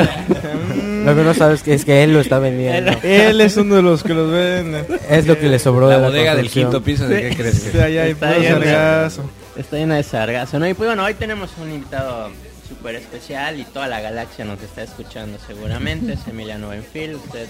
Lo 1.05 1.15
que 1.15 1.23
no 1.23 1.35
sabes 1.35 1.63
que 1.63 1.75
es 1.75 1.85
que 1.85 2.03
él 2.03 2.15
lo 2.15 2.21
está 2.21 2.39
vendiendo. 2.39 2.93
Él 3.03 3.41
es 3.41 3.57
uno 3.59 3.75
de 3.77 3.83
los 3.83 4.03
que 4.03 4.15
los 4.15 4.31
ven. 4.33 4.87
Es 5.11 5.27
lo 5.27 5.39
que 5.39 5.49
le 5.49 5.59
sobró 5.59 5.89
La 5.91 5.97
de 5.97 6.01
la 6.03 6.09
bodega 6.09 6.35
del 6.35 6.49
quinto 6.51 6.83
piso, 6.83 7.07
¿de 7.07 7.29
qué 7.31 7.37
crees 7.37 7.61
que? 7.61 7.83
allá 7.83 8.05
hay 8.05 8.13
Está 8.13 8.33
bien, 8.39 8.53
sargazo. 8.55 9.31
Está 9.57 9.77
llena 9.77 9.97
de 9.97 10.03
sargazo, 10.03 10.59
¿no? 10.59 10.67
Y 10.67 10.73
pues 10.75 10.89
bueno, 10.89 11.05
hoy 11.05 11.15
tenemos 11.15 11.51
un 11.63 11.71
invitado 11.71 12.31
súper 12.75 12.97
especial 12.97 13.59
y 13.61 13.65
toda 13.65 13.87
la 13.89 14.01
galaxia 14.01 14.45
nos 14.45 14.61
está 14.63 14.83
escuchando 14.83 15.39
seguramente. 15.47 16.15
Es 16.15 16.21
Emiliano 16.29 16.69
Benfield. 16.71 17.17
Usted 17.17 17.49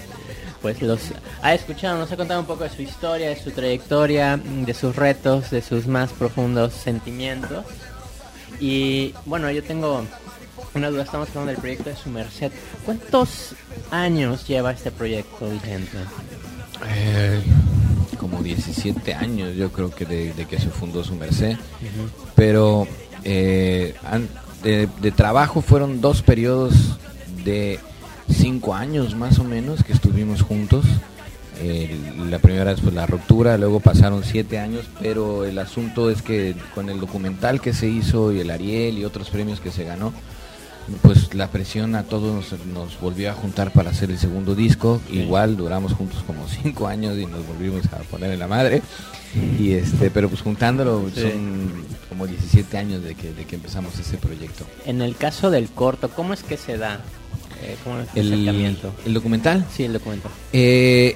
pues 0.61 0.81
los 0.81 0.99
ha 1.41 1.53
escuchado, 1.53 1.97
nos 1.97 2.11
ha 2.11 2.17
contado 2.17 2.39
un 2.39 2.45
poco 2.45 2.63
de 2.63 2.69
su 2.69 2.81
historia, 2.81 3.29
de 3.29 3.41
su 3.41 3.51
trayectoria, 3.51 4.37
de 4.37 4.73
sus 4.73 4.95
retos, 4.95 5.51
de 5.51 5.61
sus 5.61 5.87
más 5.87 6.11
profundos 6.11 6.73
sentimientos. 6.73 7.65
Y 8.59 9.13
bueno, 9.25 9.51
yo 9.51 9.63
tengo 9.63 10.05
una 10.73 10.89
duda, 10.89 11.03
estamos 11.03 11.29
hablando 11.29 11.51
del 11.51 11.59
proyecto 11.61 11.89
de 11.89 11.95
su 11.95 12.09
merced. 12.09 12.51
¿Cuántos 12.85 13.53
años 13.91 14.47
lleva 14.47 14.71
este 14.71 14.91
proyecto 14.91 15.49
vigente? 15.49 15.97
Eh, 16.93 17.41
como 18.19 18.41
17 18.41 19.13
años, 19.13 19.55
yo 19.55 19.71
creo 19.71 19.89
que 19.91 20.05
de, 20.05 20.33
de 20.33 20.45
que 20.45 20.59
se 20.59 20.69
fundó 20.69 21.03
su 21.03 21.15
merced. 21.15 21.57
Pero 22.35 22.87
eh, 23.23 23.93
an- 24.03 24.29
de, 24.65 24.89
de 24.99 25.11
trabajo 25.11 25.61
fueron 25.61 26.01
dos 26.01 26.21
periodos 26.21 26.73
de 27.45 27.79
cinco 28.29 28.73
años 28.73 29.15
más 29.15 29.39
o 29.39 29.43
menos 29.43 29.83
que 29.83 29.93
estuvimos 29.93 30.41
juntos. 30.41 30.83
Eh, 31.61 31.97
la 32.29 32.39
primera 32.39 32.65
vez 32.65 32.81
fue 32.81 32.91
la 32.91 33.05
ruptura, 33.05 33.57
luego 33.57 33.79
pasaron 33.79 34.23
siete 34.25 34.59
años, 34.59 34.85
pero 34.99 35.45
el 35.45 35.57
asunto 35.57 36.09
es 36.09 36.21
que 36.21 36.53
con 36.73 36.89
el 36.89 36.99
documental 36.99 37.61
que 37.61 37.73
se 37.73 37.87
hizo 37.87 38.33
y 38.33 38.41
el 38.41 38.49
Ariel 38.49 38.97
y 38.97 39.05
otros 39.05 39.29
premios 39.29 39.61
que 39.61 39.71
se 39.71 39.85
ganó, 39.85 40.11
pues 41.01 41.33
la 41.33 41.47
presión 41.47 41.95
a 41.95 42.03
todos 42.03 42.33
nos, 42.51 42.65
nos 42.65 42.99
volvió 42.99 43.31
a 43.31 43.33
juntar 43.33 43.71
para 43.71 43.91
hacer 43.91 44.11
el 44.11 44.17
segundo 44.17 44.53
disco. 44.53 44.99
Igual 45.09 45.55
duramos 45.55 45.93
juntos 45.93 46.23
como 46.27 46.45
cinco 46.47 46.87
años 46.87 47.17
y 47.17 47.25
nos 47.25 47.47
volvimos 47.47 47.85
a 47.93 47.99
poner 47.99 48.31
en 48.31 48.39
la 48.39 48.47
madre. 48.47 48.81
Y 49.59 49.73
este, 49.73 50.09
pero 50.11 50.29
pues 50.29 50.41
juntándolo 50.41 51.09
Sí. 51.13 51.21
son 51.21 51.85
como 52.09 52.25
17 52.27 52.77
años 52.77 53.03
de 53.03 53.15
que, 53.15 53.33
de 53.33 53.45
que 53.45 53.55
empezamos 53.55 53.97
ese 53.99 54.17
proyecto. 54.17 54.65
En 54.85 55.01
el 55.01 55.15
caso 55.17 55.49
del 55.51 55.67
corto, 55.69 56.09
¿cómo 56.09 56.33
es 56.33 56.43
que 56.43 56.57
se 56.57 56.77
da? 56.77 57.01
Eh, 57.61 57.75
¿Cómo 57.83 57.99
es 57.99 58.07
el 58.15 58.27
El, 58.27 58.33
acercamiento? 58.33 58.93
el 59.05 59.13
documental. 59.13 59.65
Sí, 59.75 59.83
el 59.83 59.93
documento. 59.93 60.29
Eh, 60.53 61.15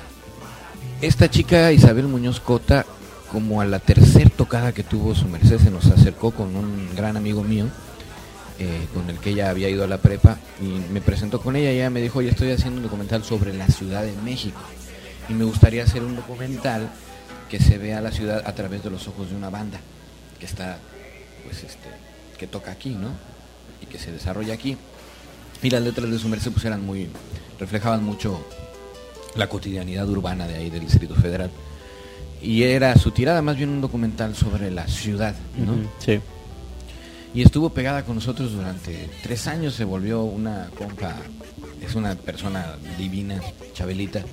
esta 1.02 1.30
chica 1.30 1.72
Isabel 1.72 2.08
Muñoz 2.08 2.40
Cota, 2.40 2.86
como 3.32 3.62
a 3.62 3.66
la 3.66 3.80
tercer 3.80 4.30
tocada 4.32 4.74
que 4.74 4.84
tuvo 4.84 5.16
su 5.16 5.28
merced, 5.28 5.60
se 5.60 5.72
nos 5.72 5.86
acercó 5.86 6.32
con 6.32 6.56
un 6.56 6.90
gran 6.96 7.16
amigo 7.16 7.44
mío, 7.44 7.68
eh, 8.58 8.88
con 8.94 9.10
el 9.10 9.18
que 9.20 9.30
ella 9.30 9.50
había 9.50 9.70
ido 9.70 9.84
a 9.86 9.88
la 9.88 10.00
prepa, 10.00 10.38
y 10.62 10.92
me 10.92 11.00
presentó 11.00 11.40
con 11.40 11.56
ella 11.56 11.72
y 11.72 11.76
ella 11.78 11.90
me 11.90 12.02
dijo, 12.02 12.20
oye, 12.20 12.30
estoy 12.30 12.52
haciendo 12.52 12.78
un 12.78 12.84
documental 12.84 13.24
sobre 13.24 13.54
la 13.54 13.68
Ciudad 13.68 14.04
de 14.04 14.12
México, 14.26 14.60
y 15.30 15.34
me 15.34 15.46
gustaría 15.46 15.84
hacer 15.84 16.04
un 16.04 16.16
documental 16.18 16.90
que 17.50 17.60
se 17.60 17.78
vea 17.78 18.00
la 18.02 18.12
ciudad 18.12 18.44
a 18.46 18.54
través 18.54 18.84
de 18.84 18.90
los 18.90 19.08
ojos 19.08 19.30
de 19.30 19.36
una 19.36 19.50
banda, 19.50 19.80
que 20.40 20.46
está, 20.46 20.78
pues, 21.44 21.64
este, 21.64 21.90
que 22.38 22.48
toca 22.48 22.72
aquí, 22.72 22.92
¿no? 22.92 23.10
Y 23.82 23.88
que 23.88 23.98
se 23.98 24.12
desarrolla 24.12 24.54
aquí. 24.54 24.78
Y 25.62 25.70
las 25.70 25.82
letras 25.82 26.10
de 26.10 26.20
su 26.20 26.30
merced 26.30 26.52
pues 26.52 26.64
eran 26.66 26.86
muy, 26.86 27.10
reflejaban 27.60 28.04
mucho 28.04 28.46
la 29.36 29.50
cotidianidad 29.50 30.08
urbana 30.08 30.48
de 30.48 30.56
ahí 30.56 30.70
del 30.70 30.82
Distrito 30.82 31.16
Federal. 31.16 31.52
Y 32.42 32.64
era 32.64 32.96
su 32.98 33.12
tirada 33.12 33.42
más 33.42 33.58
bien 33.58 33.70
un 33.70 33.82
documental 33.82 34.36
sobre 34.36 34.72
la 34.72 34.88
ciudad, 34.88 35.36
¿no? 35.58 35.76
Sí. 36.00 36.22
Y 37.34 37.42
estuvo 37.42 37.70
pegada 37.72 38.06
con 38.06 38.16
nosotros 38.16 38.54
durante 38.54 39.10
tres 39.22 39.48
años, 39.48 39.76
se 39.76 39.84
volvió 39.84 40.24
una 40.24 40.70
compa, 40.78 41.16
es 41.82 41.94
una 41.96 42.16
persona 42.16 42.76
divina, 42.98 43.40
Chabelita, 43.74 44.24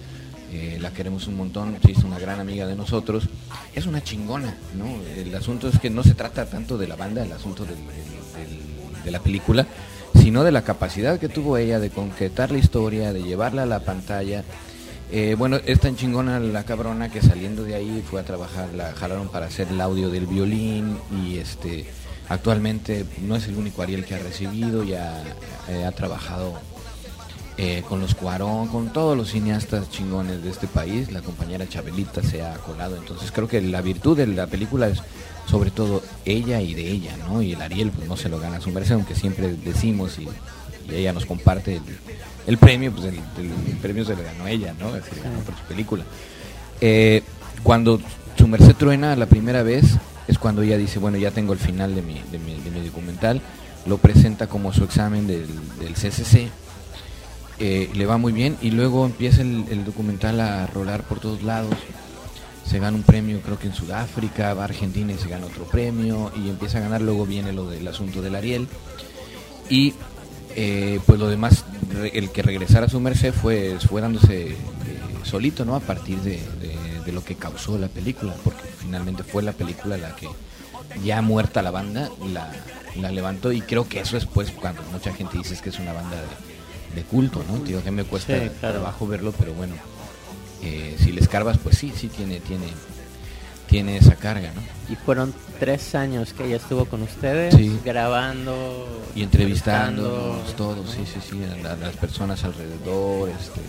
eh, 0.52 0.78
la 0.80 0.92
queremos 0.92 1.26
un 1.26 1.36
montón, 1.36 1.76
se 1.84 1.90
hizo 1.90 2.06
una 2.06 2.18
gran 2.18 2.40
amiga 2.40 2.66
de 2.66 2.76
nosotros, 2.76 3.28
es 3.74 3.86
una 3.86 4.02
chingona, 4.02 4.56
¿no? 4.74 4.86
El 5.16 5.34
asunto 5.34 5.68
es 5.68 5.78
que 5.78 5.90
no 5.90 6.02
se 6.02 6.14
trata 6.14 6.46
tanto 6.46 6.78
de 6.78 6.88
la 6.88 6.96
banda, 6.96 7.24
el 7.24 7.32
asunto 7.32 7.64
de 7.64 9.10
la 9.10 9.20
película, 9.20 9.66
sino 10.14 10.44
de 10.44 10.52
la 10.52 10.62
capacidad 10.62 11.18
que 11.18 11.28
tuvo 11.28 11.56
ella 11.56 11.78
de 11.78 11.90
concretar 11.90 12.50
la 12.50 12.58
historia, 12.58 13.12
de 13.12 13.22
llevarla 13.22 13.64
a 13.64 13.66
la 13.66 13.80
pantalla. 13.80 14.44
Eh, 15.12 15.36
bueno, 15.38 15.58
es 15.64 15.78
tan 15.78 15.96
chingona 15.96 16.40
la 16.40 16.64
cabrona 16.64 17.10
que 17.10 17.22
saliendo 17.22 17.62
de 17.62 17.76
ahí 17.76 18.04
fue 18.08 18.20
a 18.20 18.24
trabajar, 18.24 18.70
la 18.74 18.92
jalaron 18.92 19.28
para 19.28 19.46
hacer 19.46 19.68
el 19.68 19.80
audio 19.80 20.10
del 20.10 20.26
violín 20.26 20.98
y 21.22 21.38
este 21.38 21.86
actualmente 22.28 23.06
no 23.22 23.36
es 23.36 23.46
el 23.46 23.56
único 23.56 23.82
Ariel 23.82 24.04
que 24.04 24.16
ha 24.16 24.18
recibido, 24.18 24.82
ya 24.82 25.22
eh, 25.68 25.84
ha 25.84 25.92
trabajado 25.92 26.54
eh, 27.58 27.82
con 27.88 28.00
los 28.00 28.14
Cuarón, 28.14 28.68
con 28.68 28.92
todos 28.92 29.16
los 29.16 29.30
cineastas 29.30 29.90
chingones 29.90 30.42
de 30.42 30.50
este 30.50 30.66
país, 30.66 31.10
la 31.10 31.22
compañera 31.22 31.66
Chabelita 31.66 32.22
se 32.22 32.42
ha 32.42 32.54
colado, 32.58 32.96
entonces 32.96 33.32
creo 33.32 33.48
que 33.48 33.62
la 33.62 33.80
virtud 33.80 34.16
de 34.16 34.26
la 34.26 34.46
película 34.46 34.88
es 34.88 35.02
sobre 35.46 35.70
todo 35.70 36.02
ella 36.24 36.60
y 36.60 36.74
de 36.74 36.90
ella, 36.90 37.16
¿no? 37.16 37.40
Y 37.40 37.52
el 37.52 37.62
Ariel 37.62 37.92
pues 37.92 38.08
no 38.08 38.16
se 38.16 38.28
lo 38.28 38.38
gana 38.38 38.58
a 38.58 38.60
su 38.60 38.70
merced, 38.70 38.94
aunque 38.94 39.14
siempre 39.14 39.54
decimos 39.64 40.18
y, 40.18 40.28
ella 40.92 41.12
nos 41.12 41.26
comparte 41.26 41.80
el, 42.46 42.58
premio, 42.58 42.92
pues 42.92 43.06
el, 43.06 43.18
premio 43.82 44.04
se 44.04 44.14
lo 44.14 44.22
ganó 44.22 44.46
ella, 44.46 44.72
¿no? 44.78 44.90
Se 44.90 45.16
lo 45.16 45.22
ganó 45.24 45.40
por 45.40 45.56
su 45.56 45.62
película. 45.64 46.04
Eh, 46.80 47.22
cuando 47.64 48.00
su 48.38 48.46
merced 48.46 48.76
truena 48.76 49.16
la 49.16 49.26
primera 49.26 49.64
vez 49.64 49.84
es 50.28 50.38
cuando 50.38 50.62
ella 50.62 50.76
dice, 50.76 51.00
bueno, 51.00 51.16
ya 51.18 51.32
tengo 51.32 51.54
el 51.54 51.58
final 51.58 51.94
de 51.96 52.02
mi 52.02 52.84
documental, 52.84 53.40
lo 53.86 53.98
presenta 53.98 54.46
como 54.46 54.72
su 54.72 54.84
examen 54.84 55.26
del, 55.26 55.48
del 55.78 55.94
CCC, 55.94 56.50
eh, 57.58 57.90
le 57.94 58.04
va 58.04 58.18
muy 58.18 58.32
bien 58.32 58.58
y 58.60 58.70
luego 58.70 59.06
empieza 59.06 59.40
el, 59.40 59.84
documental 59.84 60.40
a 60.40 60.66
rolar 60.66 61.02
por 61.04 61.20
todos 61.20 61.42
lados. 61.42 61.74
Se 62.66 62.78
gana 62.78 62.96
un 62.96 63.02
premio 63.02 63.40
creo 63.40 63.58
que 63.58 63.68
en 63.68 63.74
Sudáfrica, 63.74 64.52
va 64.52 64.62
a 64.62 64.64
Argentina 64.66 65.12
y 65.12 65.18
se 65.18 65.28
gana 65.28 65.46
otro 65.46 65.64
premio 65.64 66.32
y 66.36 66.48
empieza 66.48 66.78
a 66.78 66.80
ganar, 66.82 67.00
luego 67.00 67.24
viene 67.24 67.52
lo 67.52 67.68
del 67.70 67.86
asunto 67.86 68.20
del 68.20 68.34
Ariel 68.34 68.68
y 69.70 69.94
eh, 70.54 71.00
pues 71.06 71.18
lo 71.18 71.28
demás, 71.28 71.64
el 72.12 72.30
que 72.30 72.42
regresara 72.42 72.86
a 72.86 72.88
su 72.88 73.00
merced 73.00 73.32
fue, 73.32 73.78
fue 73.78 74.00
dándose 74.00 74.48
eh, 74.48 74.56
solito, 75.22 75.64
¿no? 75.64 75.76
A 75.76 75.80
partir 75.80 76.18
de, 76.20 76.40
lo 77.12 77.24
que 77.24 77.36
causó 77.36 77.78
la 77.78 77.86
película, 77.86 78.34
porque 78.42 78.64
finalmente 78.80 79.22
fue 79.22 79.42
la 79.42 79.52
película 79.52 79.96
la 79.96 80.16
que 80.16 80.28
ya 81.04 81.22
muerta 81.22 81.62
la 81.62 81.70
banda 81.70 82.10
la, 82.32 82.52
la 83.00 83.12
levantó 83.12 83.52
y 83.52 83.60
creo 83.60 83.88
que 83.88 84.00
eso 84.00 84.16
es 84.16 84.26
pues 84.26 84.50
cuando 84.50 84.82
mucha 84.92 85.12
gente 85.14 85.38
dice 85.38 85.56
que 85.62 85.68
es 85.68 85.78
una 85.78 85.92
banda 85.92 86.16
de, 86.16 86.55
de 86.96 87.02
culto, 87.04 87.44
¿no? 87.48 87.58
Digo 87.64 87.82
que 87.84 87.92
me 87.92 88.02
cuesta 88.02 88.36
Sí, 88.40 88.50
claro. 88.58 88.78
trabajo 88.80 89.06
verlo, 89.06 89.32
pero 89.38 89.52
bueno, 89.54 89.74
eh, 90.62 90.96
si 90.98 91.12
le 91.12 91.20
escarbas 91.20 91.58
pues 91.58 91.78
sí, 91.78 91.92
sí 91.94 92.08
tiene, 92.08 92.40
tiene, 92.40 92.66
tiene 93.68 93.98
esa 93.98 94.16
carga, 94.16 94.50
¿no? 94.54 94.62
Y 94.92 94.96
fueron 94.96 95.32
tres 95.60 95.94
años 95.94 96.32
que 96.32 96.46
ella 96.46 96.56
estuvo 96.56 96.86
con 96.86 97.02
ustedes, 97.02 97.54
Sí. 97.54 97.78
grabando 97.84 98.86
y 99.14 99.22
entrevistándonos 99.22 100.48
entrevistando, 100.48 100.56
todos, 100.56 100.90
sí, 100.90 101.04
sí, 101.06 101.20
sí, 101.30 101.44
a, 101.44 101.56
la- 101.62 101.72
a 101.74 101.76
las 101.76 101.96
personas 101.96 102.42
alrededor, 102.44 103.28
este, 103.28 103.60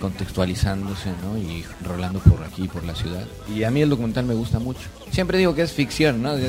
contextualizándose, 0.00 1.10
¿no? 1.22 1.36
Y 1.38 1.64
rolando 1.84 2.18
por 2.20 2.42
aquí, 2.44 2.68
por 2.68 2.84
la 2.84 2.94
ciudad. 2.94 3.24
Y 3.54 3.64
a 3.64 3.70
mí 3.70 3.80
el 3.82 3.88
documental 3.90 4.24
me 4.24 4.34
gusta 4.34 4.58
mucho. 4.58 4.80
Siempre 5.10 5.38
digo 5.38 5.54
que 5.54 5.62
es 5.62 5.72
ficción, 5.72 6.22
¿no? 6.22 6.36
Sí. 6.36 6.42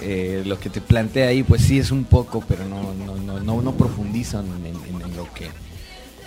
eh, 0.00 0.42
lo 0.46 0.58
que 0.58 0.70
te 0.70 0.80
plantea 0.80 1.28
ahí, 1.28 1.42
pues 1.42 1.62
sí 1.62 1.78
es 1.78 1.90
un 1.90 2.04
poco, 2.04 2.42
pero 2.48 2.64
no, 2.64 2.94
no, 2.94 3.16
no, 3.16 3.40
no, 3.40 3.62
no 3.62 3.72
profundizan 3.74 4.46
en, 4.64 4.66
en- 4.94 5.02
en 5.02 5.16
lo 5.16 5.32
que 5.32 5.48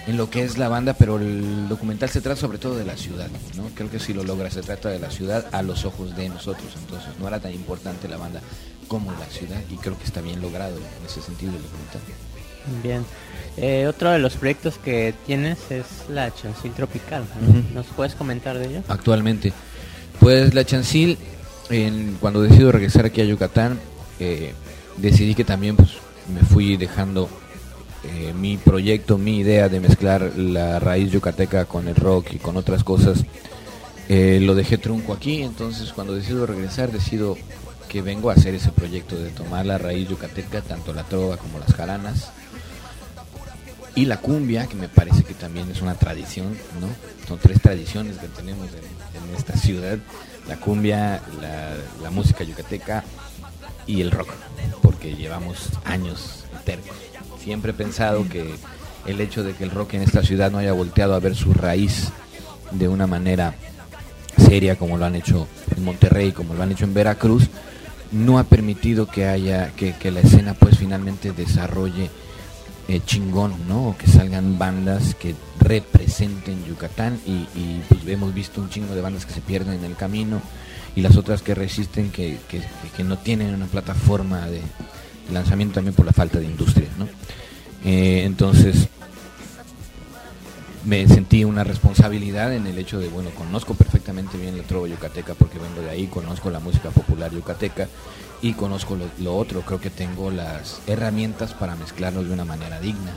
en 0.08 0.18
lo 0.18 0.32
que 0.32 0.44
es 0.44 0.58
la 0.58 0.68
banda, 0.68 0.96
pero 0.96 1.18
el 1.20 1.70
documental 1.70 2.10
se 2.10 2.22
trata 2.22 2.40
sobre 2.42 2.58
todo 2.58 2.76
de 2.76 2.86
la 2.86 2.98
ciudad, 2.98 3.28
¿no? 3.56 3.66
Creo 3.76 3.92
que 3.92 4.00
si 4.00 4.14
lo 4.16 4.24
logra, 4.24 4.50
se 4.50 4.64
trata 4.64 4.90
de 4.90 4.98
la 4.98 5.12
ciudad 5.12 5.46
a 5.52 5.62
los 5.62 5.86
ojos 5.86 6.16
de 6.16 6.28
nosotros, 6.28 6.66
entonces 6.76 7.10
no 7.20 7.28
era 7.28 7.40
tan 7.40 7.54
importante 7.54 8.08
la 8.08 8.18
banda 8.18 8.42
como 8.88 9.12
la 9.12 9.28
ciudad 9.28 9.62
y 9.70 9.76
creo 9.76 9.96
que 10.00 10.06
está 10.06 10.22
bien 10.22 10.42
logrado 10.42 10.76
en 10.78 11.06
ese 11.06 11.22
sentido 11.22 11.52
el 11.56 11.62
documental. 11.62 12.02
Bien. 12.84 13.04
Eh, 13.58 13.86
otro 13.88 14.12
de 14.12 14.20
los 14.20 14.36
proyectos 14.36 14.78
que 14.78 15.14
tienes 15.26 15.60
es 15.72 15.86
la 16.10 16.34
Chancil 16.34 16.72
Tropical. 16.72 17.24
¿Nos 17.74 17.86
puedes 17.88 18.16
comentar 18.16 18.58
de 18.58 18.68
ello? 18.68 18.84
Actualmente, 18.88 19.52
pues 20.20 20.54
la 20.54 20.64
Chancil, 20.64 21.18
en- 21.70 22.18
cuando 22.22 22.42
decido 22.42 22.72
regresar 22.72 23.06
aquí 23.06 23.22
a 23.22 23.26
Yucatán, 23.26 23.80
eh, 24.20 24.54
decidí 24.98 25.36
que 25.36 25.44
también 25.44 25.76
pues 25.76 25.90
me 26.34 26.42
fui 26.42 26.78
dejando 26.78 27.30
eh, 28.04 28.34
mi 28.34 28.58
proyecto, 28.58 29.18
mi 29.18 29.40
idea 29.40 29.70
de 29.70 29.80
mezclar 29.80 30.32
la 30.38 30.80
raíz 30.80 31.12
yucateca 31.12 31.66
con 31.66 31.88
el 31.88 31.96
rock 31.96 32.34
y 32.34 32.38
con 32.38 32.58
otras 32.58 32.84
cosas 32.84 33.24
Eh, 34.10 34.40
lo 34.42 34.56
dejé 34.56 34.78
trunco 34.78 35.14
aquí, 35.14 35.42
entonces 35.42 35.94
cuando 35.94 36.14
decido 36.14 36.46
regresar, 36.46 36.92
decido 36.92 37.38
que 37.88 38.02
vengo 38.02 38.30
a 38.30 38.34
hacer 38.34 38.54
ese 38.56 38.70
proyecto 38.72 39.16
de 39.16 39.30
tomar 39.30 39.66
la 39.66 39.78
raíz 39.78 40.10
yucateca, 40.10 40.60
tanto 40.62 40.92
la 40.94 41.04
trova 41.04 41.38
como 41.38 41.60
las 41.60 41.74
jaranas, 41.74 42.32
y 43.96 44.06
la 44.06 44.18
cumbia, 44.18 44.68
que 44.68 44.76
me 44.76 44.88
parece 44.88 45.24
que 45.24 45.34
también 45.34 45.70
es 45.70 45.82
una 45.82 45.96
tradición, 45.96 46.58
¿no? 46.80 46.88
Son 47.28 47.38
tres 47.40 47.62
tradiciones 47.62 48.18
que 48.18 48.28
tenemos 48.28 48.70
en, 48.70 49.36
esta 49.36 49.56
ciudad, 49.56 49.98
la 50.48 50.58
cumbia, 50.58 51.22
la, 51.42 51.74
la 52.04 52.12
música 52.12 52.44
yucateca 52.44 53.04
y 53.88 54.02
el 54.02 54.12
rock, 54.12 54.30
porque 54.82 55.16
llevamos 55.16 55.70
años 55.86 56.46
tercos. 56.66 56.96
Siempre 57.42 57.72
he 57.72 57.74
pensado 57.74 58.28
que 58.28 58.56
el 59.06 59.22
hecho 59.22 59.44
de 59.44 59.54
que 59.54 59.64
el 59.64 59.72
rock 59.72 59.96
en 59.96 60.04
esta 60.04 60.22
ciudad 60.24 60.52
no 60.52 60.58
haya 60.58 60.74
volteado 60.74 61.16
a 61.16 61.20
ver 61.20 61.36
su 61.36 61.54
raíz 61.54 62.10
de 62.72 62.88
una 62.88 63.08
manera 63.08 63.56
seria 64.38 64.76
como 64.76 64.98
lo 64.98 65.06
han 65.06 65.16
hecho 65.16 65.48
en 65.76 65.84
Monterrey, 65.84 66.32
como 66.32 66.54
lo 66.54 66.64
han 66.64 66.72
hecho 66.72 66.86
en 66.86 66.94
Veracruz, 66.94 67.50
no 68.12 68.38
ha 68.40 68.44
permitido 68.44 69.08
que 69.08 69.28
haya 69.28 69.72
que, 69.76 69.94
que 69.94 70.12
la 70.12 70.20
escena 70.20 70.54
pues 70.54 70.78
finalmente 70.78 71.32
desarrolle 71.32 72.10
eh, 72.92 73.02
chingón, 73.06 73.54
¿no? 73.70 73.96
Que 73.98 74.06
salgan 74.08 74.60
bandas 74.60 75.16
que 75.16 75.34
representen 75.60 76.66
Yucatán 76.66 77.20
y, 77.26 77.80
pues 77.88 78.02
hemos 78.08 78.34
visto 78.34 78.60
un 78.60 78.70
chingo 78.70 78.94
de 78.94 79.00
bandas 79.02 79.26
que 79.26 79.32
se 79.32 79.40
pierden 79.40 79.76
en 79.76 79.86
el 79.86 79.96
camino 79.96 80.42
y 80.94 81.00
las 81.00 81.16
otras 81.16 81.42
que 81.42 81.56
resisten 81.56 82.12
que, 82.12 82.38
que, 82.50 83.04
no 83.06 83.18
tienen 83.18 83.56
una 83.56 83.68
plataforma 83.68 84.46
de, 84.48 84.60
de 84.60 85.34
lanzamiento 85.34 85.76
también 85.76 85.96
por 85.96 86.06
la 86.06 86.12
falta 86.12 86.40
de 86.40 86.46
industria, 86.46 86.90
¿no? 87.00 87.08
Eh, 87.86 88.24
entonces 88.26 88.90
me 90.86 91.08
sentí 91.08 91.44
una 91.44 91.64
responsabilidad 91.64 92.54
en 92.54 92.66
el 92.66 92.78
hecho 92.78 93.00
de, 93.00 93.08
bueno, 93.08 93.30
conozco 93.32 93.74
perfectamente 93.74 94.38
bien 94.38 94.58
la 94.58 94.64
trova 94.64 94.88
yucateca 94.88 95.36
porque 95.36 95.60
vengo 95.60 95.82
de 95.82 95.90
ahí, 95.90 96.08
conozco 96.08 96.50
la 96.50 96.60
música 96.60 96.90
popular 96.90 97.32
yucateca 97.32 97.88
y 98.42 98.54
conozco 98.54 98.98
lo, 99.20 99.36
otro, 99.36 99.62
creo 99.62 99.80
que 99.80 99.92
tengo 99.92 100.32
las 100.32 100.82
herramientas 100.88 101.54
para 101.54 101.76
mezclarlos 101.76 102.28
de 102.28 102.34
una 102.34 102.46
manera 102.46 102.80
digna. 102.80 103.14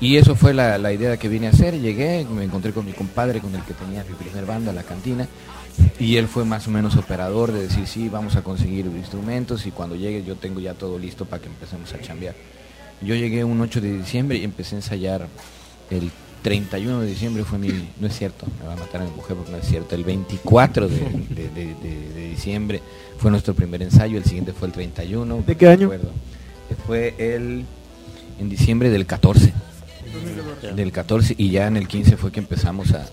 Y 0.00 0.16
eso 0.16 0.34
fue 0.34 0.54
la, 0.54 0.78
la 0.78 0.92
idea 0.92 1.16
que 1.16 1.28
vine 1.28 1.46
a 1.46 1.50
hacer, 1.50 1.78
llegué, 1.78 2.24
me 2.24 2.44
encontré 2.44 2.72
con 2.72 2.86
mi 2.86 2.92
compadre 2.92 3.40
con 3.40 3.54
el 3.54 3.62
que 3.62 3.74
tenía 3.74 4.04
mi 4.04 4.14
primer 4.14 4.46
banda, 4.46 4.72
La 4.72 4.82
Cantina, 4.82 5.26
y 5.98 6.16
él 6.16 6.28
fue 6.28 6.44
más 6.44 6.66
o 6.68 6.70
menos 6.70 6.96
operador 6.96 7.52
de 7.52 7.62
decir, 7.62 7.86
sí, 7.86 8.08
vamos 8.08 8.36
a 8.36 8.42
conseguir 8.42 8.86
instrumentos 8.86 9.66
y 9.66 9.70
cuando 9.70 9.96
llegue 9.96 10.24
yo 10.24 10.36
tengo 10.36 10.60
ya 10.60 10.74
todo 10.74 10.98
listo 10.98 11.26
para 11.26 11.42
que 11.42 11.48
empecemos 11.48 11.92
a 11.92 12.00
chambear. 12.00 12.34
Yo 13.02 13.14
llegué 13.14 13.44
un 13.44 13.60
8 13.60 13.80
de 13.82 13.98
diciembre 13.98 14.38
y 14.38 14.44
empecé 14.44 14.76
a 14.76 14.78
ensayar 14.78 15.28
el 15.90 16.10
31 16.46 17.00
de 17.00 17.08
diciembre 17.08 17.42
fue 17.42 17.58
mi... 17.58 17.88
No 17.98 18.06
es 18.06 18.16
cierto, 18.16 18.46
me 18.60 18.68
va 18.68 18.74
a 18.74 18.76
matar 18.76 19.00
a 19.00 19.04
mi 19.04 19.10
mujer 19.10 19.36
porque 19.36 19.50
no 19.50 19.58
es 19.58 19.66
cierto. 19.66 19.96
El 19.96 20.04
24 20.04 20.88
de, 20.88 20.96
de, 20.96 21.48
de, 21.48 21.74
de, 21.74 22.08
de 22.14 22.28
diciembre 22.30 22.80
fue 23.18 23.32
nuestro 23.32 23.52
primer 23.52 23.82
ensayo, 23.82 24.16
el 24.16 24.22
siguiente 24.22 24.52
fue 24.52 24.68
el 24.68 24.72
31. 24.72 25.42
¿De 25.44 25.56
qué 25.56 25.66
año? 25.66 25.90
recuerdo. 25.90 26.12
Fue 26.86 27.16
el... 27.18 27.64
En 28.38 28.48
diciembre 28.48 28.90
del 28.90 29.06
14. 29.06 29.52
Del 30.76 30.92
14 30.92 31.34
y 31.36 31.50
ya 31.50 31.66
en 31.66 31.76
el 31.78 31.88
15 31.88 32.16
fue 32.16 32.30
que 32.30 32.38
empezamos 32.38 32.92
a, 32.92 33.06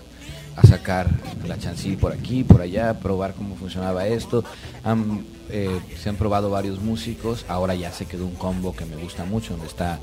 a 0.54 0.64
sacar 0.64 1.10
la 1.44 1.58
chancil 1.58 1.96
por 1.96 2.12
aquí, 2.12 2.44
por 2.44 2.60
allá, 2.60 3.00
probar 3.00 3.34
cómo 3.34 3.56
funcionaba 3.56 4.06
esto. 4.06 4.44
Han, 4.84 5.24
eh, 5.50 5.80
se 6.00 6.08
han 6.08 6.14
probado 6.14 6.50
varios 6.50 6.80
músicos, 6.80 7.44
ahora 7.48 7.74
ya 7.74 7.90
se 7.90 8.06
quedó 8.06 8.26
un 8.26 8.36
combo 8.36 8.76
que 8.76 8.84
me 8.84 8.94
gusta 8.94 9.24
mucho, 9.24 9.54
donde 9.54 9.66
está 9.66 9.98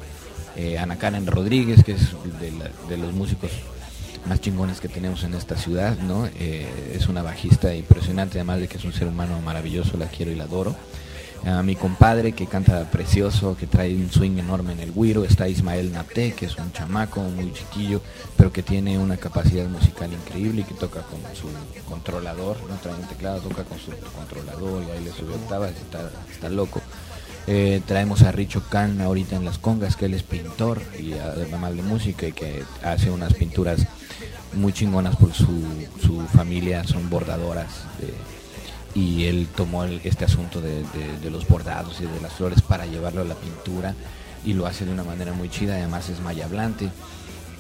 eh, 0.56 0.78
Ana 0.78 0.97
Karen 0.97 1.28
Rodríguez, 1.28 1.84
que 1.84 1.93
es 1.93 2.10
de, 2.89 2.97
los 2.97 3.14
músicos 3.14 3.52
más 4.28 4.39
chingones 4.39 4.80
que 4.80 4.88
tenemos 4.88 5.24
en 5.24 5.34
esta 5.34 5.56
ciudad, 5.56 5.97
¿no? 5.97 6.28
Eh, 6.39 6.93
es 6.95 7.08
una 7.08 7.22
bajista 7.22 7.74
impresionante, 7.74 8.38
además 8.38 8.60
de 8.60 8.68
que 8.68 8.78
es 8.78 8.84
un 8.84 8.93
ser 8.93 9.08
humano 9.08 9.39
maravilloso, 9.41 9.97
la 9.97 10.08
quiero 10.08 10.32
y 10.32 10.36
la 10.36 10.43
adoro. 10.43 10.76
A 11.43 11.64
mi 11.64 11.76
compadre 11.76 12.34
que 12.34 12.45
canta 12.45 12.91
precioso, 12.91 13.58
que 13.58 13.66
trae 13.66 13.95
un 13.95 14.12
swing 14.12 14.38
enorme 14.38 14.74
en 14.74 14.80
el 14.80 14.93
guiro, 14.93 15.24
está 15.24 15.47
Ismael 15.47 15.91
Nate, 15.91 16.34
que 16.34 16.45
es 16.45 16.56
un 16.58 16.72
chamaco 16.72 17.20
muy 17.22 17.52
chiquillo, 17.52 17.99
pero 18.38 18.54
que 18.54 18.62
tiene 18.62 18.99
una 18.99 19.18
capacidad 19.18 19.68
musical 19.68 20.14
increíble 20.14 20.62
y 20.62 20.64
que 20.66 20.76
toca 20.76 21.02
con 21.02 21.20
su 21.34 21.47
controlador, 21.89 22.58
no 22.70 22.76
trae 22.76 22.93
un 22.93 23.08
teclado, 23.08 23.41
toca 23.41 23.64
con 23.64 23.80
su 23.80 23.91
controlador 24.16 24.84
y 24.84 24.91
ahí 24.91 25.04
le 25.04 25.12
sube 25.12 25.34
octavas, 25.34 25.72
está, 25.72 26.12
está 26.32 26.47
loco. 26.47 26.80
Eh, 27.48 27.82
traemos 27.86 28.22
a 28.22 28.32
Richo 28.32 28.64
Khan 28.70 29.02
ahorita 29.02 29.36
en 29.36 29.46
las 29.46 29.58
congas, 29.58 29.96
que 29.96 30.06
él 30.06 30.14
es 30.14 30.24
pintor 30.24 30.82
y 31.00 31.14
además 31.14 31.76
de 31.76 31.82
música 31.82 32.28
y 32.28 32.34
que 32.34 32.64
hace 32.84 33.10
unas 33.10 33.34
pinturas 33.34 33.88
muy 34.54 34.74
chingonas 34.74 35.16
por 35.16 35.34
su, 35.34 35.64
su 36.02 36.22
familia, 36.28 36.84
son 36.84 37.10
bordadoras. 37.10 37.86
Y 38.94 39.26
él 39.26 39.48
tomó 39.56 39.86
este 39.86 40.26
asunto 40.26 40.62
de, 40.62 40.84
los 41.30 41.48
bordados 41.48 42.02
y 42.02 42.06
de 42.06 42.22
las 42.22 42.34
flores 42.34 42.62
para 42.62 42.86
llevarlo 42.86 43.22
a 43.22 43.26
la 43.26 43.36
pintura 43.36 43.96
y 44.46 44.54
lo 44.54 44.66
hace 44.66 44.86
de 44.86 44.92
una 44.92 45.04
manera 45.04 45.34
muy 45.34 45.50
chida, 45.50 45.76
además 45.76 46.10
es 46.10 46.20
maya 46.20 46.46
hablante. 46.46 46.89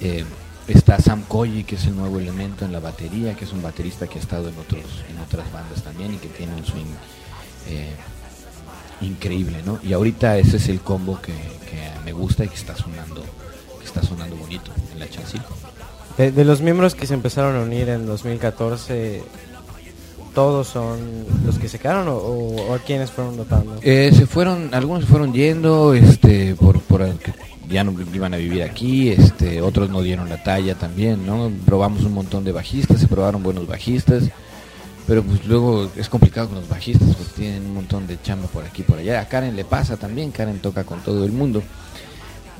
Eh, 0.01 0.25
está 0.67 0.99
Sam 0.99 1.23
Koji, 1.27 1.63
que 1.63 1.75
es 1.75 1.85
el 1.85 1.95
nuevo 1.95 2.19
elemento 2.19 2.65
en 2.65 2.71
la 2.71 2.79
batería, 2.79 3.35
que 3.35 3.45
es 3.45 3.53
un 3.53 3.61
baterista 3.61 4.07
que 4.07 4.19
ha 4.19 4.21
estado 4.21 4.49
en, 4.49 4.57
otros, 4.57 4.83
en 5.09 5.17
otras 5.19 5.51
bandas 5.51 5.81
también 5.83 6.13
y 6.13 6.17
que 6.17 6.27
tiene 6.27 6.53
un 6.55 6.65
swing 6.65 6.85
eh, 7.67 7.95
increíble, 9.01 9.57
¿no? 9.65 9.79
Y 9.83 9.93
ahorita 9.93 10.37
ese 10.37 10.57
es 10.57 10.69
el 10.69 10.81
combo 10.81 11.19
que, 11.21 11.33
que, 11.33 11.81
me 12.05 12.13
gusta 12.13 12.43
y 12.43 12.47
que 12.47 12.55
está 12.55 12.75
sonando, 12.75 13.23
que 13.79 13.85
está 13.85 14.01
sonando 14.01 14.35
bonito 14.35 14.71
en 14.93 14.99
la 14.99 15.09
chancil. 15.09 15.41
De, 16.17 16.31
de, 16.31 16.45
los 16.45 16.61
miembros 16.61 16.95
que 16.95 17.07
se 17.07 17.13
empezaron 17.13 17.55
a 17.55 17.61
unir 17.61 17.89
en 17.89 18.05
2014, 18.05 19.23
¿todos 20.33 20.67
son 20.67 20.99
los 21.45 21.57
que 21.57 21.69
se 21.69 21.79
quedaron 21.79 22.07
o, 22.07 22.15
o, 22.15 22.73
o 22.73 22.77
quiénes 22.85 23.11
fueron 23.11 23.37
notando? 23.37 23.79
Eh, 23.81 24.11
se 24.13 24.25
fueron, 24.25 24.73
algunos 24.73 25.03
se 25.03 25.09
fueron 25.09 25.33
yendo, 25.33 25.93
este, 25.93 26.55
por, 26.55 26.81
por 26.81 27.07
que 27.17 27.33
ya 27.69 27.83
no 27.83 27.93
iban 28.13 28.33
a 28.33 28.37
vivir 28.37 28.63
aquí, 28.63 29.09
este, 29.09 29.61
otros 29.61 29.89
no 29.89 30.01
dieron 30.01 30.27
la 30.27 30.43
talla 30.43 30.75
también, 30.75 31.25
¿no? 31.25 31.51
Probamos 31.65 32.03
un 32.03 32.13
montón 32.13 32.43
de 32.43 32.51
bajistas, 32.51 32.99
se 32.99 33.07
probaron 33.07 33.43
buenos 33.43 33.67
bajistas 33.67 34.29
pero 35.07 35.23
pues 35.23 35.45
luego 35.45 35.89
es 35.95 36.09
complicado 36.09 36.49
con 36.49 36.59
los 36.59 36.69
bajistas, 36.69 37.15
pues 37.15 37.29
tienen 37.29 37.65
un 37.65 37.73
montón 37.73 38.07
de 38.07 38.21
chamba 38.21 38.47
por 38.47 38.65
aquí 38.65 38.83
por 38.83 38.99
allá. 38.99 39.19
A 39.21 39.27
Karen 39.27 39.55
le 39.55 39.65
pasa 39.65 39.97
también, 39.97 40.31
Karen 40.31 40.59
toca 40.59 40.83
con 40.83 41.01
todo 41.01 41.25
el 41.25 41.31
mundo, 41.31 41.63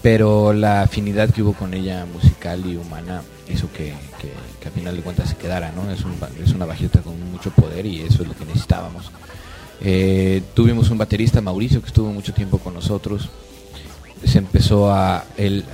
pero 0.01 0.53
la 0.53 0.81
afinidad 0.81 1.29
que 1.29 1.43
hubo 1.43 1.53
con 1.53 1.73
ella 1.73 2.05
musical 2.11 2.65
y 2.65 2.75
humana 2.75 3.21
hizo 3.47 3.71
que, 3.71 3.93
que, 4.19 4.31
que 4.59 4.67
a 4.67 4.71
final 4.71 4.95
de 4.95 5.01
cuentas 5.01 5.29
se 5.29 5.35
quedara, 5.35 5.71
¿no? 5.71 5.89
Es, 5.91 6.03
un, 6.03 6.13
es 6.43 6.53
una 6.53 6.65
bajista 6.65 7.01
con 7.01 7.19
mucho 7.31 7.51
poder 7.51 7.85
y 7.85 8.01
eso 8.01 8.23
es 8.23 8.27
lo 8.27 8.35
que 8.35 8.45
necesitábamos. 8.45 9.11
Eh, 9.83 10.41
tuvimos 10.53 10.89
un 10.89 10.97
baterista, 10.97 11.41
Mauricio, 11.41 11.81
que 11.81 11.87
estuvo 11.87 12.11
mucho 12.11 12.33
tiempo 12.33 12.57
con 12.57 12.73
nosotros. 12.73 13.29
Se 14.25 14.37
empezó 14.37 14.93
a, 14.93 15.25
él 15.37 15.65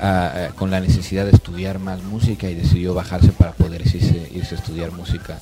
con 0.56 0.72
la 0.72 0.80
necesidad 0.80 1.26
de 1.26 1.32
estudiar 1.32 1.80
más 1.80 2.02
música 2.04 2.50
y 2.50 2.56
decidió 2.56 2.94
bajarse 2.94 3.34
para 3.34 3.52
poder 3.52 3.82
irse 3.82 4.56
a 4.56 4.58
estudiar 4.58 4.94
música 4.94 5.42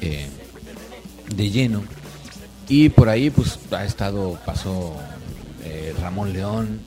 eh, 0.00 0.28
de 1.34 1.50
lleno. 1.50 1.82
Y 2.68 2.90
por 2.90 3.08
ahí 3.08 3.30
pues 3.30 3.58
ha 3.72 3.84
estado, 3.84 4.38
pasó 4.44 4.96
eh, 5.64 5.94
Ramón 6.00 6.32
León, 6.32 6.80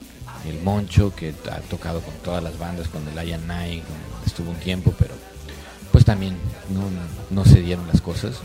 el 0.46 0.60
Moncho, 0.62 1.14
que 1.14 1.34
ha 1.50 1.60
tocado 1.60 2.00
con 2.00 2.14
todas 2.24 2.42
las 2.42 2.58
bandas, 2.58 2.88
con 2.88 3.02
el 3.06 3.26
Ian 3.26 3.46
Night, 3.46 3.82
estuvo 4.24 4.50
un 4.50 4.56
tiempo, 4.56 4.94
pero 4.98 5.14
pues 5.90 6.04
también 6.04 6.36
no, 6.70 6.82
no, 7.30 7.44
se 7.44 7.60
dieron 7.60 7.86
las 7.86 8.00
cosas. 8.00 8.40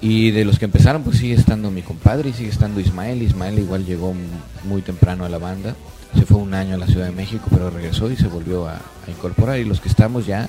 Y 0.00 0.30
de 0.30 0.44
los 0.44 0.58
que 0.58 0.64
empezaron, 0.64 1.02
pues 1.02 1.18
sigue 1.18 1.34
estando 1.34 1.70
mi 1.70 1.82
compadre 1.82 2.30
y 2.30 2.32
sigue 2.32 2.50
estando 2.50 2.80
Ismael. 2.80 3.22
Ismael 3.22 3.58
igual 3.58 3.84
llegó 3.84 4.14
muy 4.64 4.82
temprano 4.82 5.24
a 5.24 5.28
la 5.28 5.38
banda. 5.38 5.76
Se 6.14 6.24
fue 6.24 6.38
un 6.38 6.54
año 6.54 6.74
a 6.74 6.78
la 6.78 6.86
Ciudad 6.86 7.06
de 7.06 7.12
México, 7.12 7.46
pero 7.50 7.70
regresó 7.70 8.10
y 8.10 8.16
se 8.16 8.26
volvió 8.26 8.66
a, 8.68 8.80
incorporar. 9.08 9.58
Y 9.58 9.64
los 9.64 9.80
que 9.80 9.88
estamos 9.88 10.26
ya, 10.26 10.48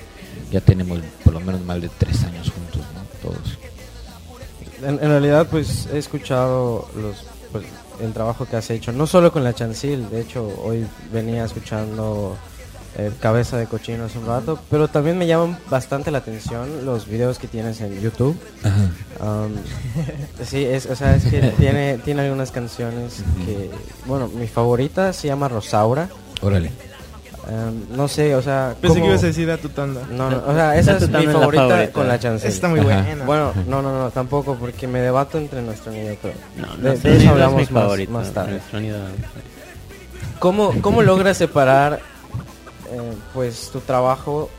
ya 0.51 0.61
tenemos 0.61 0.99
por 1.23 1.33
lo 1.33 1.41
menos 1.41 1.61
más 1.65 1.81
de 1.81 1.89
tres 1.89 2.23
años 2.23 2.49
juntos. 2.49 2.81
Todos. 3.21 3.57
En, 4.81 4.95
en 4.95 5.09
realidad, 5.09 5.47
pues 5.49 5.87
he 5.93 5.97
escuchado 5.97 6.87
los, 6.95 7.25
pues, 7.51 7.65
el 8.01 8.13
trabajo 8.13 8.45
que 8.45 8.55
has 8.55 8.69
hecho, 8.69 8.91
no 8.91 9.05
solo 9.05 9.31
con 9.31 9.43
la 9.43 9.53
Chancil, 9.53 10.09
de 10.09 10.21
hecho, 10.21 10.47
hoy 10.63 10.85
venía 11.11 11.45
escuchando 11.45 12.35
eh, 12.97 13.11
Cabeza 13.19 13.57
de 13.57 13.67
Cochino 13.67 14.05
hace 14.05 14.17
un 14.17 14.25
rato, 14.25 14.59
pero 14.69 14.87
también 14.87 15.17
me 15.17 15.25
llaman 15.25 15.57
bastante 15.69 16.11
la 16.11 16.17
atención 16.17 16.85
los 16.85 17.07
videos 17.07 17.39
que 17.39 17.47
tienes 17.47 17.79
en 17.81 18.01
YouTube. 18.01 18.37
Um, 19.19 19.53
sí, 20.43 20.65
es, 20.65 20.87
o 20.87 20.95
sea, 20.95 21.15
es 21.15 21.25
que 21.25 21.41
tiene, 21.57 21.99
tiene 21.99 22.23
algunas 22.23 22.51
canciones 22.51 23.23
que, 23.45 23.69
bueno, 24.05 24.27
mi 24.27 24.47
favorita 24.47 25.13
se 25.13 25.27
llama 25.27 25.47
Rosaura. 25.47 26.09
Órale. 26.41 26.71
Um, 27.47 27.97
no 27.97 28.07
sé, 28.07 28.35
o 28.35 28.41
sea. 28.41 28.75
Pensé 28.79 28.99
¿cómo? 28.99 29.01
que 29.01 29.09
ibas 29.09 29.23
a 29.23 29.27
decir 29.27 29.49
a 29.49 29.57
tu 29.57 29.69
tanda. 29.69 30.01
No, 30.11 30.29
no, 30.29 30.43
o 30.45 30.53
sea, 30.53 30.77
esa 30.77 30.97
es 30.97 31.09
mi 31.09 31.25
favorita, 31.25 31.67
favorita, 31.67 31.91
con 31.91 32.07
la 32.07 32.19
chance. 32.19 32.47
Está 32.47 32.67
muy 32.67 32.79
Ajá. 32.81 33.03
buena. 33.03 33.25
Bueno, 33.25 33.53
no, 33.67 33.81
no, 33.81 33.97
no, 33.97 34.11
tampoco, 34.11 34.55
porque 34.55 34.87
me 34.87 35.01
debato 35.01 35.37
entre 35.37 35.61
nuestro 35.61 35.91
nido, 35.91 36.15
pero. 36.21 36.35
No, 36.55 36.77
de, 36.77 36.97
de 36.97 37.17
eso 37.17 37.29
hablamos 37.29 37.71
más, 37.71 37.83
favorito, 37.83 38.11
más, 38.11 38.31
tarde. 38.31 38.61
Nido... 38.73 38.99
¿Cómo, 40.39 40.73
¿Cómo 40.81 41.01
logras 41.01 41.37
separar, 41.37 41.99
eh, 42.91 43.13
pues, 43.33 43.69
tu 43.71 43.79
trabajo 43.79 44.49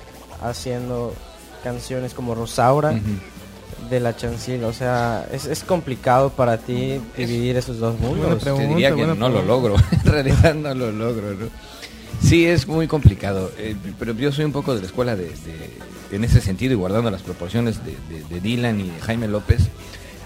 haciendo 0.43 1.15
canciones 1.63 2.15
como 2.15 2.35
Rosaura 2.35 2.95
de 3.89 4.01
la 4.01 4.17
Chancil. 4.17 4.65
O 4.65 4.73
sea, 4.73 5.27
es, 5.33 5.47
es 5.47 5.65
complicado 5.65 6.31
para 6.31 6.59
ti 6.59 7.01
dividir 7.17 7.57
esos 7.57 7.79
dos 7.79 7.99
mundos. 7.99 8.43
pregunta. 8.43 8.67
Te 8.67 8.75
diría 8.75 8.95
que 8.95 9.07
no 9.07 9.29
lo 9.29 9.43
logro, 9.43 9.77
en 9.93 10.05
realidad 10.05 10.55
no 10.55 10.75
lo 10.75 10.91
logro, 10.91 11.35
¿no? 11.35 11.47
Sí, 12.23 12.47
es 12.47 12.69
muy 12.69 12.87
complicado, 12.87 13.51
eh, 13.59 13.77
pero 13.99 14.15
yo 14.15 14.33
soy 14.33 14.45
un 14.45 14.53
poco 14.53 14.75
de 14.75 14.81
la 14.81 14.87
escuela 14.87 15.17
de, 15.17 15.33
en 16.13 16.25
ese 16.25 16.41
sentido 16.41 16.73
y 16.73 16.77
guardando 16.77 17.11
las 17.11 17.23
proporciones 17.23 17.81
de, 17.85 18.41
Dylan 18.41 18.81
y 18.81 18.93
Jaime 19.03 19.29
López, 19.29 19.63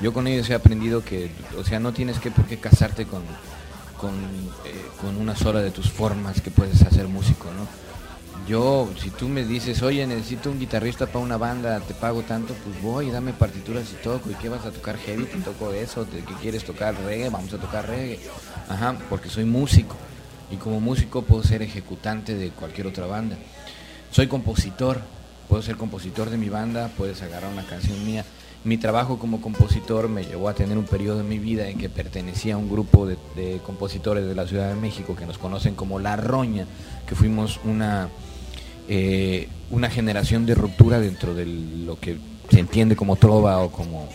yo 0.02 0.12
con 0.12 0.26
ellos 0.26 0.48
he 0.50 0.54
aprendido 0.54 1.02
que, 1.02 1.30
o 1.58 1.64
sea, 1.64 1.80
no 1.80 1.92
tienes 1.92 2.18
que 2.18 2.30
por 2.30 2.44
qué 2.44 2.58
casarte 2.58 3.06
con, 3.06 3.22
con, 3.98 4.12
eh, 4.12 4.86
con 5.00 5.16
una 5.16 5.34
sola 5.34 5.60
de 5.62 5.70
tus 5.70 5.90
formas 5.90 6.40
que 6.40 6.50
puedes 6.50 6.82
hacer 6.82 7.08
músico, 7.08 7.46
¿no? 7.56 7.66
Yo, 8.46 8.88
si 9.02 9.10
tú 9.10 9.26
me 9.26 9.44
dices, 9.44 9.82
oye, 9.82 10.06
necesito 10.06 10.50
un 10.52 10.60
guitarrista 10.60 11.06
para 11.06 11.18
una 11.18 11.36
banda, 11.36 11.80
te 11.80 11.94
pago 11.94 12.22
tanto, 12.22 12.54
pues 12.54 12.80
voy, 12.80 13.10
dame 13.10 13.32
partituras 13.32 13.90
y 13.92 14.00
toco. 14.04 14.30
¿Y 14.30 14.34
qué 14.34 14.48
vas 14.48 14.64
a 14.64 14.70
tocar 14.70 14.96
heavy? 14.98 15.24
Te 15.24 15.38
toco 15.38 15.72
eso. 15.72 16.04
¿De 16.04 16.20
¿Qué 16.20 16.34
quieres 16.40 16.62
tocar 16.62 16.94
reggae? 17.04 17.28
Vamos 17.28 17.52
a 17.52 17.58
tocar 17.58 17.88
reggae. 17.88 18.20
Ajá, 18.68 18.96
porque 19.10 19.28
soy 19.30 19.46
músico. 19.46 19.96
Y 20.50 20.56
como 20.56 20.80
músico 20.80 21.22
puedo 21.22 21.42
ser 21.42 21.62
ejecutante 21.62 22.34
de 22.34 22.50
cualquier 22.50 22.86
otra 22.86 23.06
banda. 23.06 23.36
Soy 24.10 24.28
compositor. 24.28 25.00
Puedo 25.48 25.62
ser 25.62 25.76
compositor 25.76 26.30
de 26.30 26.38
mi 26.38 26.48
banda, 26.48 26.90
puedes 26.96 27.22
agarrar 27.22 27.52
una 27.52 27.64
canción 27.64 28.04
mía. 28.04 28.24
Mi 28.64 28.78
trabajo 28.78 29.18
como 29.18 29.40
compositor 29.40 30.08
me 30.08 30.24
llevó 30.24 30.48
a 30.48 30.54
tener 30.54 30.76
un 30.76 30.86
periodo 30.86 31.20
en 31.20 31.28
mi 31.28 31.38
vida 31.38 31.68
en 31.68 31.78
que 31.78 31.88
pertenecía 31.88 32.54
a 32.54 32.56
un 32.56 32.68
grupo 32.68 33.06
de, 33.06 33.60
compositores 33.64 34.26
de 34.26 34.34
la 34.34 34.44
Ciudad 34.48 34.68
de 34.68 34.74
México 34.74 35.14
que 35.14 35.24
nos 35.24 35.38
conocen 35.38 35.76
como 35.76 36.00
La 36.00 36.16
Roña, 36.16 36.66
que 37.06 37.14
fuimos 37.14 37.60
una 37.62 38.08
eh, 38.88 39.48
una 39.70 39.90
generación 39.90 40.46
de 40.46 40.54
ruptura 40.54 41.00
dentro 41.00 41.34
de 41.34 41.46
lo 41.46 41.98
que 41.98 42.18
se 42.50 42.60
entiende 42.60 42.96
como 42.96 43.16
trova 43.16 43.58
o 43.58 43.70
como 43.70 44.08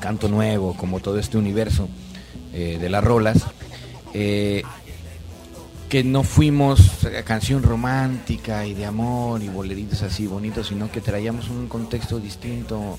canto 0.00 0.28
nuevo, 0.28 0.74
como 0.74 1.00
todo 1.00 1.18
este 1.18 1.38
universo 1.38 1.88
eh, 2.52 2.78
de 2.80 2.88
las 2.88 3.02
rolas, 3.02 3.44
eh, 4.12 4.62
que 5.88 6.02
no 6.02 6.22
fuimos 6.24 7.04
a 7.04 7.22
canción 7.22 7.62
romántica 7.62 8.66
y 8.66 8.74
de 8.74 8.86
amor 8.86 9.42
y 9.42 9.48
boleritos 9.48 10.02
así 10.02 10.26
bonitos, 10.26 10.68
sino 10.68 10.90
que 10.90 11.00
traíamos 11.00 11.48
un 11.50 11.68
contexto 11.68 12.18
distinto 12.18 12.98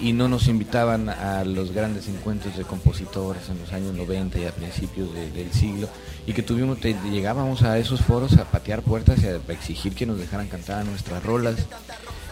y 0.00 0.12
no 0.12 0.28
nos 0.28 0.48
invitaban 0.48 1.08
a 1.08 1.44
los 1.44 1.72
grandes 1.72 2.08
encuentros 2.08 2.56
de 2.56 2.64
compositores 2.64 3.48
en 3.48 3.58
los 3.60 3.72
años 3.72 3.94
90 3.94 4.38
y 4.38 4.44
a 4.46 4.52
principios 4.52 5.12
de- 5.14 5.30
del 5.30 5.52
siglo 5.52 5.88
y 6.26 6.32
que 6.32 6.42
tuvimos 6.42 6.80
te- 6.80 6.96
llegábamos 7.10 7.62
a 7.62 7.78
esos 7.78 8.00
foros 8.00 8.32
a 8.38 8.44
patear 8.44 8.82
puertas 8.82 9.22
y 9.22 9.26
a 9.26 9.36
exigir 9.52 9.94
que 9.94 10.06
nos 10.06 10.18
dejaran 10.18 10.48
cantar 10.48 10.84
nuestras 10.84 11.22
rolas. 11.22 11.56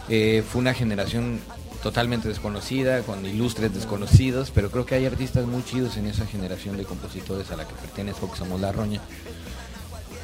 Eh, 0.08 0.42
fue 0.48 0.60
una 0.60 0.74
generación 0.74 1.40
totalmente 1.82 2.28
desconocida 2.28 3.02
con 3.02 3.24
ilustres 3.26 3.72
desconocidos 3.74 4.50
pero 4.52 4.70
creo 4.70 4.86
que 4.86 4.94
hay 4.96 5.04
artistas 5.06 5.46
muy 5.46 5.62
chidos 5.64 5.96
en 5.98 6.06
esa 6.06 6.26
generación 6.26 6.76
de 6.76 6.84
compositores 6.84 7.50
a 7.50 7.56
la 7.56 7.66
que 7.68 7.74
pertenezco 7.74 8.30
que 8.30 8.38
somos 8.38 8.60
la 8.60 8.72
roña 8.72 9.00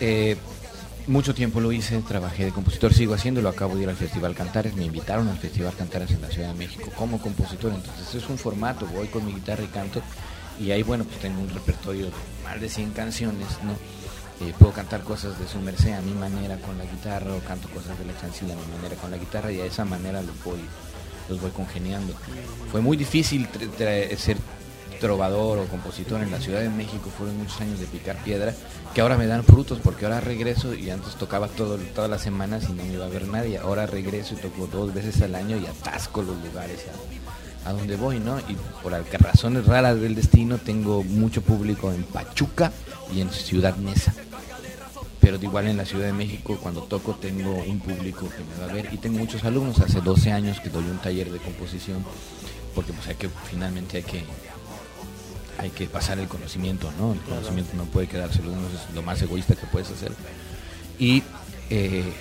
eh, 0.05 0.37
mucho 1.07 1.33
tiempo 1.33 1.61
lo 1.61 1.71
hice, 1.71 1.97
trabajé 2.01 2.45
de 2.45 2.51
compositor, 2.51 2.93
sigo 2.93 3.15
haciéndolo, 3.15 3.49
acabo 3.49 3.77
de 3.77 3.85
ir 3.85 3.89
al 3.89 3.95
Festival 3.95 4.35
Cantares, 4.35 4.75
me 4.75 4.85
invitaron 4.85 5.29
al 5.29 5.39
Festival 5.39 5.73
Cantares 5.77 6.11
en 6.11 6.21
la 6.21 6.29
Ciudad 6.29 6.49
de 6.49 6.59
México 6.59 6.91
como 6.97 7.21
compositor, 7.21 7.73
entonces 7.73 8.13
es 8.13 8.29
un 8.29 8.37
formato, 8.37 8.85
voy 8.87 9.07
con 9.07 9.25
mi 9.25 9.33
guitarra 9.33 9.63
y 9.63 9.69
canto 9.69 10.03
y 10.59 10.73
ahí 10.73 10.83
bueno, 10.83 11.05
pues 11.05 11.21
tengo 11.21 11.41
un 11.41 11.49
repertorio 11.49 12.07
de 12.07 12.13
más 12.43 12.61
de 12.61 12.69
100 12.69 12.91
canciones, 12.91 13.47
¿no? 13.63 13.75
Eh, 14.45 14.53
puedo 14.59 14.73
cantar 14.73 15.03
cosas 15.03 15.39
de 15.39 15.47
su 15.47 15.61
merced 15.61 15.93
a 15.93 16.01
mi 16.01 16.15
manera 16.15 16.57
con 16.57 16.77
la 16.77 16.85
guitarra 16.85 17.33
o 17.33 17.39
canto 17.39 17.69
cosas 17.69 17.97
de 17.97 18.05
la 18.05 18.21
chancilla 18.21 18.55
a 18.55 18.57
mi 18.57 18.77
manera 18.77 18.97
con 18.97 19.13
la 19.13 19.19
guitarra 19.19 19.53
y 19.53 19.61
a 19.61 19.67
esa 19.67 19.85
manera 19.85 20.21
los 20.21 20.35
voy, 20.43 20.59
los 21.29 21.41
voy 21.41 21.53
congeniando. 21.53 22.13
Fue 22.73 22.81
muy 22.81 22.97
difícil 22.97 23.49
ser 24.19 24.37
trovador 24.99 25.59
o 25.59 25.67
compositor 25.67 26.23
en 26.23 26.31
la 26.31 26.41
Ciudad 26.41 26.61
de 26.61 26.69
México 26.69 27.11
fueron 27.17 27.39
muchos 27.39 27.61
años 27.61 27.79
de 27.79 27.87
picar 27.87 28.17
piedra 28.25 28.55
que 28.95 29.01
ahora 29.01 29.17
me 29.17 29.27
dan 29.27 29.45
frutos 29.45 29.79
porque 29.83 30.05
ahora 30.05 30.21
regreso 30.21 30.75
y 30.75 30.91
antes 30.91 31.15
tocaba 31.17 31.49
todo, 31.49 31.79
todas 31.95 32.11
las 32.11 32.23
semanas 32.23 32.65
y 32.69 32.73
no 32.73 32.85
me 32.85 32.93
iba 32.93 33.07
a 33.07 33.09
ver 33.09 33.27
nadie. 33.27 33.59
Ahora 33.59 33.87
regreso 33.87 34.35
y 34.35 34.39
toco 34.39 34.67
dos 34.67 34.93
veces 34.93 35.23
al 35.23 35.35
año 35.35 35.57
y 35.57 35.67
atasco 35.67 36.23
los 36.23 36.37
lugares 36.45 36.85
a, 37.65 37.73
donde 37.73 37.97
voy 37.97 38.19
no 38.19 38.39
y 38.41 38.57
por 38.83 38.93
razones 38.93 39.67
raras 39.67 40.01
del 40.01 40.15
destino 40.15 40.59
tengo 40.59 41.03
mucho 41.05 41.43
público 41.43 41.93
en 41.93 42.03
Pachuca 42.03 42.73
y 43.15 43.21
en 43.21 43.31
Ciudad 43.31 43.77
Neza. 43.77 44.13
Pero 45.21 45.39
de 45.39 45.47
igual 45.47 45.69
en 45.69 45.77
la 45.77 45.85
Ciudad 45.85 46.07
de 46.07 46.13
México 46.13 46.59
cuando 46.61 46.83
toco 46.83 47.15
tengo 47.15 47.55
un 47.55 47.79
público 47.81 48.29
que 48.29 48.45
me 48.45 48.61
va 48.61 48.71
a 48.71 48.75
ver 48.75 48.89
y 48.93 48.99
tengo 48.99 49.19
muchos 49.19 49.45
alumnos. 49.45 49.79
Hace 49.81 50.01
12 50.01 50.33
años 50.33 50.61
que 50.61 50.69
doy 50.69 50.85
un 50.85 50.99
taller 50.99 51.31
de 51.31 51.39
composición 51.39 52.05
porque 52.75 52.93
pues 52.93 53.09
hay 53.09 53.15
que 53.15 53.29
finalmente 53.51 53.99
hay 53.99 54.03
que 54.03 54.25
hay 55.63 55.71
que 55.71 55.87
pasar 55.87 56.19
el 56.19 56.27
conocimiento, 56.27 56.91
¿no? 56.99 57.13
El 57.13 57.21
conocimiento 57.21 57.77
no 57.77 57.85
puede 57.85 58.09
quedárselo 58.09 58.51
uno, 58.51 58.67
es 58.67 58.95
lo 58.95 59.03
más 59.03 59.23
egoísta 59.23 59.55
que 59.55 59.67
puedes 59.67 59.91
hacer. 59.91 60.13
Y 60.99 61.23
eh, 61.71 62.13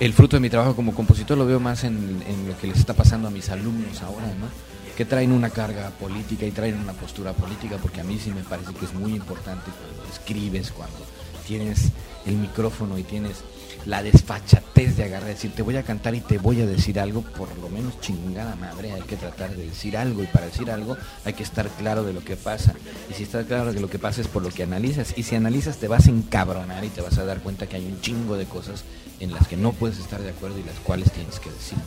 el 0.00 0.12
fruto 0.12 0.36
de 0.36 0.40
mi 0.40 0.50
trabajo 0.50 0.74
como 0.74 0.92
compositor 0.92 1.38
lo 1.38 1.46
veo 1.46 1.60
más 1.60 1.84
en, 1.84 2.22
en 2.26 2.48
lo 2.48 2.58
que 2.58 2.66
les 2.66 2.78
está 2.78 2.94
pasando 2.94 3.28
a 3.28 3.30
mis 3.30 3.48
alumnos 3.48 4.02
ahora, 4.02 4.26
¿no? 4.26 4.48
Que 4.96 5.04
traen 5.04 5.30
una 5.30 5.50
carga 5.50 5.90
política 5.90 6.46
y 6.46 6.50
traen 6.50 6.78
una 6.80 6.92
postura 6.92 7.32
política, 7.32 7.78
porque 7.80 8.00
a 8.00 8.04
mí 8.04 8.18
sí 8.18 8.32
me 8.32 8.42
parece 8.42 8.74
que 8.74 8.84
es 8.84 8.92
muy 8.92 9.12
importante 9.12 9.70
cuando 9.70 10.12
escribes, 10.12 10.72
cuando 10.72 10.98
tienes 11.46 11.90
el 12.26 12.36
micrófono 12.36 12.98
y 12.98 13.04
tienes 13.04 13.44
la 13.86 14.02
desfachatez 14.02 14.96
de 14.96 15.04
agarrar 15.04 15.28
decir, 15.28 15.52
te 15.54 15.62
voy 15.62 15.76
a 15.76 15.82
cantar 15.82 16.14
y 16.14 16.20
te 16.20 16.38
voy 16.38 16.60
a 16.60 16.66
decir 16.66 17.00
algo, 17.00 17.22
por 17.22 17.56
lo 17.58 17.68
menos 17.68 18.00
chingada 18.00 18.56
madre, 18.56 18.92
hay 18.92 19.02
que 19.02 19.16
tratar 19.16 19.54
de 19.54 19.66
decir 19.66 19.96
algo 19.96 20.22
y 20.22 20.26
para 20.26 20.46
decir 20.46 20.70
algo 20.70 20.96
hay 21.24 21.32
que 21.32 21.42
estar 21.42 21.68
claro 21.68 22.04
de 22.04 22.12
lo 22.12 22.22
que 22.22 22.36
pasa. 22.36 22.74
Y 23.10 23.14
si 23.14 23.24
estás 23.24 23.46
claro 23.46 23.72
de 23.72 23.80
lo 23.80 23.88
que 23.88 23.98
pasa 23.98 24.20
es 24.20 24.28
por 24.28 24.42
lo 24.42 24.50
que 24.50 24.62
analizas. 24.62 25.14
Y 25.16 25.22
si 25.22 25.34
analizas 25.34 25.78
te 25.78 25.88
vas 25.88 26.06
a 26.06 26.10
encabronar 26.10 26.84
y 26.84 26.88
te 26.88 27.00
vas 27.00 27.18
a 27.18 27.24
dar 27.24 27.40
cuenta 27.40 27.66
que 27.66 27.76
hay 27.76 27.86
un 27.86 28.00
chingo 28.00 28.36
de 28.36 28.46
cosas 28.46 28.84
en 29.20 29.32
las 29.32 29.46
que 29.48 29.56
no 29.56 29.72
puedes 29.72 29.98
estar 29.98 30.20
de 30.22 30.30
acuerdo 30.30 30.58
y 30.58 30.64
las 30.64 30.78
cuales 30.80 31.12
tienes 31.12 31.38
que 31.38 31.50
decir. 31.50 31.78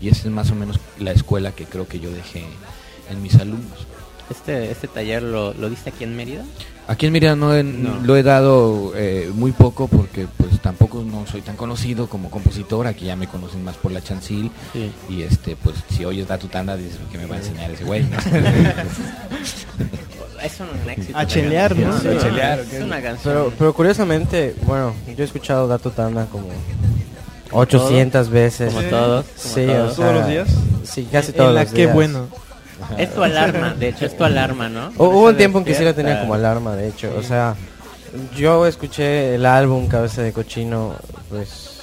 Y 0.00 0.08
esa 0.08 0.28
es 0.28 0.32
más 0.32 0.50
o 0.50 0.54
menos 0.54 0.78
la 0.98 1.12
escuela 1.12 1.52
que 1.52 1.64
creo 1.64 1.88
que 1.88 2.00
yo 2.00 2.10
dejé 2.10 2.44
en 3.10 3.22
mis 3.22 3.34
alumnos. 3.36 3.86
Este, 4.30 4.70
este 4.70 4.88
taller 4.88 5.22
lo, 5.22 5.54
lo 5.54 5.70
diste 5.70 5.90
aquí 5.90 6.04
en 6.04 6.14
Mérida. 6.14 6.44
Aquí 6.88 7.04
en 7.06 7.12
Mérida 7.12 7.36
no, 7.36 7.54
he- 7.54 7.62
No. 7.62 8.00
lo 8.02 8.16
he 8.16 8.22
dado 8.22 8.92
eh, 8.96 9.30
muy 9.34 9.52
poco 9.52 9.88
porque 9.88 10.26
pues 10.38 10.58
tampoco 10.60 11.04
no 11.04 11.26
soy 11.26 11.42
tan 11.42 11.54
conocido 11.54 12.08
como 12.08 12.30
compositor, 12.30 12.86
aquí 12.86 13.04
ya 13.04 13.14
me 13.14 13.26
conocen 13.28 13.62
más 13.62 13.76
por 13.76 13.92
la 13.92 14.00
chancil 14.02 14.50
Sí. 14.72 14.90
y 15.10 15.20
este 15.22 15.54
pues 15.54 15.76
si 15.94 16.04
oyes 16.06 16.26
da 16.26 16.38
tu 16.38 16.46
tanda 16.48 16.76
dices 16.78 16.98
que 17.12 17.18
me 17.18 17.26
va 17.26 17.34
a 17.36 17.38
enseñar 17.38 17.70
ese 17.70 17.84
güey. 17.84 18.02
¿no? 18.08 18.16
Es 20.42 20.60
un 20.60 20.90
éxito. 20.90 21.18
A 21.18 21.26
chelear. 21.26 21.76
¿no? 21.76 21.98
Sí, 22.00 22.08
A 22.08 22.18
chelear, 22.18 22.60
Es 22.60 22.82
una 22.82 23.02
canción. 23.02 23.34
Pero, 23.34 23.52
pero 23.58 23.74
curiosamente, 23.74 24.54
bueno, 24.66 24.94
yo 25.16 25.22
he 25.22 25.26
escuchado 25.26 25.66
Dato 25.68 25.90
Tanda 25.90 26.26
como 26.26 26.48
800 27.52 28.30
veces. 28.30 28.68
Como 28.72 28.82
Sí. 28.82 28.88
todos. 28.90 29.24
como 29.26 29.54
Sí, 29.54 29.60
o 29.64 29.66
todos. 29.76 29.94
sea, 29.96 30.04
¿Todos 30.06 30.20
los 30.20 30.28
días? 30.28 30.48
Sí, 30.84 31.08
casi 31.10 31.32
todos 31.32 31.48
en 31.50 31.54
la 31.56 31.64
los 31.64 31.72
días. 31.72 31.92
bueno. 31.94 32.26
Es 32.98 33.12
tu 33.14 33.22
alarma, 33.22 33.74
de 33.74 33.88
hecho 33.88 34.06
es 34.06 34.16
tu 34.16 34.24
alarma, 34.24 34.68
¿no? 34.68 34.90
Hu- 34.92 35.08
Hubo 35.08 35.26
un 35.28 35.36
tiempo 35.36 35.58
en 35.58 35.64
que 35.64 35.74
sí 35.74 35.84
Despierta. 35.84 36.02
tenía 36.02 36.20
como 36.20 36.34
alarma, 36.34 36.76
de 36.76 36.88
hecho. 36.88 37.12
O 37.16 37.22
sea, 37.22 37.54
yo 38.36 38.66
escuché 38.66 39.34
el 39.34 39.44
álbum 39.46 39.86
Cabeza 39.88 40.22
de 40.22 40.32
Cochino, 40.32 40.94
pues, 41.28 41.80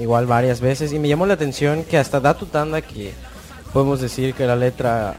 igual 0.00 0.26
varias 0.26 0.60
veces. 0.60 0.92
Y 0.92 0.98
me 0.98 1.08
llamó 1.08 1.26
la 1.26 1.34
atención 1.34 1.84
que 1.84 1.98
hasta 1.98 2.20
Da 2.20 2.34
tu 2.34 2.46
Tanda, 2.46 2.80
que 2.82 3.12
podemos 3.72 4.00
decir 4.00 4.34
que 4.34 4.46
la 4.46 4.56
letra, 4.56 5.14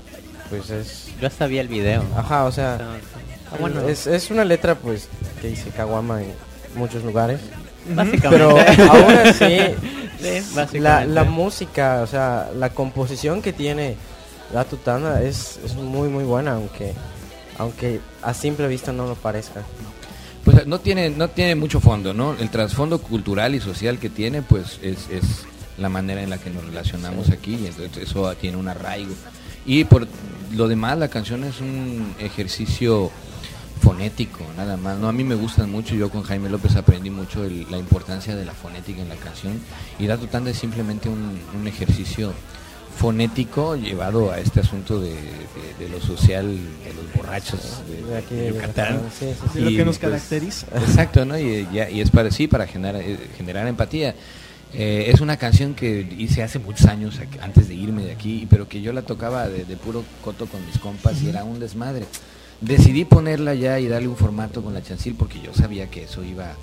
pues 0.50 0.70
es... 0.70 1.08
Yo 1.22 1.28
hasta 1.28 1.48
vi 1.48 1.58
el 1.60 1.68
video. 1.68 2.04
Ajá, 2.16 2.46
o 2.46 2.52
sea, 2.52 2.78
Ah, 3.52 3.56
bueno, 3.60 3.88
es, 3.88 4.08
es 4.08 4.32
una 4.32 4.44
letra, 4.44 4.74
pues, 4.76 5.08
que 5.40 5.50
dice 5.50 5.70
Caguama 5.70 6.22
en 6.24 6.34
muchos 6.76 7.04
lugares. 7.04 7.40
básicamente. 7.88 8.30
Pero 8.30 8.50
aún 8.92 9.14
así, 9.26 9.58
Sí, 10.20 10.40
básicamente. 10.56 10.80
la, 10.80 11.06
la 11.06 11.24
música, 11.26 12.02
o 12.02 12.08
sea, 12.08 12.50
la 12.58 12.70
composición 12.72 13.42
que 13.44 13.54
tiene 13.54 13.96
La 14.54 14.66
Tutana 14.66 15.22
es, 15.22 15.60
es 15.66 15.76
muy 15.76 16.10
muy 16.10 16.24
buena, 16.24 16.54
aunque 16.54 16.94
aunque 17.58 18.00
a 18.22 18.34
simple 18.34 18.68
vista 18.68 18.92
no 18.92 19.08
lo 19.08 19.16
parezca. 19.16 19.62
Pues 20.44 20.68
no 20.68 20.80
tiene, 20.80 21.10
no 21.10 21.30
tiene 21.30 21.56
mucho 21.56 21.80
fondo, 21.80 22.14
¿no? 22.14 22.34
El 22.40 22.50
trasfondo 22.50 23.00
cultural 23.00 23.56
y 23.56 23.62
social 23.62 23.98
que 23.98 24.10
tiene, 24.10 24.42
pues 24.42 24.80
es, 24.82 25.10
es 25.10 25.24
la 25.78 25.88
manera 25.90 26.22
en 26.22 26.30
la 26.30 26.38
que 26.38 26.50
nos 26.50 26.66
relacionamos 26.66 27.30
aquí 27.30 27.56
y 27.56 27.68
entonces 27.68 28.10
eso 28.10 28.34
tiene 28.36 28.58
un 28.58 28.68
arraigo. 28.68 29.14
Y 29.66 29.86
por 29.86 30.06
lo 30.54 30.68
demás, 30.68 30.98
la 30.98 31.08
canción 31.08 31.44
es 31.46 31.62
un 31.62 32.14
ejercicio 32.20 33.10
fonético, 33.82 34.40
nada 34.58 34.78
más. 34.78 34.98
No, 34.98 35.08
a 35.08 35.14
mí 35.14 35.24
me 35.24 35.36
gustan 35.36 35.72
mucho. 35.72 35.96
Yo 35.96 36.10
con 36.10 36.24
Jaime 36.24 36.50
López 36.50 36.76
aprendí 36.76 37.10
mucho 37.10 37.44
el- 37.44 37.66
la 37.72 37.78
importancia 37.78 38.36
de 38.36 38.46
la 38.46 38.54
fonética 38.54 39.02
en 39.02 39.10
la 39.10 39.16
canción. 39.16 39.60
Y 40.00 40.08
Dato 40.08 40.28
Tanda 40.28 40.52
es 40.52 40.58
simplemente 40.58 41.10
un, 41.10 41.40
un 41.60 41.68
ejercicio 41.68 42.34
fonético 42.96 43.76
llevado 43.76 44.32
a 44.32 44.40
este 44.40 44.60
asunto 44.62 45.00
de, 45.00 45.10
de- 45.12 45.74
de 45.80 45.90
lo 45.90 46.00
social, 46.02 46.46
de 46.48 46.94
los 46.94 47.14
borrachos 47.16 47.82
de, 47.88 48.04
De 48.04 48.18
aquí 48.18 48.36
de 48.36 48.42
de 48.44 48.50
Yucatán. 48.54 49.02
Sí, 49.18 49.26
sí, 49.28 49.36
sí. 49.54 49.60
De 49.60 49.62
lo 49.66 49.70
Y, 49.72 49.78
que 49.78 49.86
nos 49.86 49.98
pues, 49.98 50.12
caracteriza. 50.12 50.68
Exacto, 50.76 51.26
¿no? 51.26 51.38
Y, 51.38 51.68
ya- 51.74 51.90
y 51.90 52.02
es 52.02 52.10
para 52.12 52.32
sí, 52.32 52.48
para 52.48 52.68
generar, 52.68 53.02
eh, 53.02 53.18
generar 53.38 53.68
empatía. 53.68 54.16
Eh, 54.76 55.12
es 55.14 55.22
una 55.22 55.38
canción 55.38 55.76
que 55.76 56.08
hice 56.18 56.42
hace 56.42 56.58
muchos 56.60 56.88
años 56.88 57.20
antes 57.42 57.68
de 57.68 57.76
irme 57.76 58.04
de 58.06 58.12
aquí, 58.12 58.48
pero 58.50 58.68
que 58.68 58.82
yo 58.82 58.92
la 58.94 59.04
tocaba 59.04 59.48
de, 59.48 59.66
de 59.66 59.78
puro 59.78 60.04
coto 60.24 60.48
con 60.48 60.66
mis 60.66 60.78
compas 60.80 61.22
y 61.22 61.30
era 61.30 61.44
un 61.44 61.60
desmadre. 61.60 62.06
Decidí 62.62 63.06
ponerla 63.06 63.54
ya 63.54 63.80
y 63.80 63.88
darle 63.88 64.08
un 64.08 64.16
formato 64.18 64.64
con 64.64 64.74
la 64.74 64.82
chancil 64.82 65.16
porque 65.16 65.40
yo 65.42 65.54
sabía 65.54 65.90
que 65.92 66.04
eso 66.06 66.24
iba 66.24 66.56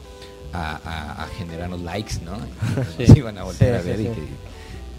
a, 0.53 0.81
a- 0.85 1.23
a 1.25 1.27
generarnos 1.39 1.83
likes, 1.83 2.15
¿no? 2.25 2.33
Y 2.99 3.05
Sí. 3.05 3.09
nos 3.11 3.17
iban 3.19 3.39
a 3.39 3.45
volver 3.45 3.59
Sí, 3.59 3.65
a 3.77 3.81
sí, 3.83 3.89
ver 3.89 4.01
y 4.01 4.03
sí. 4.05 4.09
que 4.09 4.50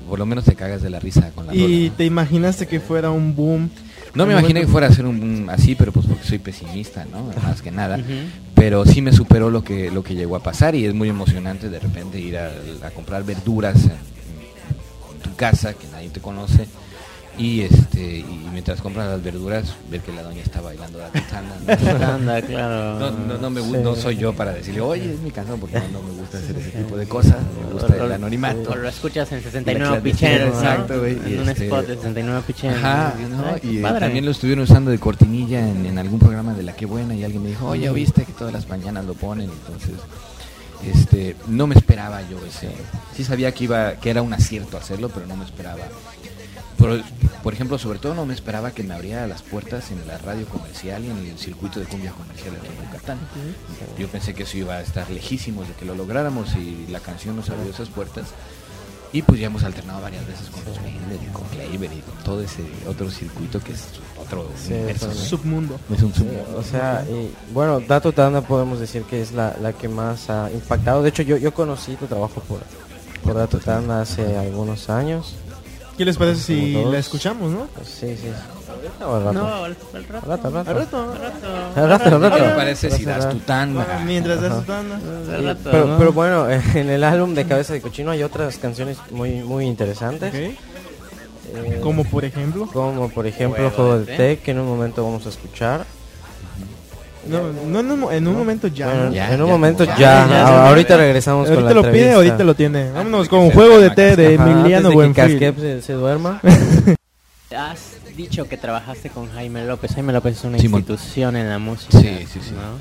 por 0.09 0.19
lo 0.19 0.25
menos 0.25 0.45
te 0.45 0.55
cagas 0.55 0.81
de 0.81 0.89
la 0.89 0.99
risa 0.99 1.31
con 1.33 1.47
la 1.47 1.55
Y 1.55 1.87
rola. 1.87 1.97
te 1.97 2.05
imaginaste 2.05 2.67
que 2.67 2.79
fuera 2.79 3.11
un 3.11 3.35
boom. 3.35 3.69
No 4.13 4.25
me 4.25 4.33
imaginé 4.33 4.59
que 4.61 4.67
fuera 4.67 4.87
a 4.87 4.91
ser 4.91 5.05
un, 5.05 5.23
un 5.23 5.49
así, 5.49 5.73
pero 5.75 5.93
pues 5.93 6.05
porque 6.05 6.25
soy 6.27 6.37
pesimista, 6.39 7.05
¿no? 7.05 7.29
Más 7.43 7.61
que 7.61 7.71
nada. 7.71 7.97
Pero 8.55 8.85
sí 8.85 9.01
me 9.01 9.13
superó 9.13 9.49
lo 9.49 9.63
que 9.63 9.89
lo 9.89 10.03
que 10.03 10.15
llegó 10.15 10.35
a 10.35 10.43
pasar 10.43 10.75
y 10.75 10.85
es 10.85 10.93
muy 10.93 11.07
emocionante 11.07 11.69
de 11.69 11.79
repente 11.79 12.19
ir 12.19 12.37
a, 12.37 12.51
a 12.85 12.91
comprar 12.91 13.23
verduras 13.23 13.85
en, 13.85 13.91
en 13.91 15.21
tu 15.23 15.33
casa 15.37 15.73
que 15.73 15.87
nadie 15.87 16.09
te 16.09 16.19
conoce 16.19 16.67
y 17.41 17.61
este 17.61 18.19
y 18.19 18.47
mientras 18.51 18.81
compras 18.81 19.07
las 19.09 19.23
verduras 19.23 19.73
ver 19.89 20.01
que 20.01 20.11
la 20.13 20.21
doña 20.23 20.41
está 20.43 20.61
bailando 20.61 20.99
la 20.99 21.09
gitana. 21.09 21.49
¿no? 22.17 22.47
Claro. 22.47 22.99
No, 22.99 23.11
no, 23.11 23.37
no 23.37 23.49
me 23.49 23.61
Sí. 23.61 23.71
no 23.83 23.95
soy 23.95 24.17
yo 24.17 24.33
para 24.33 24.51
decirle, 24.53 24.81
oye, 24.81 25.13
es 25.13 25.19
mi 25.21 25.31
canción, 25.31 25.59
porque 25.59 25.79
no, 25.91 26.01
me 26.03 26.11
gusta 26.19 26.37
hacer 26.37 26.57
ese 26.57 26.69
tipo 26.71 26.95
de 26.97 27.07
cosas, 27.07 27.37
me 27.65 27.73
gusta 27.73 27.95
el 27.95 28.11
anonimato. 28.11 28.71
O 28.71 28.75
lo 28.75 28.87
escuchas 28.89 29.31
en 29.31 29.37
La 29.39 29.43
69 29.43 29.89
clandestina, 29.89 30.29
picheros, 30.31 30.55
exacto, 30.57 30.99
güey, 30.99 31.13
En 31.13 31.39
un 31.41 31.49
este- 31.49 31.65
spot 31.65 31.87
de 31.87 31.95
69 31.95 32.43
picheros. 32.45 32.77
Ajá, 32.77 33.13
y 33.63 33.77
eh, 33.79 33.81
también 33.99 34.25
lo 34.25 34.31
estuvieron 34.31 34.63
usando 34.63 34.91
de 34.91 34.99
cortinilla 34.99 35.67
en, 35.67 35.85
en 35.85 35.97
algún 35.97 36.19
programa 36.19 36.53
de 36.53 36.63
La 36.63 36.73
Que 36.75 36.85
Buena 36.85 37.15
y 37.15 37.23
alguien 37.23 37.41
me 37.43 37.49
dijo, 37.49 37.67
oye, 37.67 37.89
¿viste 37.91 38.25
que 38.25 38.33
todas 38.33 38.53
las 38.53 38.67
mañanas 38.69 39.05
lo 39.05 39.13
ponen? 39.13 39.49
Entonces, 39.49 39.95
este, 40.85 41.35
no 41.47 41.67
me 41.67 41.75
esperaba 41.75 42.21
yo 42.29 42.37
ese. 42.45 42.69
Sí 43.15 43.23
sabía 43.23 43.51
que 43.53 43.63
iba, 43.65 43.93
que 43.95 44.09
era 44.09 44.21
un 44.21 44.33
acierto 44.33 44.77
hacerlo, 44.77 45.09
pero 45.09 45.25
no 45.27 45.35
me 45.37 45.45
esperaba. 45.45 45.83
Por, 46.81 47.01
por 47.43 47.53
ejemplo, 47.53 47.77
sobre 47.77 47.99
todo 47.99 48.15
no 48.15 48.25
me 48.25 48.33
esperaba 48.33 48.71
que 48.71 48.81
me 48.83 48.93
abriera 48.95 49.27
las 49.27 49.43
puertas 49.43 49.91
en 49.91 50.05
la 50.07 50.17
radio 50.17 50.45
comercial 50.47 51.03
y 51.05 51.09
en 51.11 51.17
el 51.29 51.37
circuito 51.37 51.79
de 51.79 51.85
cumbia 51.85 52.11
comercial 52.11 52.55
en 52.55 52.85
Yucatán. 52.87 53.19
Yo 53.97 54.07
pensé 54.07 54.33
que 54.33 54.43
eso 54.43 54.57
iba 54.57 54.73
a 54.75 54.81
estar 54.81 55.09
lejísimos 55.11 55.67
de 55.67 55.75
que 55.75 55.85
lo 55.85 55.93
lográramos 55.95 56.55
y 56.55 56.87
la 56.89 56.99
canción 56.99 57.35
nos 57.35 57.49
abrió 57.51 57.69
esas 57.71 57.89
puertas. 57.89 58.25
Y 59.13 59.21
pues 59.23 59.41
ya 59.41 59.47
hemos 59.47 59.63
alternado 59.65 60.01
varias 60.01 60.25
veces 60.25 60.47
con 60.49 60.63
los 60.65 60.77
Mender 60.81 61.19
y 61.21 61.31
con 61.33 61.43
Kleiber 61.49 61.91
y 61.91 61.99
con 61.99 62.15
todo 62.23 62.41
ese 62.41 62.63
otro 62.87 63.11
circuito 63.11 63.59
que 63.59 63.73
es 63.73 63.83
otro 64.17 64.47
Sí, 64.57 64.71
universo. 64.73 65.13
Submundo. 65.13 65.77
Es 65.93 66.01
un 66.01 66.13
Sí, 66.13 66.19
sub- 66.21 66.55
o 66.57 66.63
sea, 66.63 67.05
y, 67.09 67.29
bueno, 67.53 67.81
Dato 67.81 68.13
Tanda 68.13 68.39
podemos 68.41 68.79
decir 68.79 69.03
que 69.03 69.21
es 69.21 69.33
la, 69.33 69.53
la 69.61 69.73
que 69.73 69.89
más 69.89 70.29
ha 70.29 70.49
impactado. 70.51 71.03
De 71.03 71.09
hecho, 71.09 71.23
yo, 71.23 71.35
yo 71.35 71.53
conocí 71.53 71.95
tu 71.95 72.05
trabajo 72.07 72.41
por, 72.47 72.61
por 73.21 73.33
Dato 73.33 73.59
Tanda 73.59 73.99
hace 74.01 74.37
algunos 74.37 74.89
años. 74.89 75.35
¿Qué 75.97 76.05
les 76.05 76.17
parece 76.17 76.41
si 76.41 76.73
la 76.85 76.97
escuchamos, 76.97 77.51
no? 77.51 77.67
Sí, 77.83 78.15
sí. 78.17 78.27
¿Ahorita 78.69 79.07
o 79.07 79.15
al 79.15 79.23
rato? 79.25 79.33
No, 79.33 79.47
al, 79.65 79.77
al 79.93 80.03
rato. 80.07 80.15
Al 80.15 80.29
rato, 80.29 80.47
al 80.47 80.53
rato. 80.53 80.69
Al 80.71 80.75
rato. 80.75 80.97
Al 81.75 81.89
rato, 81.89 82.15
al 82.15 82.21
rato. 82.21 82.35
¿Qué 82.37 82.41
te 82.43 82.55
parece 82.55 82.89
si 82.91 83.01
Al 83.03 83.05
das 83.05 83.23
rato. 83.25 83.37
tu 83.37 83.43
tanda? 83.43 83.87
Ah, 83.89 83.99
Mientras 84.05 84.41
das 84.41 84.55
tu 84.59 84.61
tanda. 84.63 84.95
Al 85.35 85.43
rato, 85.45 85.69
Pero, 85.71 85.85
¿no? 85.87 85.97
pero 85.97 86.13
bueno, 86.13 86.49
en 86.75 86.89
el 86.89 87.03
álbum 87.03 87.33
de 87.35 87.45
Cabeza 87.45 87.73
de 87.73 87.81
Cochino 87.81 88.11
hay 88.11 88.23
otras 88.23 88.57
canciones 88.57 88.97
muy 89.11 89.41
muy 89.43 89.65
interesantes. 89.65 90.33
Eh, 90.33 90.55
Como 91.83 92.05
por 92.05 92.23
ejemplo. 92.25 92.67
como 92.71 93.09
por 93.09 93.27
ejemplo 93.27 93.69
Juego 93.71 93.99
de. 93.99 94.15
Té, 94.17 94.39
que 94.39 94.51
en 94.51 94.59
un 94.59 94.67
momento 94.67 95.03
vamos 95.03 95.25
a 95.25 95.29
escuchar. 95.29 95.85
No, 97.27 97.51
no, 97.83 97.83
no, 97.83 98.11
en 98.11 98.27
un 98.27 98.37
momento 98.37 98.67
ya. 98.67 98.87
Bueno, 98.87 99.05
¿no? 99.05 99.11
Ya, 99.13 99.33
en 99.33 99.41
un 99.41 99.47
ya, 99.47 99.53
momento 99.53 99.83
ya, 99.83 99.95
ya, 99.97 100.67
ahorita 100.69 100.89
ya. 100.89 100.97
regresamos 100.97 101.47
con 101.47 101.55
Ahorita 101.57 101.69
la 101.69 101.75
lo 101.75 101.81
pide, 101.83 101.91
entrevista. 101.91 102.15
ahorita 102.17 102.43
lo 102.43 102.55
tiene. 102.55 102.91
Vámonos 102.91 103.29
con 103.29 103.41
que 103.41 103.47
se 103.49 103.53
Juego 103.55 103.79
de 103.79 103.89
Té 103.91 104.15
de 104.15 104.35
Ajá, 104.35 104.51
Emiliano 104.51 104.89
que 104.89 104.95
Buenfil. 104.95 105.23
Casquep 105.23 105.59
se, 105.59 105.81
se 105.81 105.93
duerma. 105.93 106.41
Has 107.55 107.97
dicho 108.15 108.47
que 108.47 108.57
trabajaste 108.57 109.09
con 109.09 109.29
Jaime 109.31 109.65
López. 109.65 109.93
Jaime 109.93 110.13
López 110.13 110.37
es 110.37 110.43
una 110.45 110.57
Simón. 110.57 110.79
institución 110.81 111.35
en 111.35 111.49
la 111.49 111.59
música. 111.59 111.99
Sí, 111.99 112.25
sí, 112.31 112.39
sí. 112.41 112.51
¿no? 112.51 112.79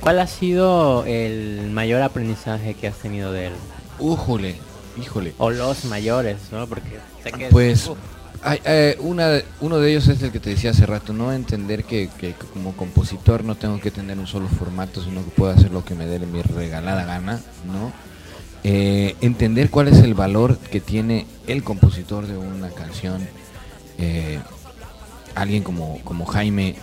¿Cuál 0.00 0.18
ha 0.20 0.26
sido 0.26 1.04
el 1.06 1.70
mayor 1.70 2.02
aprendizaje 2.02 2.74
que 2.74 2.86
has 2.88 2.96
tenido 2.96 3.32
de 3.32 3.46
él? 3.48 3.52
Újole, 3.98 4.56
híjole. 5.00 5.34
O 5.38 5.50
los 5.50 5.84
mayores, 5.86 6.36
¿no? 6.52 6.66
Porque 6.66 6.98
sé 7.22 7.32
que... 7.32 7.46
Pues 7.48 7.90
eh, 8.44 8.96
una, 9.00 9.40
uno 9.60 9.78
de 9.78 9.90
ellos 9.90 10.08
es 10.08 10.22
el 10.22 10.32
que 10.32 10.40
te 10.40 10.50
decía 10.50 10.70
hace 10.70 10.86
rato, 10.86 11.12
no 11.12 11.32
entender 11.32 11.84
que, 11.84 12.08
que 12.18 12.34
como 12.52 12.74
compositor 12.76 13.44
no 13.44 13.54
tengo 13.54 13.80
que 13.80 13.90
tener 13.90 14.18
un 14.18 14.26
solo 14.26 14.48
formato, 14.48 15.02
sino 15.02 15.24
que 15.24 15.30
puedo 15.30 15.52
hacer 15.52 15.70
lo 15.70 15.84
que 15.84 15.94
me 15.94 16.06
dé 16.06 16.18
mi 16.20 16.42
regalada 16.42 17.04
gana, 17.04 17.40
¿no? 17.66 17.92
Eh, 18.62 19.16
entender 19.20 19.70
cuál 19.70 19.88
es 19.88 19.98
el 19.98 20.14
valor 20.14 20.58
que 20.58 20.80
tiene 20.80 21.26
el 21.46 21.62
compositor 21.64 22.26
de 22.26 22.36
una 22.36 22.70
canción. 22.70 23.26
eh, 23.98 24.38
alguien 25.34 25.62
como, 25.62 26.00
como 26.04 26.26
Jaime, 26.26 26.76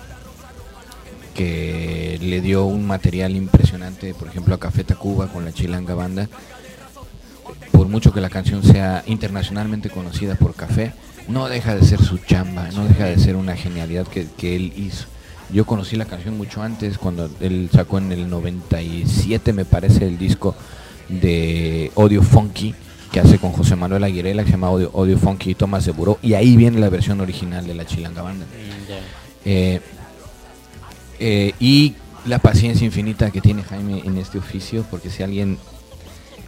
que 1.36 2.18
le 2.22 2.42
dio 2.42 2.66
un 2.66 2.86
material 2.88 3.36
impresionante, 3.36 4.14
por 4.14 4.28
ejemplo, 4.28 4.56
a 4.56 4.60
Café 4.60 4.84
Tacuba 4.84 5.28
con 5.28 5.46
la 5.46 5.54
Chilanga 5.54 5.94
Banda, 5.94 6.30
por 7.72 7.88
mucho 7.88 8.12
que 8.12 8.22
la 8.22 8.30
canción 8.30 8.64
sea 8.64 9.04
internacionalmente 9.06 9.90
conocida 9.90 10.36
por 10.36 10.56
Café, 10.56 10.94
no 11.28 11.48
deja 11.50 11.76
de 11.76 11.86
ser 11.86 12.02
su 12.02 12.18
chamba, 12.20 12.70
no 12.72 12.86
deja 12.86 13.06
de 13.06 13.20
ser 13.20 13.36
una 13.36 13.56
genialidad 13.56 14.08
que, 14.08 14.28
que 14.38 14.56
él 14.56 14.74
hizo. 14.76 15.06
Yo 15.52 15.66
conocí 15.66 15.96
la 15.96 16.06
canción 16.06 16.38
mucho 16.38 16.62
antes, 16.62 16.98
cuando 16.98 17.30
él 17.40 17.70
sacó 17.72 18.00
en 18.00 18.12
el 18.12 18.30
97, 18.30 19.54
me 19.54 19.66
parece, 19.66 20.06
el 20.06 20.18
disco 20.18 20.56
de 21.08 21.92
Audio 21.96 22.22
Funky, 22.22 22.76
que 23.12 23.20
hace 23.22 23.40
con 23.40 23.54
José 23.54 23.76
Manuel 23.76 24.04
Aguirela, 24.04 24.44
que 24.44 24.50
se 24.50 24.58
llama 24.58 24.68
Audio 24.68 25.18
Funky 25.18 25.52
y 25.52 25.56
Tomás 25.56 25.86
de 25.86 25.92
Buró, 25.92 26.20
y 26.22 26.34
ahí 26.34 26.58
viene 26.58 26.80
la 26.80 26.90
versión 26.90 27.22
original 27.22 27.66
de 27.66 27.74
la 27.74 27.86
Chilanga 27.86 28.22
Banda. 28.22 28.46
Eh, 29.46 29.80
eh, 31.20 31.54
y 31.60 31.96
la 32.26 32.40
paciencia 32.40 32.86
infinita 32.86 33.32
que 33.32 33.40
tiene 33.40 33.64
Jaime 33.64 34.02
en 34.04 34.18
este 34.18 34.38
oficio, 34.38 34.86
porque 34.92 35.10
si 35.10 35.24
alguien 35.24 35.58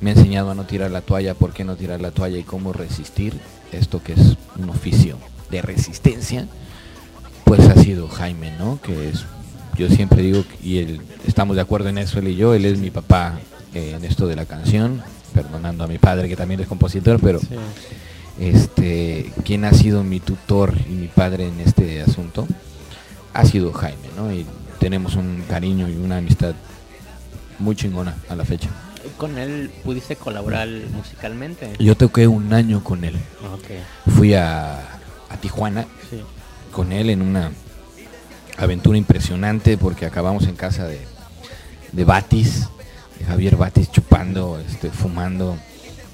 me 0.01 0.11
ha 0.11 0.13
enseñado 0.13 0.51
a 0.51 0.55
no 0.55 0.65
tirar 0.65 0.91
la 0.91 1.01
toalla, 1.01 1.33
por 1.33 1.51
qué 1.53 1.63
no 1.63 1.75
tirar 1.75 2.01
la 2.01 2.11
toalla 2.11 2.37
y 2.37 2.43
cómo 2.43 2.73
resistir 2.73 3.33
esto 3.71 4.01
que 4.01 4.13
es 4.13 4.37
un 4.57 4.69
oficio 4.69 5.17
de 5.51 5.61
resistencia, 5.61 6.47
pues 7.43 7.59
ha 7.67 7.75
sido 7.75 8.07
Jaime, 8.07 8.51
¿no? 8.57 8.79
Que 8.81 9.09
es, 9.09 9.25
yo 9.77 9.89
siempre 9.89 10.21
digo, 10.21 10.43
y 10.63 10.77
él, 10.79 11.01
estamos 11.27 11.55
de 11.55 11.61
acuerdo 11.61 11.89
en 11.89 11.97
eso 11.97 12.19
él 12.19 12.29
y 12.29 12.35
yo, 12.35 12.53
él 12.53 12.65
es 12.65 12.79
mi 12.79 12.91
papá 12.91 13.39
eh, 13.73 13.93
en 13.95 14.05
esto 14.05 14.27
de 14.27 14.35
la 14.35 14.45
canción, 14.45 15.01
perdonando 15.33 15.83
a 15.83 15.87
mi 15.87 15.97
padre 15.97 16.27
que 16.29 16.35
también 16.35 16.59
es 16.59 16.67
compositor, 16.67 17.19
pero 17.21 17.39
Sí. 17.39 17.47
este 18.39 19.31
quien 19.43 19.65
ha 19.65 19.73
sido 19.73 20.03
mi 20.03 20.19
tutor 20.19 20.73
y 20.89 20.93
mi 20.93 21.07
padre 21.07 21.47
en 21.47 21.59
este 21.59 22.01
asunto 22.01 22.47
ha 23.33 23.45
sido 23.45 23.71
Jaime, 23.73 24.09
¿no? 24.15 24.31
Y 24.33 24.45
tenemos 24.79 25.15
un 25.15 25.43
cariño 25.49 25.87
y 25.89 25.95
una 25.95 26.17
amistad 26.17 26.53
muy 27.59 27.75
chingona 27.75 28.15
a 28.29 28.35
la 28.35 28.45
fecha. 28.45 28.69
¿Con 29.17 29.37
él 29.37 29.71
pudiste 29.83 30.15
colaborar 30.15 30.67
musicalmente? 30.91 31.71
Yo 31.79 31.95
toqué 31.95 32.27
un 32.27 32.53
año 32.53 32.83
con 32.83 33.03
él. 33.03 33.15
Ok, 33.53 34.11
Fui 34.15 34.33
a, 34.33 34.79
a 35.29 35.37
Tijuana 35.41 35.85
sí. 36.09 36.21
con 36.71 36.91
él 36.91 37.09
en 37.09 37.21
una 37.21 37.51
aventura 38.57 38.97
impresionante 38.97 39.77
porque 39.77 40.05
acabamos 40.05 40.47
en 40.47 40.55
casa 40.55 40.85
de, 40.85 40.99
de 41.91 42.03
Batis, 42.03 42.67
de 43.17 43.25
Javier 43.25 43.55
Batis 43.55 43.91
chupando, 43.91 44.59
este, 44.59 44.89
fumando 44.89 45.57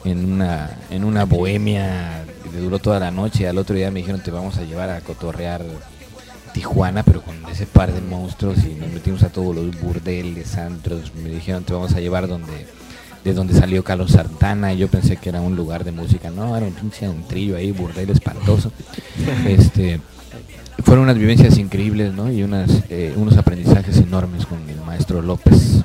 en 0.03 0.33
una, 0.33 0.77
en 0.91 1.03
una 1.03 1.25
bohemia 1.25 2.23
que 2.43 2.59
duró 2.59 2.77
toda 2.79 2.99
la 2.99 3.11
noche. 3.11 3.47
Al 3.47 3.57
otro 3.57 3.75
día 3.75 3.89
me 3.91 3.99
dijeron 3.99 4.21
te 4.21 4.31
vamos 4.31 4.57
a 4.57 4.63
llevar 4.63 4.89
a 4.91 5.01
cotorrear 5.01 5.63
Tijuana, 6.55 7.03
pero 7.03 7.21
con 7.21 7.35
ese 7.51 7.65
par 7.65 7.91
de 7.91 7.99
monstruos 7.99 8.59
y 8.63 8.75
nos 8.75 8.89
metimos 8.89 9.23
a 9.23 9.29
todos 9.29 9.53
los 9.53 9.77
burdeles, 9.81 10.55
antros. 10.55 11.13
Me 11.13 11.29
dijeron 11.29 11.65
te 11.65 11.73
vamos 11.73 11.93
a 11.93 11.99
llevar 11.99 12.29
donde 12.29 12.65
de 13.25 13.33
donde 13.33 13.53
salió 13.53 13.83
Carlos 13.83 14.11
Santana 14.11 14.71
y 14.71 14.77
yo 14.77 14.87
pensé 14.87 15.17
que 15.17 15.27
era 15.27 15.41
un 15.41 15.57
lugar 15.57 15.83
de 15.83 15.91
música, 15.91 16.29
no, 16.29 16.55
era 16.55 16.65
un 16.65 16.71
pinche 16.71 17.09
trillo 17.27 17.57
ahí, 17.57 17.73
burdel 17.73 18.09
espantoso. 18.09 18.71
este 19.49 19.99
fueron 20.85 21.03
unas 21.03 21.17
vivencias 21.17 21.57
increíbles, 21.57 22.13
¿no? 22.13 22.31
Y 22.31 22.41
unas, 22.43 22.69
eh, 22.89 23.13
unos 23.17 23.35
aprendizajes 23.35 23.97
enormes 23.97 24.45
con 24.45 24.69
el 24.69 24.79
maestro 24.85 25.21
López. 25.21 25.83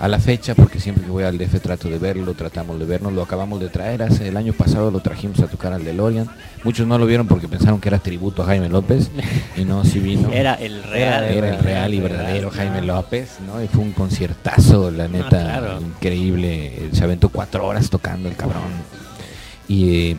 A 0.00 0.08
la 0.08 0.18
fecha, 0.18 0.54
porque 0.54 0.80
siempre 0.80 1.04
que 1.04 1.10
voy 1.10 1.24
al 1.24 1.36
DF 1.36 1.60
trato 1.60 1.90
de 1.90 1.98
verlo, 1.98 2.32
tratamos 2.32 2.78
de 2.78 2.86
vernos, 2.86 3.12
lo 3.12 3.22
acabamos 3.22 3.60
de 3.60 3.68
traer, 3.68 4.02
hace 4.02 4.28
el 4.28 4.36
año 4.38 4.54
pasado 4.54 4.90
lo 4.90 5.00
trajimos 5.00 5.40
a 5.40 5.46
tocar 5.46 5.74
al 5.74 5.84
DeLorean. 5.84 6.26
Muchos 6.64 6.86
no 6.86 6.96
lo 6.98 7.04
vieron 7.04 7.26
porque 7.26 7.48
pensaron 7.48 7.80
que 7.80 7.90
era 7.90 7.98
tributo 7.98 8.42
a 8.42 8.46
Jaime 8.46 8.70
López, 8.70 9.10
y 9.58 9.66
no, 9.66 9.84
sí 9.84 9.98
vino. 9.98 10.28
Era 10.32 10.54
el 10.54 10.82
real. 10.84 11.24
Era 11.24 11.50
el 11.50 11.62
real 11.62 11.92
y 11.92 12.00
verdadero 12.00 12.50
Jaime 12.50 12.80
López, 12.80 13.40
¿no? 13.46 13.62
Y 13.62 13.68
fue 13.68 13.82
un 13.82 13.92
conciertazo, 13.92 14.90
la 14.90 15.06
neta, 15.06 15.28
claro. 15.28 15.80
increíble. 15.82 16.88
Se 16.92 17.04
aventó 17.04 17.28
cuatro 17.28 17.66
horas 17.66 17.90
tocando 17.90 18.30
el 18.30 18.36
cabrón. 18.36 18.62
Y 19.68 20.12
eh, 20.12 20.16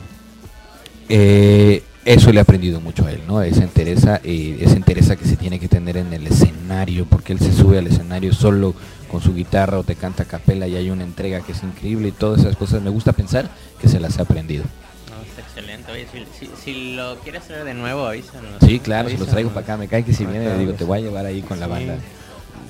eh, 1.10 1.84
eso 2.06 2.32
le 2.32 2.40
he 2.40 2.42
aprendido 2.42 2.80
mucho 2.82 3.06
a 3.06 3.12
él, 3.12 3.22
¿no? 3.28 3.42
Esa 3.42 3.64
entereza, 3.64 4.20
eh, 4.24 4.58
esa 4.62 4.76
entereza 4.76 5.16
que 5.16 5.26
se 5.26 5.38
tiene 5.38 5.60
que 5.60 5.68
tener 5.68 5.98
en 5.98 6.12
el 6.14 6.26
escenario, 6.28 7.06
porque 7.06 7.34
él 7.34 7.40
se 7.40 7.54
sube 7.54 7.78
al 7.78 7.88
escenario 7.88 8.34
solo 8.34 8.74
con 9.10 9.22
su 9.22 9.34
guitarra 9.34 9.78
o 9.80 9.84
te 9.84 9.96
canta 9.96 10.24
a 10.24 10.26
capela 10.26 10.68
y 10.68 10.76
hay 10.76 10.90
una 10.90 11.04
entrega 11.04 11.42
que 11.42 11.52
es 11.52 11.62
increíble 11.64 12.08
y 12.08 12.12
todas 12.12 12.40
esas 12.42 12.56
cosas 12.56 12.82
me 12.82 12.90
gusta 12.90 13.12
pensar 13.14 13.50
que 13.80 13.88
se 13.88 14.00
las 14.00 14.18
ha 14.20 14.24
aprendido. 14.24 14.64
No, 15.10 15.22
está 15.24 15.42
excelente. 15.42 15.92
Oye, 15.92 16.08
si, 16.12 16.46
si- 16.48 16.52
si 16.64 16.96
lo 16.96 17.20
quieres 17.20 17.44
hacer 17.44 17.64
de 17.66 17.74
nuevo, 17.74 18.06
avísanos. 18.08 18.52
Sí, 18.66 18.80
claro, 18.80 19.10
se 19.10 19.18
los 19.18 19.28
traigo 19.28 19.50
Avísanos. 19.50 19.54
para 19.54 19.74
acá, 19.76 19.78
me 19.78 19.88
cae 19.88 20.04
que 20.04 20.14
si 20.14 20.26
viene 20.26 20.46
le 20.46 20.58
digo, 20.58 20.74
te 20.74 20.86
voy 20.86 21.00
a 21.00 21.02
llevar 21.02 21.26
ahí 21.26 21.42
con 21.42 21.60
la 21.60 21.68
banda. 21.68 21.98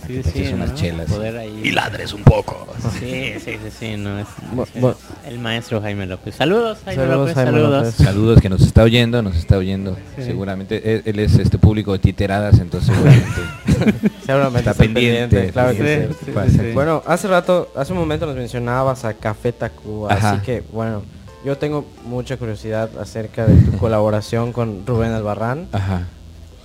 A 0.03 0.07
Sí, 0.07 0.13
que 0.15 0.23
te 0.23 0.31
sí, 0.31 0.39
eches 0.39 0.53
unas 0.53 0.69
¿no? 0.71 0.75
chelas. 0.75 1.11
Poder 1.11 1.37
ahí- 1.37 1.61
Y 1.63 1.71
ladres 1.71 2.13
un 2.13 2.23
poco. 2.23 2.67
Sí, 2.99 3.33
sí, 3.43 3.51
sí, 3.63 3.69
sí, 3.79 3.97
no 3.97 4.19
es, 4.19 4.27
Bu- 4.55 4.67
es 4.73 4.81
bu- 4.81 4.95
el 5.27 5.39
maestro 5.39 5.81
Jaime 5.81 6.05
López. 6.07 6.35
Saludos, 6.35 6.79
Jaime 6.85 7.01
Saludos, 7.03 7.19
López, 7.19 7.35
Jaime 7.35 7.51
saludos. 7.51 7.85
López. 7.85 7.95
Saludos 8.05 8.41
que 8.41 8.49
nos 8.49 8.61
está 8.61 8.83
oyendo, 8.83 9.21
nos 9.21 9.35
está 9.35 9.57
oyendo. 9.57 9.95
Sí. 10.15 10.23
Seguramente 10.23 10.93
él, 10.95 11.01
él 11.05 11.19
es 11.19 11.35
este 11.37 11.57
público 11.57 11.93
de 11.93 11.99
titeradas, 11.99 12.59
entonces 12.59 12.89
seguramente 12.95 14.11
Seguramente 14.25 14.69
Está 14.69 14.73
pendiente, 14.73 15.19
pendiente, 15.35 15.51
claro 15.53 15.71
que 15.75 16.09
sí, 16.25 16.31
sí. 16.57 16.71
Bueno, 16.73 17.01
hace 17.05 17.27
rato, 17.27 17.71
hace 17.75 17.93
un 17.93 17.99
momento 17.99 18.25
nos 18.25 18.35
mencionabas 18.35 19.05
a 19.05 19.13
Café 19.13 19.51
Tacuba, 19.51 20.13
Ajá. 20.13 20.31
así 20.33 20.41
que 20.45 20.63
bueno, 20.71 21.01
yo 21.43 21.57
tengo 21.57 21.85
mucha 22.05 22.37
curiosidad 22.37 22.89
acerca 22.99 23.45
de 23.47 23.55
tu 23.55 23.77
colaboración 23.79 24.53
con 24.53 24.85
Rubén 24.85 25.11
Albarrán. 25.11 25.67
Ajá. 25.71 26.07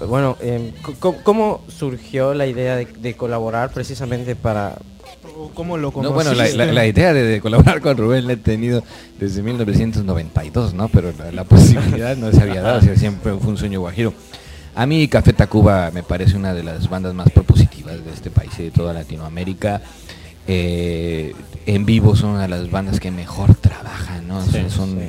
Bueno, 0.01 0.37
em, 0.41 0.73
¿cómo 1.23 1.63
surgió 1.69 2.35
la 2.35 2.47
idea 2.47 2.77
de, 2.77 2.85
de 2.87 3.15
colaborar 3.15 3.71
precisamente 3.71 4.37
para... 4.37 4.77
¿O 5.39 5.49
¿Cómo 5.55 5.77
lo 5.79 5.91
No, 5.97 6.13
bueno, 6.13 6.35
la, 6.35 6.49
la- 6.49 6.67
la 6.73 6.87
idea 6.87 7.13
de, 7.13 7.23
de 7.23 7.41
colaborar 7.41 7.81
con 7.81 7.97
Rubén 7.97 8.27
la 8.27 8.35
he 8.35 8.37
tenido 8.37 8.83
desde 9.19 9.43
1992, 9.43 10.75
¿no? 10.75 10.89
Pero 10.89 11.13
la, 11.19 11.33
la 11.33 11.45
posibilidad 11.45 12.17
no 12.17 12.31
se 12.33 12.43
había 12.43 12.63
dado, 12.63 12.79
o 12.79 12.83
sea, 12.83 12.97
siempre 12.97 13.33
fue 13.35 13.51
un 13.51 13.57
sueño 13.59 13.81
guajiro. 13.81 14.13
A 14.75 14.85
mí 14.87 15.09
Café 15.09 15.33
Tacuba 15.33 15.91
me 15.93 16.03
parece 16.03 16.37
una 16.37 16.53
de 16.53 16.63
las 16.63 16.89
bandas 16.91 17.15
más 17.15 17.31
propositivas 17.31 18.05
de 18.05 18.13
este 18.13 18.31
país 18.31 18.51
y 18.59 18.65
de 18.65 18.71
toda 18.71 18.93
Latinoamérica. 18.93 19.81
Eh, 20.47 21.35
en 21.67 21.85
vivo 21.87 22.15
son 22.15 22.31
una 22.31 22.43
de 22.43 22.49
las 22.49 22.71
bandas 22.71 23.01
que 23.01 23.11
mejor 23.11 23.55
trabajan, 23.57 24.29
¿no? 24.29 24.45
Son, 24.71 24.91
sí. 24.99 25.07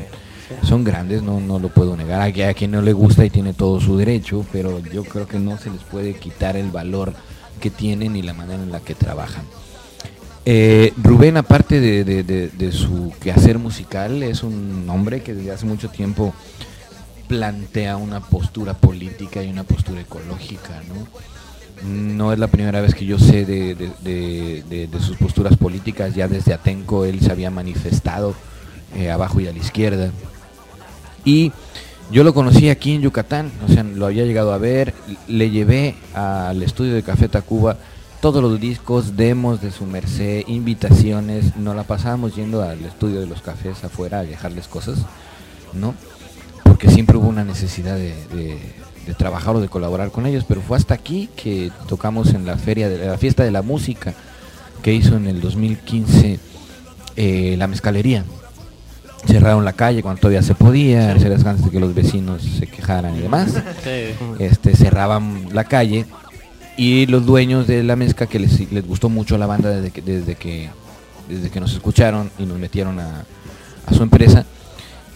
Son 0.64 0.84
grandes, 0.84 1.22
no, 1.24 1.40
no 1.40 1.60
lo 1.60 1.70
puedo 1.70 1.96
negar. 1.98 2.22
A, 2.22 2.50
a 2.50 2.54
quien 2.54 2.72
no 2.72 2.82
le 2.82 2.94
gusta 2.94 3.26
y 3.26 3.30
tiene 3.30 3.54
todo 3.54 3.80
su 3.82 3.98
derecho, 3.98 4.46
pero 4.52 4.80
yo 4.80 5.04
creo 5.04 5.28
que 5.28 5.40
no 5.40 5.58
se 5.58 5.70
les 5.70 5.82
puede 5.82 6.16
quitar 6.16 6.56
el 6.58 6.72
valor 6.72 7.14
que 7.60 7.70
tienen 7.70 8.16
y 8.16 8.22
la 8.22 8.34
manera 8.34 8.62
en 8.62 8.72
la 8.72 8.80
que 8.80 8.96
trabajan. 8.96 9.44
Eh, 10.46 10.94
Rubén, 11.04 11.36
aparte 11.36 11.82
de, 11.82 12.04
de- 12.24 12.72
su 12.72 13.12
quehacer 13.20 13.60
musical, 13.60 14.24
es 14.24 14.44
un 14.44 14.88
hombre 14.90 15.22
que 15.22 15.34
desde 15.34 15.52
hace 15.52 15.66
mucho 15.66 15.90
tiempo 15.90 16.34
plantea 17.28 17.98
una 17.98 18.22
postura 18.22 18.74
política 18.74 19.44
y 19.44 19.50
una 19.50 19.64
postura 19.64 20.00
ecológica, 20.00 20.82
¿no? 20.88 21.06
No 21.86 22.32
es 22.34 22.40
la 22.40 22.48
primera 22.48 22.80
vez 22.82 22.96
que 22.96 23.06
yo 23.06 23.20
sé 23.20 23.46
de 23.46 24.90
sus 25.02 25.18
posturas 25.18 25.58
políticas, 25.58 26.16
ya 26.16 26.28
desde 26.28 26.54
Atenco 26.54 27.04
él 27.06 27.20
se 27.20 27.32
había 27.32 27.52
manifestado 27.52 28.34
eh, 28.96 29.12
abajo 29.12 29.42
y 29.42 29.48
a 29.48 29.52
la 29.52 29.60
izquierda. 29.60 30.12
Y 31.28 31.52
yo 32.10 32.24
lo 32.24 32.34
conocí 32.34 32.70
aquí 32.70 32.94
en 32.96 33.02
Yucatán, 33.02 33.52
o 33.68 33.72
sea, 33.74 33.84
lo 33.84 34.06
había 34.06 34.24
llegado 34.24 34.54
a 34.54 34.58
ver, 34.58 34.94
le 35.28 35.50
llevé 35.50 35.96
al 36.14 36.64
estudio 36.64 36.94
de 36.94 37.04
Café 37.04 37.28
Tacuba 37.28 37.76
todos 38.22 38.42
los 38.42 38.58
discos, 38.62 39.18
demos 39.18 39.60
de 39.62 39.72
su 39.72 39.86
merced, 39.86 40.44
invitaciones, 40.48 41.58
nos 41.58 41.76
la 41.76 41.84
pasábamos 41.84 42.34
yendo 42.34 42.62
al 42.64 42.82
estudio 42.86 43.20
de 43.20 43.26
los 43.28 43.42
cafés 43.42 43.84
afuera 43.84 44.20
a 44.20 44.24
dejarles 44.24 44.70
cosas, 44.70 45.00
¿no? 45.74 45.94
Porque 46.64 46.90
siempre 46.90 47.18
hubo 47.18 47.28
una 47.28 47.44
necesidad 47.44 47.96
de, 47.96 48.16
de- 48.34 48.88
de 49.06 49.14
trabajar 49.14 49.56
o 49.56 49.62
de 49.62 49.68
colaborar 49.70 50.12
con 50.12 50.26
ellos, 50.28 50.44
pero 50.48 50.62
fue 50.62 50.76
hasta 50.78 50.94
aquí 50.94 51.30
que 51.36 51.72
tocamos 51.88 52.34
en 52.34 52.46
la 52.46 52.58
feria 52.58 52.88
de 52.90 53.06
la 53.06 53.18
fiesta 53.18 53.44
de 53.44 53.52
la 53.52 53.62
música 53.62 54.14
que 54.82 54.94
hizo 54.94 55.16
en 55.18 55.28
el 55.28 55.40
2015 55.42 56.40
eh, 57.18 57.56
la 57.58 57.68
mezcalería 57.68 58.24
cerraron 59.28 59.66
la 59.66 59.74
calle 59.74 60.02
cuando 60.02 60.22
todavía 60.22 60.42
se 60.42 60.56
podía, 60.56 61.12
hacer 61.12 61.38
ganas 61.38 61.64
de 61.64 61.70
que 61.70 61.80
los 61.80 61.94
vecinos 61.94 62.42
se 62.42 62.68
quejaran 62.68 63.16
y 63.16 63.22
demás. 63.22 63.54
Sí. 63.84 64.16
Este, 64.40 64.76
cerraban 64.76 65.50
la 65.54 65.64
calle 65.66 66.06
y 66.78 67.06
los 67.08 67.26
dueños 67.26 67.68
de 67.68 67.84
la 67.84 67.96
mezca 67.96 68.28
que 68.28 68.40
les, 68.40 68.72
les 68.72 68.86
gustó 68.86 69.10
mucho 69.10 69.38
la 69.38 69.48
banda 69.48 69.70
desde 69.70 69.92
que, 69.92 70.02
desde 70.02 70.36
que, 70.36 70.70
desde 71.28 71.50
que 71.50 71.60
nos 71.60 71.74
escucharon 71.74 72.32
y 72.38 72.46
nos 72.46 72.60
metieron 72.60 73.00
a, 73.00 73.26
a 73.86 73.94
su 73.94 74.04
empresa, 74.04 74.46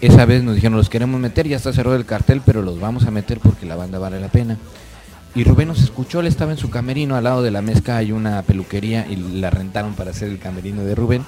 esa 0.00 0.24
vez 0.26 0.42
nos 0.42 0.56
dijeron 0.56 0.76
los 0.76 0.88
queremos 0.88 1.20
meter, 1.20 1.46
ya 1.46 1.56
está 1.56 1.72
cerrado 1.72 1.96
el 1.96 2.04
cartel, 2.04 2.42
pero 2.44 2.62
los 2.62 2.80
vamos 2.80 3.06
a 3.06 3.10
meter 3.10 3.38
porque 3.38 3.66
la 3.66 3.76
banda 3.76 3.98
vale 3.98 4.20
la 4.20 4.28
pena. 4.28 4.58
Y 5.34 5.44
Rubén 5.44 5.68
nos 5.68 5.82
escuchó, 5.82 6.20
él 6.20 6.26
estaba 6.26 6.52
en 6.52 6.58
su 6.58 6.68
camerino, 6.68 7.16
al 7.16 7.24
lado 7.24 7.42
de 7.42 7.50
la 7.50 7.62
mezca 7.62 7.96
hay 7.96 8.12
una 8.12 8.42
peluquería 8.42 9.06
y 9.08 9.16
la 9.16 9.48
rentaron 9.48 9.94
para 9.94 10.10
hacer 10.10 10.28
el 10.28 10.38
camerino 10.38 10.82
de 10.82 10.94
Rubén 10.94 11.24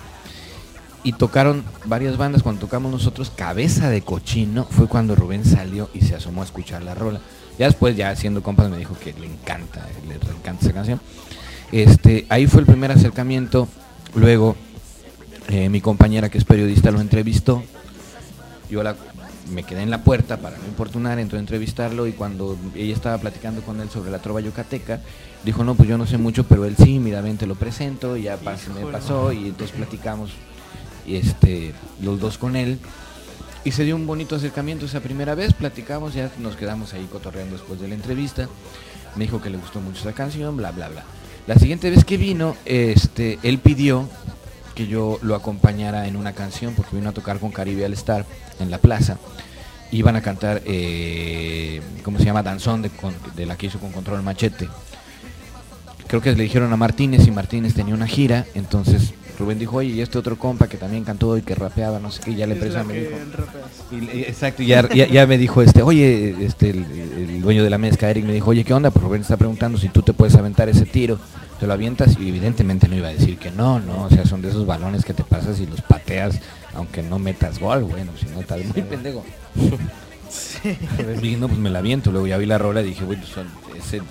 y 1.04 1.12
tocaron 1.12 1.62
varias 1.84 2.16
bandas. 2.16 2.42
Cuando 2.42 2.62
tocamos 2.62 2.90
nosotros 2.90 3.30
Cabeza 3.30 3.90
de 3.90 4.02
Cochino, 4.02 4.64
fue 4.64 4.88
cuando 4.88 5.14
Rubén 5.14 5.44
salió 5.44 5.88
y 5.94 6.00
se 6.00 6.16
asomó 6.16 6.42
a 6.42 6.44
escuchar 6.46 6.82
la 6.82 6.94
rola. 6.94 7.20
Ya 7.58 7.66
después, 7.66 7.96
ya 7.96 8.16
siendo 8.16 8.42
compas, 8.42 8.68
me 8.70 8.78
dijo 8.78 8.96
que 8.98 9.12
le 9.12 9.26
encanta, 9.26 9.86
le 10.08 10.14
encanta 10.14 10.64
esa 10.64 10.72
canción. 10.72 11.00
Este, 11.70 12.26
ahí 12.28 12.46
fue 12.46 12.60
el 12.60 12.66
primer 12.66 12.90
acercamiento. 12.90 13.68
Luego, 14.14 14.56
eh, 15.48 15.68
mi 15.68 15.80
compañera 15.80 16.30
que 16.30 16.38
es 16.38 16.44
periodista 16.44 16.90
lo 16.90 17.00
entrevistó. 17.00 17.62
Yo 18.70 18.82
la, 18.82 18.96
me 19.52 19.62
quedé 19.62 19.82
en 19.82 19.90
la 19.90 20.02
puerta 20.02 20.38
para 20.38 20.56
no 20.56 20.64
importunar, 20.66 21.18
entré 21.18 21.36
a 21.36 21.40
entrevistarlo 21.40 22.06
y 22.06 22.12
cuando 22.12 22.56
ella 22.74 22.94
estaba 22.94 23.18
platicando 23.18 23.60
con 23.62 23.80
él 23.80 23.90
sobre 23.90 24.10
la 24.10 24.18
trova 24.20 24.40
yucateca, 24.40 25.00
dijo, 25.44 25.62
no, 25.64 25.74
pues 25.74 25.88
yo 25.88 25.98
no 25.98 26.06
sé 26.06 26.16
mucho, 26.16 26.44
pero 26.44 26.64
él 26.64 26.76
sí, 26.76 26.98
mira, 26.98 27.20
ven, 27.20 27.36
te 27.36 27.46
lo 27.46 27.54
presento, 27.54 28.16
y 28.16 28.22
ya 28.22 28.40
pas- 28.40 28.68
me 28.74 28.90
pasó 28.90 29.32
y 29.32 29.48
entonces 29.48 29.76
platicamos 29.76 30.30
y 31.06 31.16
este, 31.16 31.72
los 32.02 32.20
dos 32.20 32.38
con 32.38 32.56
él. 32.56 32.78
Y 33.64 33.72
se 33.72 33.84
dio 33.84 33.96
un 33.96 34.06
bonito 34.06 34.36
acercamiento 34.36 34.84
esa 34.84 35.00
primera 35.00 35.34
vez, 35.34 35.54
platicamos, 35.54 36.12
ya 36.14 36.30
nos 36.38 36.56
quedamos 36.56 36.92
ahí 36.92 37.08
cotorreando 37.10 37.56
después 37.56 37.80
de 37.80 37.88
la 37.88 37.94
entrevista. 37.94 38.48
Me 39.16 39.24
dijo 39.24 39.40
que 39.40 39.48
le 39.48 39.56
gustó 39.56 39.80
mucho 39.80 40.00
esa 40.00 40.12
canción, 40.12 40.56
bla, 40.56 40.70
bla, 40.70 40.88
bla. 40.88 41.04
La 41.46 41.54
siguiente 41.56 41.90
vez 41.90 42.04
que 42.04 42.16
vino, 42.16 42.56
este, 42.64 43.38
él 43.42 43.58
pidió 43.58 44.08
que 44.74 44.86
yo 44.86 45.18
lo 45.22 45.34
acompañara 45.34 46.06
en 46.08 46.16
una 46.16 46.32
canción, 46.32 46.74
porque 46.74 46.96
vino 46.96 47.08
a 47.08 47.12
tocar 47.12 47.38
con 47.38 47.52
Caribe 47.52 47.84
All 47.84 47.92
Star 47.94 48.26
en 48.58 48.70
la 48.70 48.78
plaza. 48.78 49.18
Iban 49.92 50.16
a 50.16 50.20
cantar, 50.22 50.62
eh, 50.64 51.80
¿cómo 52.02 52.18
se 52.18 52.24
llama? 52.24 52.42
Danzón, 52.42 52.82
de, 52.82 52.90
de 53.36 53.46
la 53.46 53.56
que 53.56 53.66
hizo 53.66 53.78
con 53.78 53.92
Control 53.92 54.22
Machete. 54.22 54.68
Creo 56.06 56.20
que 56.20 56.32
le 56.32 56.42
dijeron 56.42 56.72
a 56.72 56.76
Martínez 56.76 57.26
y 57.26 57.30
Martínez 57.30 57.74
tenía 57.74 57.94
una 57.94 58.06
gira, 58.06 58.46
entonces 58.54 59.14
Rubén 59.38 59.58
dijo, 59.58 59.76
oye, 59.76 59.90
y 59.90 60.00
este 60.00 60.18
otro 60.18 60.38
compa 60.38 60.68
que 60.68 60.76
también 60.76 61.04
cantó 61.04 61.36
y 61.36 61.42
que 61.42 61.54
rapeaba, 61.54 61.98
no 61.98 62.10
sé 62.10 62.20
qué, 62.22 62.30
y 62.32 62.36
ya 62.36 62.46
la 62.46 62.54
Es 62.54 62.62
empresa 62.62 62.84
me 62.84 62.94
dijo. 62.94 63.12
Y 63.90 64.20
exacto, 64.22 64.62
y 64.62 64.66
ya, 64.66 64.88
ya, 64.88 65.06
ya 65.06 65.26
me 65.26 65.38
dijo 65.38 65.62
este, 65.62 65.82
oye, 65.82 66.36
este, 66.44 66.70
el, 66.70 66.84
el 66.84 67.42
dueño 67.42 67.64
de 67.64 67.70
la 67.70 67.78
mezcla, 67.78 68.10
Eric, 68.10 68.24
me 68.24 68.32
dijo, 68.32 68.50
oye, 68.50 68.64
¿qué 68.64 68.72
onda? 68.74 68.90
Pues 68.90 69.04
Rubén 69.04 69.22
está 69.22 69.36
preguntando 69.36 69.78
si 69.78 69.88
tú 69.88 70.02
te 70.02 70.12
puedes 70.12 70.34
aventar 70.36 70.68
ese 70.68 70.86
tiro, 70.86 71.18
te 71.58 71.66
lo 71.66 71.72
avientas, 71.72 72.16
y 72.18 72.28
evidentemente 72.28 72.88
no 72.88 72.96
iba 72.96 73.08
a 73.08 73.12
decir 73.12 73.38
que 73.38 73.50
no, 73.50 73.80
no, 73.80 74.04
o 74.04 74.10
sea, 74.10 74.24
son 74.24 74.42
de 74.42 74.50
esos 74.50 74.66
balones 74.66 75.04
que 75.04 75.14
te 75.14 75.24
pasas 75.24 75.60
y 75.60 75.66
los 75.66 75.80
pateas, 75.80 76.40
aunque 76.74 77.02
no 77.02 77.18
metas 77.18 77.58
gol, 77.58 77.84
bueno, 77.84 78.12
si 78.18 78.26
no 78.26 78.40
estás 78.40 78.64
muy 78.64 78.82
pendejo. 78.82 79.24
Dije, 81.20 81.36
no, 81.36 81.48
pues 81.48 81.60
me 81.60 81.70
la 81.70 81.78
aviento, 81.78 82.10
luego 82.10 82.26
ya 82.26 82.38
vi 82.38 82.46
la 82.46 82.58
rola 82.58 82.82
y 82.82 82.86
dije, 82.86 83.04
bueno, 83.04 83.22
son, 83.24 83.46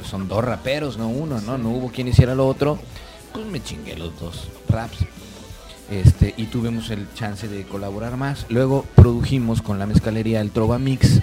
son 0.04 0.28
dos 0.28 0.44
raperos, 0.44 0.98
no 0.98 1.10
uno, 1.10 1.42
no, 1.42 1.58
no 1.58 1.70
hubo 1.70 1.92
quien 1.92 2.08
hiciera 2.08 2.34
lo 2.34 2.48
otro, 2.48 2.80
pues 3.34 3.46
me 3.48 3.62
chingué 3.64 3.96
los 3.98 4.18
dos 4.20 4.48
raps 4.70 4.98
este, 5.90 6.34
y 6.38 6.46
tuvimos 6.46 6.90
el 6.90 7.08
chance 7.14 7.48
de 7.48 7.64
colaborar 7.64 8.16
más. 8.18 8.46
Luego 8.50 8.86
produjimos 8.96 9.62
con 9.62 9.80
la 9.80 9.86
mezcalería 9.86 10.42
el 10.42 10.52
Trova 10.52 10.80
Mix, 10.80 11.20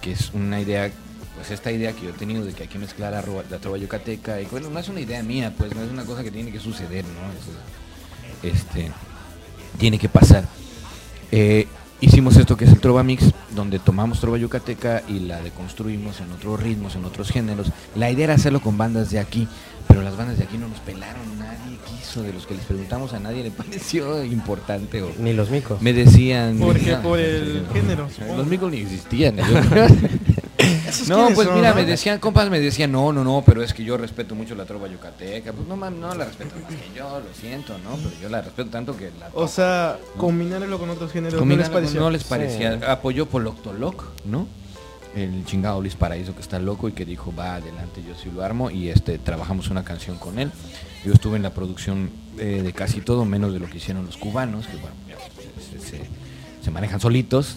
que 0.00 0.12
es 0.12 0.30
una 0.34 0.60
idea, 0.60 0.90
pues 1.36 1.50
esta 1.50 1.72
idea 1.72 1.92
que 1.92 2.02
yo 2.02 2.10
he 2.10 2.14
tenido 2.14 2.44
de 2.44 2.52
que 2.52 2.64
hay 2.64 2.68
que 2.68 2.78
mezclar 2.78 3.12
la, 3.12 3.22
ro- 3.22 3.44
la 3.50 3.58
trova 3.58 3.78
yucateca, 3.78 4.40
y 4.40 4.46
bueno, 4.46 4.70
no 4.70 4.78
es 4.78 4.88
una 4.88 5.00
idea 5.00 5.22
mía, 5.22 5.52
pues 5.56 5.74
no 5.74 5.82
es 5.82 5.90
una 5.90 6.04
cosa 6.04 6.22
que 6.22 6.30
tiene 6.30 6.52
que 6.52 6.60
suceder, 6.60 7.04
¿no? 7.04 8.48
Es, 8.48 8.54
este, 8.54 8.90
tiene 9.78 9.98
que 9.98 10.08
pasar. 10.08 10.46
Eh, 11.30 11.66
hicimos 12.00 12.36
esto 12.36 12.56
que 12.56 12.64
es 12.66 12.72
el 12.72 12.80
Trova 12.80 13.02
Mix, 13.02 13.24
donde 13.54 13.78
tomamos 13.78 14.20
trova 14.20 14.38
yucateca 14.38 15.02
y 15.08 15.20
la 15.20 15.40
deconstruimos 15.42 16.20
en 16.20 16.32
otros 16.32 16.60
ritmos, 16.60 16.96
en 16.96 17.04
otros 17.04 17.30
géneros. 17.30 17.68
La 17.94 18.10
idea 18.10 18.24
era 18.24 18.34
hacerlo 18.34 18.60
con 18.60 18.78
bandas 18.78 19.10
de 19.10 19.18
aquí, 19.18 19.46
pero 19.88 20.02
las 20.02 20.16
bandas 20.16 20.38
de 20.38 20.44
aquí 20.44 20.58
no 20.58 20.68
nos 20.68 20.78
pelaron, 20.80 21.38
nadie 21.38 21.76
quiso, 21.86 22.22
de 22.22 22.32
los 22.32 22.46
que 22.46 22.54
les 22.54 22.64
preguntamos 22.64 23.12
a 23.12 23.20
nadie 23.20 23.42
le 23.42 23.50
pareció 23.50 24.24
importante 24.24 25.02
o 25.02 25.10
Ni 25.18 25.32
los 25.32 25.50
micos. 25.50 25.80
me 25.82 25.92
decían... 25.92 26.58
¿Por 26.58 26.78
qué? 26.78 26.92
No, 26.92 27.02
Por 27.02 27.18
el 27.18 27.66
género, 27.72 28.08
Los 28.36 28.46
micos 28.46 28.70
ni 28.70 28.78
existían. 28.78 29.36
Yo- 30.98 31.04
¿Esos 31.04 31.08
no, 31.08 31.34
pues 31.34 31.46
son, 31.48 31.56
mira, 31.56 31.70
no? 31.70 31.74
me 31.76 31.84
decían, 31.84 32.18
compas, 32.18 32.48
me 32.50 32.60
decían, 32.60 32.92
no, 32.92 33.12
no, 33.12 33.24
no, 33.24 33.42
pero 33.46 33.62
es 33.62 33.72
que 33.74 33.84
yo 33.84 33.96
respeto 33.96 34.34
mucho 34.34 34.54
la 34.54 34.64
trova 34.64 34.88
yucateca. 34.88 35.52
Pues 35.52 35.66
no, 35.68 35.76
mames, 35.76 36.00
no 36.00 36.14
la 36.14 36.24
respeto 36.24 36.54
más 36.62 36.72
que 36.74 36.98
yo, 36.98 37.20
lo 37.20 37.34
siento, 37.40 37.74
¿no? 37.78 37.96
Pero 37.96 38.10
yo 38.22 38.28
la 38.28 38.42
respeto 38.42 38.70
tanto 38.70 38.96
que 38.96 39.10
la 39.18 39.30
O 39.34 39.48
sea, 39.48 39.98
combinarlo 40.16 40.78
con 40.78 40.90
otros 40.90 41.12
géneros 41.12 41.44
no 41.44 41.56
les 41.56 41.68
pareció. 41.68 42.00
no 42.00 42.10
les 42.10 42.24
parecía. 42.24 42.80
Apoyó 42.88 43.26
por 43.26 43.46
Octoloc, 43.46 44.04
¿no? 44.24 44.46
el 45.14 45.44
chingado 45.44 45.78
Luis 45.82 45.94
Paraíso 45.94 46.34
que 46.34 46.40
está 46.40 46.58
loco 46.58 46.88
y 46.88 46.92
que 46.92 47.04
dijo, 47.04 47.34
va 47.38 47.56
adelante, 47.56 48.02
yo 48.08 48.14
sí 48.14 48.30
lo 48.34 48.42
armo 48.42 48.70
y 48.70 48.88
este 48.88 49.18
trabajamos 49.18 49.68
una 49.68 49.84
canción 49.84 50.16
con 50.16 50.38
él. 50.38 50.50
Yo 51.04 51.12
estuve 51.12 51.36
en 51.36 51.42
la 51.42 51.50
producción 51.50 52.08
eh, 52.38 52.62
de 52.64 52.72
casi 52.72 53.02
todo, 53.02 53.26
menos 53.26 53.52
de 53.52 53.58
lo 53.58 53.68
que 53.68 53.76
hicieron 53.76 54.06
los 54.06 54.16
cubanos, 54.16 54.66
que 54.66 54.76
bueno, 54.78 54.94
se- 55.84 56.08
se 56.64 56.70
manejan 56.70 56.98
solitos. 56.98 57.56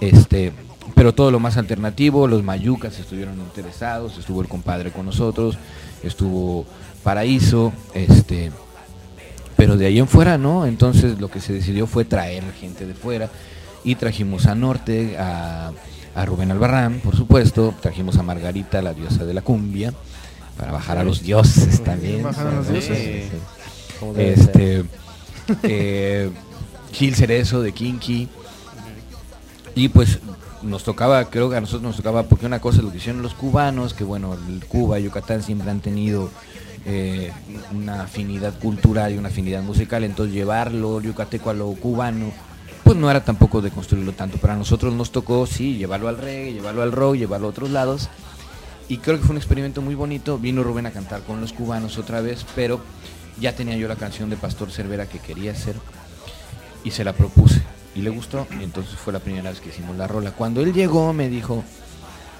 Este, 0.00 0.52
pero 1.00 1.14
todo 1.14 1.30
lo 1.30 1.40
más 1.40 1.56
alternativo, 1.56 2.28
los 2.28 2.42
mayucas 2.42 2.98
estuvieron 2.98 3.38
interesados, 3.38 4.18
estuvo 4.18 4.42
el 4.42 4.48
compadre 4.48 4.92
con 4.92 5.06
nosotros, 5.06 5.56
estuvo 6.02 6.66
Paraíso, 7.02 7.72
este, 7.94 8.52
pero 9.56 9.78
de 9.78 9.86
ahí 9.86 9.98
en 9.98 10.06
fuera 10.06 10.36
no, 10.36 10.66
entonces 10.66 11.18
lo 11.18 11.30
que 11.30 11.40
se 11.40 11.54
decidió 11.54 11.86
fue 11.86 12.04
traer 12.04 12.44
gente 12.52 12.84
de 12.84 12.92
fuera 12.92 13.30
y 13.82 13.94
trajimos 13.94 14.44
a 14.44 14.54
Norte, 14.54 15.16
a, 15.16 15.72
a 16.14 16.24
Rubén 16.26 16.50
Albarrán, 16.50 17.00
por 17.00 17.16
supuesto, 17.16 17.74
trajimos 17.80 18.18
a 18.18 18.22
Margarita, 18.22 18.82
la 18.82 18.92
diosa 18.92 19.24
de 19.24 19.32
la 19.32 19.40
cumbia, 19.40 19.94
para 20.58 20.70
bajar 20.70 20.98
a 20.98 21.02
los 21.02 21.22
dioses 21.22 21.82
también. 21.82 22.24
Bajar 22.24 22.46
a 22.46 22.56
los 22.56 22.68
dioses. 22.68 23.24
sí. 23.24 24.18
Este, 24.18 24.84
eh, 25.62 26.30
Gil 26.92 27.14
Cerezo 27.14 27.62
de 27.62 27.72
Kinky. 27.72 28.28
Y 29.74 29.88
pues 29.88 30.18
nos 30.62 30.84
tocaba, 30.84 31.24
creo 31.30 31.50
que 31.50 31.56
a 31.56 31.60
nosotros 31.60 31.82
nos 31.82 31.96
tocaba, 31.96 32.24
porque 32.24 32.46
una 32.46 32.60
cosa 32.60 32.78
es 32.78 32.84
lo 32.84 32.90
que 32.90 32.98
hicieron 32.98 33.22
los 33.22 33.34
cubanos, 33.34 33.94
que 33.94 34.04
bueno, 34.04 34.36
Cuba 34.68 34.98
y 34.98 35.04
Yucatán 35.04 35.42
siempre 35.42 35.70
han 35.70 35.80
tenido 35.80 36.30
eh, 36.86 37.32
una 37.72 38.02
afinidad 38.02 38.58
cultural 38.58 39.12
y 39.12 39.18
una 39.18 39.28
afinidad 39.28 39.62
musical, 39.62 40.04
entonces 40.04 40.34
llevarlo 40.34 41.00
yucateco 41.00 41.50
a 41.50 41.54
lo 41.54 41.68
cubano, 41.72 42.32
pues 42.84 42.96
no 42.96 43.10
era 43.10 43.24
tampoco 43.24 43.60
de 43.60 43.70
construirlo 43.70 44.12
tanto. 44.12 44.38
Para 44.38 44.56
nosotros 44.56 44.92
nos 44.94 45.10
tocó, 45.10 45.46
sí, 45.46 45.76
llevarlo 45.76 46.08
al 46.08 46.18
reggae, 46.18 46.52
llevarlo 46.52 46.82
al 46.82 46.92
rock, 46.92 47.16
llevarlo 47.16 47.48
a 47.48 47.50
otros 47.50 47.70
lados. 47.70 48.08
Y 48.88 48.98
creo 48.98 49.18
que 49.18 49.22
fue 49.22 49.32
un 49.32 49.36
experimento 49.36 49.82
muy 49.82 49.94
bonito. 49.94 50.38
Vino 50.38 50.64
Rubén 50.64 50.86
a 50.86 50.90
cantar 50.90 51.22
con 51.22 51.40
los 51.40 51.52
cubanos 51.52 51.98
otra 51.98 52.20
vez, 52.20 52.44
pero 52.56 52.80
ya 53.38 53.54
tenía 53.54 53.76
yo 53.76 53.86
la 53.86 53.94
canción 53.94 54.30
de 54.30 54.36
Pastor 54.36 54.72
Cervera 54.72 55.06
que 55.06 55.20
quería 55.20 55.52
hacer 55.52 55.76
y 56.82 56.90
se 56.90 57.04
la 57.04 57.12
propuse 57.12 57.62
y 57.94 58.02
le 58.02 58.10
gustó 58.10 58.46
y 58.58 58.64
entonces 58.64 58.94
fue 58.94 59.12
la 59.12 59.18
primera 59.18 59.50
vez 59.50 59.60
que 59.60 59.70
hicimos 59.70 59.96
la 59.96 60.06
rola. 60.06 60.32
Cuando 60.32 60.60
él 60.60 60.72
llegó 60.72 61.12
me 61.12 61.28
dijo 61.28 61.64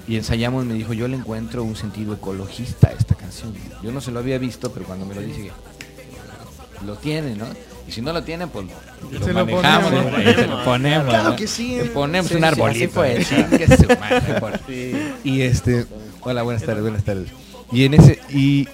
y 0.08 0.16
ensayamos 0.16 0.64
me 0.64 0.74
dijo 0.74 0.92
yo 0.92 1.08
le 1.08 1.16
encuentro 1.16 1.62
un 1.64 1.76
sentido 1.76 2.14
ecologista 2.14 2.88
a 2.88 2.92
esta 2.92 3.14
canción. 3.14 3.52
Yo 3.82 3.92
no 3.92 4.00
se 4.00 4.10
lo 4.12 4.20
había 4.20 4.38
visto 4.38 4.72
pero 4.72 4.86
cuando 4.86 5.06
me 5.06 5.14
lo 5.14 5.20
dice 5.22 5.50
lo 6.86 6.96
tiene, 6.96 7.34
¿no? 7.36 7.44
Y 7.86 7.92
si 7.92 8.00
no 8.00 8.12
lo 8.12 8.22
tiene 8.22 8.46
pues 8.46 8.66
lo 9.10 9.24
Se 9.24 9.32
lo 9.32 9.44
manejamos, 9.44 9.90
ponemos. 9.90 10.46
lo 10.48 10.64
ponemos. 10.64 11.08
Claro 11.08 11.30
¿no? 11.30 11.36
que 11.36 11.46
sí. 11.46 11.76
Le 11.76 11.84
ponemos 11.86 12.28
Sí, 12.28 12.34
un 12.36 12.40
sí, 12.40 12.46
arbolito. 12.46 13.04
Y 15.24 15.42
este, 15.42 15.86
hola, 16.22 16.42
buenas 16.42 16.62
tardes, 16.62 16.82
buenas 16.82 17.04
tardes. 17.04 17.30
Y 17.72 17.84
en 17.84 17.94
ese 17.94 18.18
y, 18.30 18.68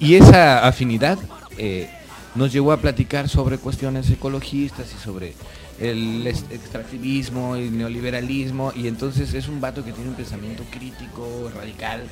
y 0.00 0.16
esa 0.16 0.66
afinidad 0.66 1.18
eh, 1.58 1.88
nos 2.34 2.52
llevó 2.52 2.72
a 2.72 2.78
platicar 2.78 3.28
sobre 3.28 3.58
cuestiones 3.58 4.10
ecologistas 4.10 4.86
y 4.96 5.02
sobre 5.02 5.34
el 5.80 6.26
ex- 6.26 6.44
extractivismo 6.50 7.56
el 7.56 7.76
neoliberalismo 7.76 8.72
y 8.74 8.88
entonces 8.88 9.34
es 9.34 9.48
un 9.48 9.60
vato 9.60 9.84
que 9.84 9.92
tiene 9.92 10.10
un 10.10 10.16
pensamiento 10.16 10.64
crítico, 10.70 11.50
radical 11.54 12.02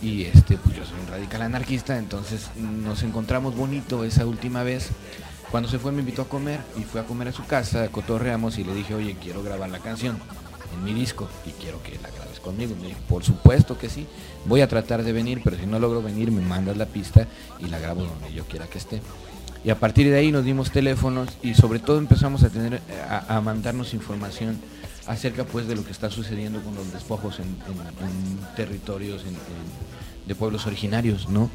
y 0.00 0.24
este 0.24 0.56
pues 0.56 0.76
yo 0.76 0.84
soy 0.84 1.00
un 1.00 1.06
radical 1.08 1.42
anarquista, 1.42 1.98
entonces 1.98 2.50
nos 2.56 3.02
encontramos 3.02 3.56
bonito 3.56 4.04
esa 4.04 4.26
última 4.26 4.62
vez. 4.62 4.90
Cuando 5.50 5.68
se 5.68 5.78
fue 5.78 5.92
me 5.92 6.00
invitó 6.00 6.22
a 6.22 6.28
comer 6.28 6.60
y 6.78 6.82
fue 6.82 7.00
a 7.00 7.04
comer 7.04 7.28
a 7.28 7.32
su 7.32 7.46
casa, 7.46 7.88
cotorreamos 7.88 8.58
y 8.58 8.64
le 8.64 8.74
dije, 8.74 8.94
oye, 8.94 9.16
quiero 9.22 9.42
grabar 9.42 9.70
la 9.70 9.78
canción 9.78 10.18
en 10.74 10.84
mi 10.84 10.92
disco 10.92 11.28
y 11.46 11.50
quiero 11.50 11.82
que 11.82 11.92
la 12.02 12.10
grabes 12.10 12.40
conmigo. 12.40 12.74
Me 12.80 12.88
dijo, 12.88 12.98
por 13.08 13.24
supuesto 13.24 13.78
que 13.78 13.88
sí, 13.88 14.06
voy 14.44 14.60
a 14.60 14.68
tratar 14.68 15.02
de 15.04 15.12
venir, 15.12 15.40
pero 15.44 15.56
si 15.56 15.66
no 15.66 15.78
logro 15.78 16.02
venir 16.02 16.30
me 16.32 16.42
mandas 16.42 16.76
la 16.76 16.86
pista 16.86 17.26
y 17.60 17.66
la 17.66 17.78
grabo 17.78 18.02
donde 18.02 18.32
yo 18.34 18.44
quiera 18.44 18.66
que 18.66 18.78
esté. 18.78 19.00
Y 19.66 19.70
a 19.70 19.80
partir 19.80 20.08
de 20.08 20.16
ahí 20.16 20.30
nos 20.30 20.44
dimos 20.44 20.70
teléfonos 20.70 21.28
y 21.42 21.54
sobre 21.54 21.80
todo 21.80 21.98
empezamos 21.98 22.44
a 22.44 22.50
tener, 22.50 22.80
a, 23.28 23.40
mandarnos 23.40 23.94
información 23.94 24.56
acerca 25.08 25.42
pues 25.42 25.66
de 25.66 25.74
lo 25.74 25.84
que 25.84 25.90
está 25.90 26.08
sucediendo 26.08 26.62
con 26.62 26.76
los 26.76 26.92
despojos 26.92 27.40
en, 27.40 27.56
territorios 28.54 29.24
de 30.24 30.34
pueblos 30.36 30.68
originarios, 30.68 31.28
¿no? 31.28 31.50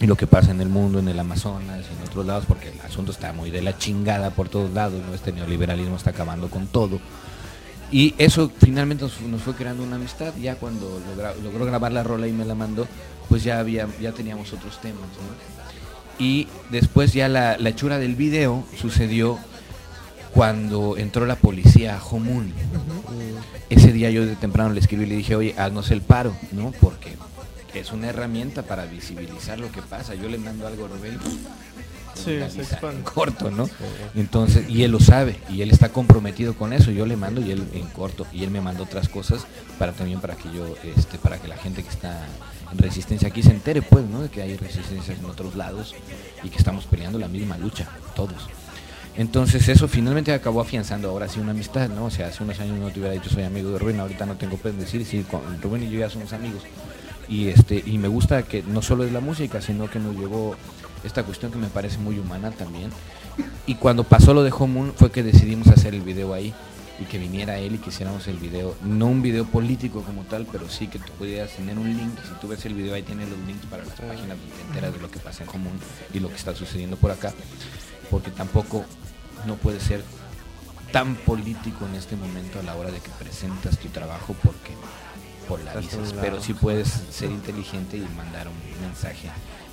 Y 0.00 0.06
lo 0.06 0.16
que 0.16 0.26
pasa 0.26 0.50
en 0.50 0.60
el 0.60 0.68
mundo, 0.68 0.98
en 0.98 1.08
el 1.08 1.18
Amazonas, 1.18 1.86
en 1.86 2.06
otros 2.06 2.26
lados, 2.26 2.44
porque 2.46 2.68
el 2.68 2.80
asunto 2.82 3.10
está 3.10 3.32
muy 3.32 3.50
de 3.50 3.62
la 3.62 3.78
chingada 3.78 4.28
por 4.32 4.50
todos 4.50 4.70
lados, 4.74 5.02
¿no? 5.06 5.14
Este 5.14 5.32
neoliberalismo 5.32 5.96
está 5.96 6.10
acabando 6.10 6.50
con 6.50 6.66
todo. 6.66 7.00
Y 7.90 8.14
eso 8.18 8.52
finalmente 8.58 9.06
nos, 9.26 9.42
fue 9.42 9.54
creando 9.54 9.82
una 9.82 9.96
amistad. 9.96 10.34
Ya 10.38 10.56
cuando 10.56 11.00
logró 11.42 11.64
grabar 11.64 11.90
la 11.90 12.02
rola 12.02 12.28
y 12.28 12.32
me 12.32 12.44
la 12.44 12.54
mandó, 12.54 12.86
pues 13.30 13.42
ya 13.42 13.60
había, 13.60 13.88
ya 13.98 14.12
teníamos 14.12 14.52
otros 14.52 14.78
temas. 14.82 15.08
Y 16.20 16.46
después 16.70 17.12
ya 17.12 17.28
la, 17.28 17.56
la 17.58 17.70
hechura 17.70 17.98
del 17.98 18.14
video 18.14 18.64
sucedió 18.78 19.38
cuando 20.32 20.96
entró 20.96 21.26
la 21.26 21.36
policía 21.36 21.96
a 21.96 21.98
Jomún. 21.98 22.52
Ese 23.68 23.92
día 23.92 24.10
yo 24.10 24.26
de 24.26 24.36
temprano 24.36 24.72
le 24.72 24.80
escribí 24.80 25.04
y 25.04 25.06
le 25.06 25.16
dije, 25.16 25.34
oye, 25.34 25.54
haznos 25.58 25.90
el 25.90 26.02
paro, 26.02 26.36
¿no? 26.52 26.72
Porque 26.80 27.16
es 27.74 27.92
una 27.92 28.08
herramienta 28.08 28.62
para 28.62 28.84
visibilizar 28.84 29.58
lo 29.58 29.72
que 29.72 29.82
pasa. 29.82 30.14
Yo 30.14 30.28
le 30.28 30.38
mando 30.38 30.66
algo 30.66 30.84
a 30.84 30.88
Rubén 30.88 31.18
Sí, 32.14 32.38
se 32.50 32.62
expande. 32.62 33.02
corto, 33.02 33.50
¿no? 33.50 33.68
Entonces, 34.14 34.68
y 34.68 34.82
él 34.82 34.90
lo 34.92 35.00
sabe, 35.00 35.38
y 35.48 35.62
él 35.62 35.70
está 35.70 35.90
comprometido 35.90 36.54
con 36.54 36.72
eso. 36.72 36.90
Yo 36.90 37.06
le 37.06 37.16
mando 37.16 37.40
y 37.40 37.50
él 37.50 37.62
en 37.74 37.86
corto, 37.88 38.26
y 38.32 38.44
él 38.44 38.50
me 38.50 38.60
mandó 38.60 38.84
otras 38.84 39.08
cosas 39.08 39.46
para 39.78 39.92
también 39.92 40.20
para 40.20 40.36
que 40.36 40.50
yo, 40.52 40.66
este, 40.96 41.18
para 41.18 41.38
que 41.38 41.48
la 41.48 41.56
gente 41.56 41.82
que 41.82 41.88
está 41.88 42.26
en 42.70 42.78
resistencia 42.78 43.28
aquí 43.28 43.42
se 43.42 43.50
entere, 43.50 43.82
pues, 43.82 44.04
¿no? 44.04 44.22
De 44.22 44.28
que 44.28 44.42
hay 44.42 44.56
resistencias 44.56 45.18
en 45.18 45.24
otros 45.24 45.54
lados 45.56 45.94
y 46.42 46.48
que 46.48 46.58
estamos 46.58 46.84
peleando 46.86 47.18
la 47.18 47.28
misma 47.28 47.58
lucha, 47.58 47.88
todos. 48.14 48.48
Entonces 49.16 49.68
eso 49.68 49.88
finalmente 49.88 50.32
acabó 50.32 50.60
afianzando 50.60 51.10
ahora 51.10 51.28
sí 51.28 51.40
una 51.40 51.50
amistad, 51.50 51.88
¿no? 51.88 52.06
O 52.06 52.10
sea, 52.10 52.28
hace 52.28 52.42
unos 52.42 52.60
años 52.60 52.78
no 52.78 52.90
te 52.90 53.00
hubiera 53.00 53.14
dicho 53.14 53.28
soy 53.28 53.42
amigo 53.42 53.70
de 53.70 53.78
Rubén, 53.78 54.00
ahorita 54.00 54.24
no 54.24 54.36
tengo 54.36 54.56
pues 54.56 54.76
decir, 54.78 55.04
sí, 55.04 55.24
con 55.28 55.40
Rubén 55.60 55.82
y 55.82 55.90
yo 55.90 55.98
ya 55.98 56.10
somos 56.10 56.32
amigos. 56.32 56.62
Y 57.28 57.48
este, 57.48 57.82
y 57.84 57.98
me 57.98 58.08
gusta 58.08 58.42
que 58.42 58.62
no 58.62 58.82
solo 58.82 59.04
es 59.04 59.12
la 59.12 59.20
música, 59.20 59.60
sino 59.60 59.90
que 59.90 59.98
nos 59.98 60.16
llevó 60.16 60.56
esta 61.04 61.22
cuestión 61.22 61.52
que 61.52 61.58
me 61.58 61.68
parece 61.68 61.98
muy 61.98 62.18
humana 62.18 62.50
también. 62.50 62.90
Y 63.66 63.76
cuando 63.76 64.04
pasó 64.04 64.34
lo 64.34 64.42
de 64.42 64.52
Home 64.52 64.92
fue 64.96 65.10
que 65.10 65.22
decidimos 65.22 65.68
hacer 65.68 65.94
el 65.94 66.02
video 66.02 66.34
ahí 66.34 66.54
y 67.00 67.04
que 67.04 67.18
viniera 67.18 67.58
él 67.58 67.76
y 67.76 67.78
que 67.78 67.88
hiciéramos 67.88 68.28
el 68.28 68.36
video, 68.36 68.76
no 68.82 69.06
un 69.06 69.22
video 69.22 69.46
político 69.46 70.02
como 70.02 70.24
tal, 70.24 70.46
pero 70.52 70.68
sí 70.68 70.86
que 70.86 70.98
tú 70.98 71.10
pudieras 71.18 71.50
tener 71.52 71.78
un 71.78 71.88
link, 71.96 72.12
si 72.22 72.34
tú 72.40 72.48
ves 72.48 72.64
el 72.66 72.74
video 72.74 72.94
ahí 72.94 73.02
tienes 73.02 73.28
los 73.30 73.38
links 73.46 73.64
para 73.66 73.84
las 73.84 73.98
páginas 73.98 74.36
donde 74.38 74.54
te 74.54 74.62
enteras 74.62 74.92
de 74.92 75.00
lo 75.00 75.10
que 75.10 75.18
pasa 75.18 75.44
en 75.44 75.62
Moon 75.62 75.78
y 76.12 76.20
lo 76.20 76.28
que 76.28 76.34
está 76.34 76.54
sucediendo 76.54 76.96
por 76.98 77.10
acá, 77.10 77.32
porque 78.10 78.30
tampoco 78.30 78.84
no 79.46 79.54
puede 79.54 79.80
ser 79.80 80.04
tan 80.92 81.14
político 81.14 81.86
en 81.86 81.94
este 81.94 82.16
momento 82.16 82.60
a 82.60 82.62
la 82.64 82.74
hora 82.74 82.90
de 82.90 83.00
que 83.00 83.10
presentas 83.18 83.78
tu 83.78 83.88
trabajo 83.88 84.36
porque 84.42 84.74
polarizas, 85.48 86.12
a 86.12 86.16
un 86.16 86.20
pero 86.20 86.42
sí 86.42 86.52
puedes 86.52 86.88
ser 86.88 87.30
inteligente 87.30 87.96
y 87.96 88.06
mandar 88.16 88.48
un 88.48 88.82
mensaje. 88.82 89.30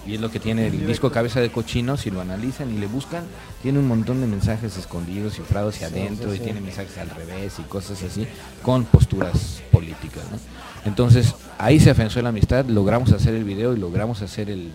Y 0.08 0.16
es 0.16 0.22
lo 0.22 0.32
que 0.32 0.40
tiene 0.40 0.68
el 0.68 0.88
disco 0.88 1.12
Cabeza 1.12 1.42
de 1.42 1.52
Cochino, 1.52 1.98
si 1.98 2.10
lo 2.10 2.22
analizan 2.22 2.74
y 2.74 2.78
le 2.78 2.88
buscan, 2.88 3.24
tiene 3.62 3.80
un 3.80 3.88
montón 3.88 4.22
de 4.22 4.28
mensajes 4.28 4.78
escondidos, 4.78 5.36
cifrados 5.36 5.76
hacia 5.76 5.88
adentro, 5.88 6.34
y 6.34 6.40
tiene 6.40 6.62
mensajes 6.62 6.98
al 6.98 7.10
revés 7.10 7.60
y 7.60 7.64
cosas 7.64 8.02
así, 8.04 8.26
con 8.62 8.86
posturas 8.86 9.62
políticas. 9.72 10.24
¿no? 10.32 10.40
Entonces, 10.86 11.36
ahí 11.58 11.80
se 11.80 11.90
afianzó 11.90 12.22
la 12.22 12.30
amistad, 12.30 12.66
logramos 12.66 13.12
hacer 13.12 13.36
el 13.36 13.44
video 13.44 13.76
y 13.76 13.80
logramos 13.80 14.22
hacer 14.22 14.50
el... 14.50 14.72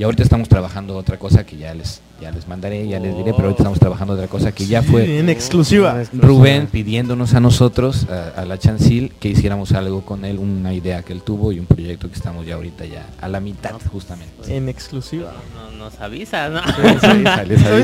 Y 0.00 0.02
ahorita 0.02 0.22
estamos 0.22 0.48
trabajando 0.48 0.96
otra 0.96 1.18
cosa 1.18 1.44
que 1.44 1.58
ya 1.58 1.74
les, 1.74 2.00
ya 2.22 2.30
les 2.30 2.48
mandaré, 2.48 2.88
ya 2.88 2.98
les 2.98 3.14
diré, 3.14 3.32
pero 3.34 3.48
ahorita 3.48 3.64
estamos 3.64 3.78
trabajando 3.78 4.14
otra 4.14 4.28
cosa 4.28 4.50
que 4.50 4.64
ya 4.64 4.82
fue... 4.82 5.18
en 5.18 5.28
exclusiva. 5.28 6.02
Rubén 6.14 6.68
pidiéndonos 6.68 7.34
a 7.34 7.40
nosotros, 7.40 8.06
a, 8.08 8.40
a 8.40 8.46
la 8.46 8.56
Chancil, 8.58 9.12
que 9.20 9.28
hiciéramos 9.28 9.72
algo 9.72 10.00
con 10.00 10.24
él, 10.24 10.38
una 10.38 10.72
idea 10.72 11.02
que 11.02 11.12
él 11.12 11.20
tuvo 11.20 11.52
y 11.52 11.58
un 11.58 11.66
proyecto 11.66 12.08
que 12.08 12.14
estamos 12.14 12.46
ya 12.46 12.54
ahorita 12.54 12.86
ya 12.86 13.04
a 13.20 13.28
la 13.28 13.40
mitad 13.40 13.72
justamente. 13.92 14.56
En 14.56 14.70
exclusiva. 14.70 15.34
No, 15.54 15.70
nos 15.76 16.00
avisas, 16.00 16.50
¿no? 16.50 16.62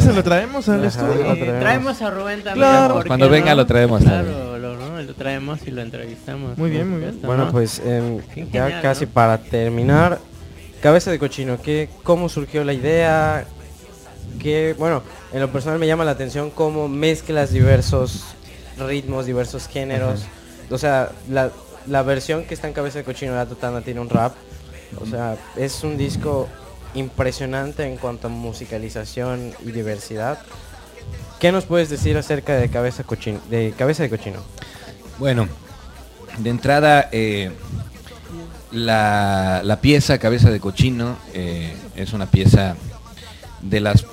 Se 0.01 0.13
lo 0.15 0.23
traemos 0.25 0.71
al 0.71 0.87
estudio. 0.87 1.13
traemos. 1.21 1.61
traemos 1.61 2.01
a 2.01 2.11
Rubén 2.11 2.43
también. 2.43 2.67
Claro. 2.67 2.95
¿por 2.95 3.03
qué 3.03 3.09
Cuando 3.09 3.29
venga 3.29 3.51
no? 3.51 3.57
lo 3.57 3.67
traemos 3.67 4.03
Claro, 4.03 4.57
lo, 4.57 4.75
¿no? 4.79 5.03
lo 5.03 5.15
traemos 5.15 5.59
y 5.67 5.71
lo 5.71 5.83
entrevistamos. 5.83 6.57
Muy 6.57 6.71
bien, 6.71 6.89
muy 6.89 7.01
bien. 7.01 7.19
Bueno, 7.23 7.45
¿no? 7.45 7.53
pues 7.53 7.79
em, 7.85 8.21
ya 8.51 8.69
genial, 8.69 8.81
casi 8.81 9.05
¿no? 9.05 9.11
para 9.13 9.37
terminar, 9.37 10.19
Cabeza 10.87 11.11
de 11.11 11.19
Cochino, 11.19 11.61
¿qué, 11.61 11.89
¿cómo 12.05 12.29
surgió 12.29 12.63
la 12.63 12.73
idea? 12.73 13.45
Que, 14.39 14.77
bueno, 14.79 15.03
en 15.33 15.41
lo 15.41 15.51
personal 15.51 15.81
me 15.81 15.89
llama 15.89 16.05
la 16.05 16.13
atención 16.13 16.49
cómo 16.49 16.87
mezclas 16.87 17.51
diversos 17.51 18.23
ritmos, 18.79 19.27
diversos 19.27 19.67
géneros. 19.67 20.27
O 20.71 20.79
sea, 20.79 21.11
la, 21.29 21.51
la 21.89 22.05
versión 22.05 22.45
que 22.45 22.55
está 22.55 22.69
en 22.69 22.73
Cabeza 22.73 22.99
de 22.99 23.05
Cochino, 23.05 23.35
la 23.35 23.47
Totana, 23.47 23.81
tiene 23.81 23.99
un 23.99 24.09
rap. 24.09 24.37
O 25.01 25.07
sea, 25.07 25.37
es 25.57 25.83
un 25.83 25.99
disco 25.99 26.47
impresionante 26.95 27.83
en 27.83 27.97
cuanto 27.97 28.29
a 28.29 28.31
musicalización 28.31 29.55
y 29.65 29.73
diversidad. 29.73 30.39
¿Qué 31.41 31.51
nos 31.51 31.65
puedes 31.65 31.91
decir 31.91 32.17
acerca 32.17 32.55
de 32.55 32.69
Cabeza, 32.69 33.03
Cochino, 33.03 33.41
de 33.51 33.75
Cabeza 33.77 34.05
de 34.05 34.11
Cochino? 34.11 34.39
Bueno, 35.19 35.49
De 36.39 36.51
entrada, 36.51 37.09
eh, 37.11 37.51
la, 38.77 39.63
la 39.65 39.81
pieza 39.81 40.19
Cabeza 40.19 40.51
de 40.51 40.61
Cochino 40.61 41.17
eh, 41.35 41.75
es 41.97 42.13
una 42.13 42.27
pieza 42.27 42.77
de 43.63 43.81
las 43.81 44.07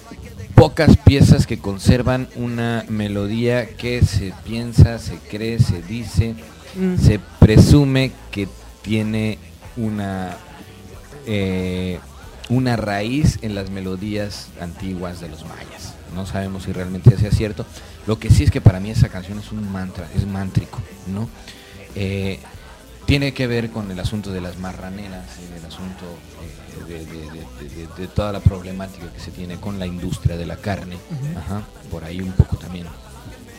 pocas 0.55 0.97
piezas 0.97 1.45
que 1.45 1.59
conservan 1.59 2.27
una 2.35 2.85
melodía 2.87 3.67
que 3.75 4.01
se 4.03 4.33
piensa, 4.45 4.97
se 4.99 5.17
cree, 5.17 5.59
se 5.59 5.81
dice, 5.81 6.35
Mm. 6.75 6.97
se 6.97 7.19
presume 7.39 8.11
que 8.31 8.47
tiene 8.81 9.37
una 9.77 10.35
eh, 11.27 11.99
una 12.49 12.75
raíz 12.75 13.37
en 13.43 13.53
las 13.53 13.69
melodías 13.69 14.47
antiguas 14.59 15.21
de 15.21 15.29
los 15.29 15.45
mayas. 15.45 15.93
No 16.15 16.25
sabemos 16.25 16.63
si 16.63 16.71
realmente 16.71 17.15
sea 17.17 17.29
cierto. 17.29 17.65
Lo 18.07 18.17
que 18.17 18.29
sí 18.31 18.43
es 18.43 18.49
que 18.51 18.59
para 18.59 18.79
mí 18.79 18.89
esa 18.89 19.09
canción 19.09 19.37
es 19.37 19.51
un 19.51 19.71
mantra, 19.71 20.07
es 20.15 20.25
mántrico, 20.25 20.81
¿no? 21.07 21.29
Eh, 21.95 22.39
tiene 23.05 23.33
que 23.33 23.47
ver 23.47 23.69
con 23.69 23.91
el 23.91 23.99
asunto 23.99 24.31
de 24.31 24.41
las 24.41 24.57
marraneras 24.59 25.25
y 25.45 25.53
del 25.53 25.65
asunto 25.65 26.05
eh, 26.41 26.83
de, 26.87 27.05
de- 27.05 27.31
de- 27.31 27.75
de- 27.75 27.87
de 27.97 28.07
toda 28.07 28.31
la 28.31 28.39
problemática 28.39 29.11
que 29.11 29.19
se 29.19 29.31
tiene 29.31 29.57
con 29.57 29.79
la 29.79 29.85
industria 29.85 30.37
de 30.37 30.45
la 30.45 30.57
carne. 30.57 30.97
Ajá, 31.37 31.63
por 31.91 32.03
ahí 32.03 32.21
un 32.21 32.31
poco 32.33 32.57
también 32.57 32.87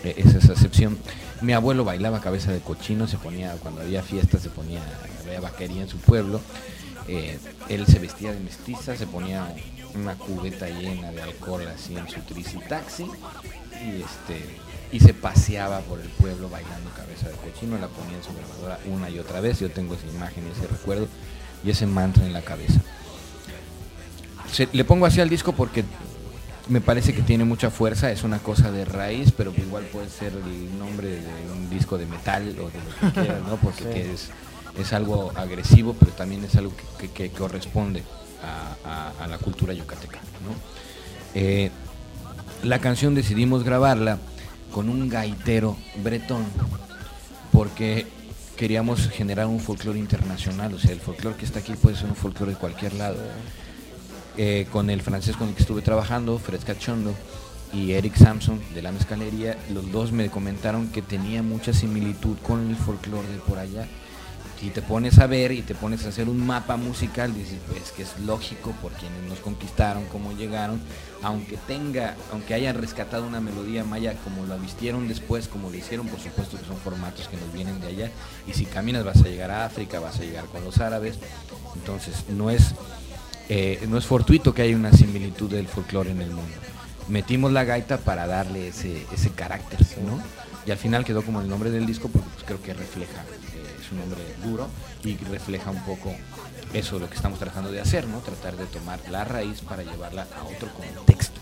eh, 0.02 0.14
es 0.16 0.34
esa 0.34 0.52
excepción. 0.52 0.98
Mi 1.40 1.52
abuelo 1.52 1.84
bailaba 1.84 2.20
cabeza 2.20 2.52
de 2.52 2.60
cochino, 2.60 3.06
se 3.06 3.18
ponía, 3.18 3.52
cuando 3.56 3.82
había 3.82 4.02
fiestas, 4.02 4.42
se 4.42 4.50
ponía, 4.50 4.80
había 5.26 5.40
vaquería 5.40 5.82
en 5.82 5.88
su 5.88 5.98
pueblo. 5.98 6.40
eh, 7.08 7.38
él 7.68 7.86
se 7.86 7.98
vestía 7.98 8.32
de 8.32 8.40
mestiza, 8.40 8.96
se 8.96 9.06
ponía 9.06 9.54
una 9.94 10.14
cubeta 10.16 10.68
llena 10.68 11.12
de 11.12 11.22
alcohol 11.22 11.62
así 11.68 11.94
en 11.96 12.08
su 12.08 12.60
taxi 12.68 13.04
y 13.04 14.00
este 14.02 14.58
y 14.94 15.00
se 15.00 15.12
paseaba 15.12 15.80
por 15.80 16.00
el 16.00 16.08
pueblo 16.08 16.48
bailando 16.48 16.88
cabeza 16.96 17.28
de 17.28 17.34
cochino, 17.34 17.76
la 17.78 17.88
ponía 17.88 18.16
en 18.16 18.22
su 18.22 18.32
grabadora 18.32 18.78
una 18.86 19.10
y 19.10 19.18
otra 19.18 19.40
vez, 19.40 19.58
yo 19.60 19.70
tengo 19.70 19.94
esa 19.94 20.06
imagen 20.06 20.44
y 20.46 20.52
ese 20.58 20.66
recuerdo 20.68 21.08
y 21.64 21.70
ese 21.70 21.86
mantra 21.86 22.24
en 22.24 22.32
la 22.32 22.42
cabeza. 22.42 22.80
Se- 24.52 24.68
le 24.72 24.84
pongo 24.84 25.06
así 25.06 25.20
al 25.20 25.28
disco 25.28 25.52
porque 25.52 25.84
me 26.68 26.80
parece 26.80 27.12
que 27.12 27.22
tiene 27.22 27.44
mucha 27.44 27.70
fuerza, 27.70 28.10
es 28.10 28.22
una 28.22 28.38
cosa 28.38 28.70
de 28.70 28.84
raíz, 28.84 29.32
pero 29.36 29.52
igual 29.56 29.84
puede 29.84 30.08
ser 30.08 30.32
el 30.32 30.78
nombre 30.78 31.08
de 31.08 31.52
un 31.52 31.68
disco 31.68 31.98
de 31.98 32.06
metal 32.06 32.42
o 32.60 32.70
de 32.70 32.78
lo 32.78 33.12
que 33.12 33.12
quieras, 33.20 33.42
¿no? 33.48 33.56
Porque 33.56 33.84
que 33.84 34.12
es, 34.14 34.30
es 34.78 34.92
algo 34.92 35.32
agresivo, 35.34 35.94
pero 35.98 36.12
también 36.12 36.44
es 36.44 36.54
algo 36.56 36.72
que, 36.98 37.08
que- 37.08 37.30
que 37.30 37.30
corresponde 37.36 38.02
a, 38.42 39.10
a- 39.18 39.24
a 39.24 39.26
la 39.26 39.38
cultura 39.38 39.72
yucateca, 39.72 40.18
¿no? 40.46 40.54
Eh, 41.34 41.70
la 42.62 42.78
canción 42.78 43.14
decidimos 43.14 43.64
grabarla 43.64 44.18
con 44.74 44.88
un 44.88 45.08
gaitero 45.08 45.76
bretón 46.02 46.44
porque 47.52 48.08
queríamos 48.56 49.08
generar 49.08 49.46
un 49.46 49.60
folclore 49.60 50.00
internacional, 50.00 50.74
o 50.74 50.80
sea, 50.80 50.90
el 50.90 50.98
folclore 50.98 51.36
que 51.36 51.44
está 51.44 51.60
aquí 51.60 51.74
puede 51.74 51.94
ser 51.94 52.06
un 52.06 52.16
folclore 52.16 52.54
de 52.54 52.58
cualquier 52.58 52.94
lado. 52.94 53.16
Eh, 54.36 54.66
con 54.72 54.90
el 54.90 55.00
francés 55.00 55.36
con 55.36 55.48
el 55.48 55.54
que 55.54 55.62
estuve 55.62 55.80
trabajando, 55.80 56.38
Fred 56.38 56.60
Cachondo 56.66 57.14
y 57.72 57.92
Eric 57.92 58.16
Samson 58.16 58.60
de 58.74 58.82
la 58.82 58.90
mezcalería, 58.90 59.56
los 59.72 59.92
dos 59.92 60.10
me 60.10 60.28
comentaron 60.28 60.88
que 60.88 61.02
tenía 61.02 61.44
mucha 61.44 61.72
similitud 61.72 62.36
con 62.42 62.68
el 62.68 62.74
folclore 62.74 63.28
de 63.28 63.38
por 63.38 63.58
allá. 63.58 63.86
Si 64.60 64.70
te 64.70 64.80
pones 64.80 65.18
a 65.18 65.26
ver 65.26 65.52
y 65.52 65.62
te 65.62 65.74
pones 65.74 66.06
a 66.06 66.08
hacer 66.08 66.28
un 66.28 66.46
mapa 66.46 66.76
musical, 66.76 67.34
dices 67.34 67.58
pues 67.68 67.92
que 67.92 68.02
es 68.02 68.18
lógico 68.20 68.72
por 68.80 68.92
quienes 68.92 69.22
nos 69.28 69.40
conquistaron, 69.40 70.04
cómo 70.06 70.32
llegaron, 70.32 70.80
aunque 71.22 71.58
tenga, 71.66 72.14
aunque 72.32 72.54
hayan 72.54 72.76
rescatado 72.76 73.26
una 73.26 73.40
melodía 73.40 73.84
maya 73.84 74.14
como 74.24 74.46
la 74.46 74.56
vistieron 74.56 75.06
después, 75.06 75.48
como 75.48 75.68
lo 75.68 75.76
hicieron, 75.76 76.06
por 76.08 76.18
supuesto 76.18 76.58
que 76.58 76.64
son 76.64 76.78
formatos 76.78 77.28
que 77.28 77.36
nos 77.36 77.52
vienen 77.52 77.80
de 77.80 77.88
allá, 77.88 78.10
y 78.46 78.54
si 78.54 78.64
caminas 78.64 79.04
vas 79.04 79.18
a 79.18 79.28
llegar 79.28 79.50
a 79.50 79.66
África, 79.66 80.00
vas 80.00 80.18
a 80.18 80.22
llegar 80.22 80.46
con 80.46 80.64
los 80.64 80.78
árabes, 80.78 81.18
entonces 81.74 82.24
no 82.30 82.48
es 82.48 82.74
eh, 83.48 83.84
no 83.88 83.98
es 83.98 84.06
fortuito 84.06 84.54
que 84.54 84.62
haya 84.62 84.74
una 84.74 84.92
similitud 84.92 85.50
del 85.50 85.68
folclore 85.68 86.10
en 86.10 86.22
el 86.22 86.30
mundo. 86.30 86.54
Metimos 87.08 87.52
la 87.52 87.64
gaita 87.64 87.98
para 87.98 88.26
darle 88.26 88.68
ese, 88.68 89.04
ese 89.12 89.30
carácter, 89.30 89.78
¿no? 90.06 90.18
Y 90.66 90.70
al 90.70 90.78
final 90.78 91.04
quedó 91.04 91.22
como 91.22 91.42
el 91.42 91.48
nombre 91.48 91.70
del 91.70 91.84
disco 91.84 92.08
porque 92.08 92.28
pues, 92.32 92.44
creo 92.44 92.62
que 92.62 92.72
refleja, 92.72 93.22
es 93.84 93.92
un 93.92 93.98
nombre 93.98 94.20
duro 94.44 94.68
y 95.04 95.16
refleja 95.30 95.70
un 95.70 95.82
poco 95.84 96.14
eso 96.72 96.98
lo 96.98 97.08
que 97.08 97.14
estamos 97.16 97.38
tratando 97.38 97.70
de 97.70 97.80
hacer, 97.80 98.06
¿no? 98.08 98.18
Tratar 98.20 98.56
de 98.56 98.66
tomar 98.66 98.98
la 99.10 99.24
raíz 99.24 99.60
para 99.60 99.82
llevarla 99.82 100.26
a 100.38 100.44
otro 100.44 100.68
contexto. 100.72 101.40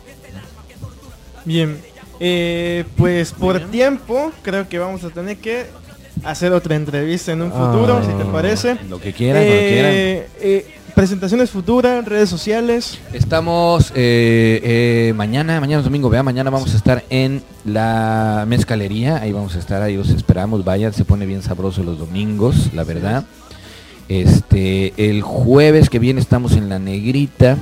Bien, 1.45 1.81
eh, 2.21 2.85
pues 2.97 3.33
por 3.33 3.61
tiempo 3.71 4.33
creo 4.43 4.69
que 4.69 4.79
vamos 4.79 5.03
a 5.05 5.11
tener 5.11 5.39
que 5.39 5.67
hacer 6.25 6.53
otra 6.53 6.77
entrevista 6.77 7.33
en 7.33 7.43
un 7.43 7.51
futuro, 7.51 7.97
Ah. 7.97 8.05
si 8.07 8.13
te 8.13 8.25
parece. 8.31 8.77
Lo 8.89 9.01
que 9.01 9.13
quieran, 9.13 9.43
cuando 9.45 9.63
quieran. 9.63 9.93
Eh, 9.93 10.29
eh, 10.41 10.75
presentaciones 10.95 11.51
futuras, 11.51 12.05
redes 12.05 12.29
sociales. 12.29 12.99
Estamos 13.13 13.93
eh, 13.95 14.61
eh, 14.63 15.13
mañana, 15.15 15.61
mañana 15.61 15.81
es 15.81 15.85
domingo, 15.85 16.11
vea, 16.11 16.23
mañana 16.23 16.51
vamos 16.51 16.75
a 16.75 16.77
estar 16.77 17.05
en 17.11 17.43
la 17.65 18.45
mezcalería, 18.49 19.17
ahí 19.17 19.33
vamos 19.33 19.57
a 19.57 19.59
estar, 19.59 19.83
ahí 19.83 19.97
los 19.97 20.11
esperamos, 20.11 20.65
vayan, 20.65 20.93
se 20.93 21.05
pone 21.05 21.27
bien 21.27 21.43
sabroso 21.43 21.83
los 21.83 21.99
domingos, 21.99 22.73
la 22.75 22.85
verdad. 22.85 23.25
Este, 24.09 24.93
el 24.97 25.23
jueves 25.23 25.89
que 25.89 25.99
viene 25.99 26.21
estamos 26.21 26.53
en 26.53 26.69
la 26.69 26.79
negrita. 26.79 27.57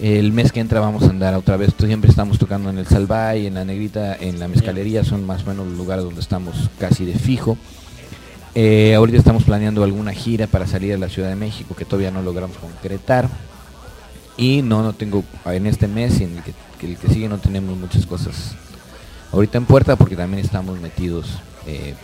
El 0.00 0.32
mes 0.32 0.50
que 0.50 0.58
entra 0.58 0.80
vamos 0.80 1.04
a 1.04 1.10
andar 1.10 1.34
otra 1.34 1.56
vez, 1.56 1.70
siempre 1.78 2.10
estamos 2.10 2.38
tocando 2.38 2.70
en 2.70 2.78
el 2.78 2.86
Salvay, 2.86 3.46
en 3.46 3.54
la 3.54 3.64
negrita, 3.64 4.16
en 4.16 4.40
la 4.40 4.48
mezcalería, 4.48 5.04
son 5.04 5.24
más 5.24 5.44
o 5.44 5.50
menos 5.50 5.68
los 5.68 5.76
lugares 5.76 6.04
donde 6.04 6.20
estamos 6.20 6.70
casi 6.78 7.04
de 7.04 7.14
fijo. 7.14 7.56
Eh, 8.54 8.94
ahorita 8.94 9.16
estamos 9.16 9.44
planeando 9.44 9.82
alguna 9.82 10.12
gira 10.12 10.46
para 10.46 10.66
salir 10.66 10.92
a 10.92 10.98
la 10.98 11.08
Ciudad 11.08 11.30
de 11.30 11.36
México 11.36 11.74
que 11.74 11.86
todavía 11.86 12.10
no 12.10 12.22
logramos 12.22 12.56
concretar. 12.58 13.28
Y 14.36 14.62
no, 14.62 14.82
no 14.82 14.92
tengo 14.92 15.24
en 15.46 15.66
este 15.66 15.88
mes 15.88 16.20
y 16.20 16.24
en 16.24 16.36
el 16.36 16.42
que, 16.42 17.08
sigue 17.08 17.28
no 17.28 17.38
tenemos 17.38 17.76
muchas 17.76 18.06
cosas 18.06 18.54
ahorita 19.30 19.58
en 19.58 19.66
puerta 19.66 19.94
porque 19.96 20.16
también 20.16 20.44
estamos 20.44 20.80
metidos 20.80 21.38
eh, 21.66 21.94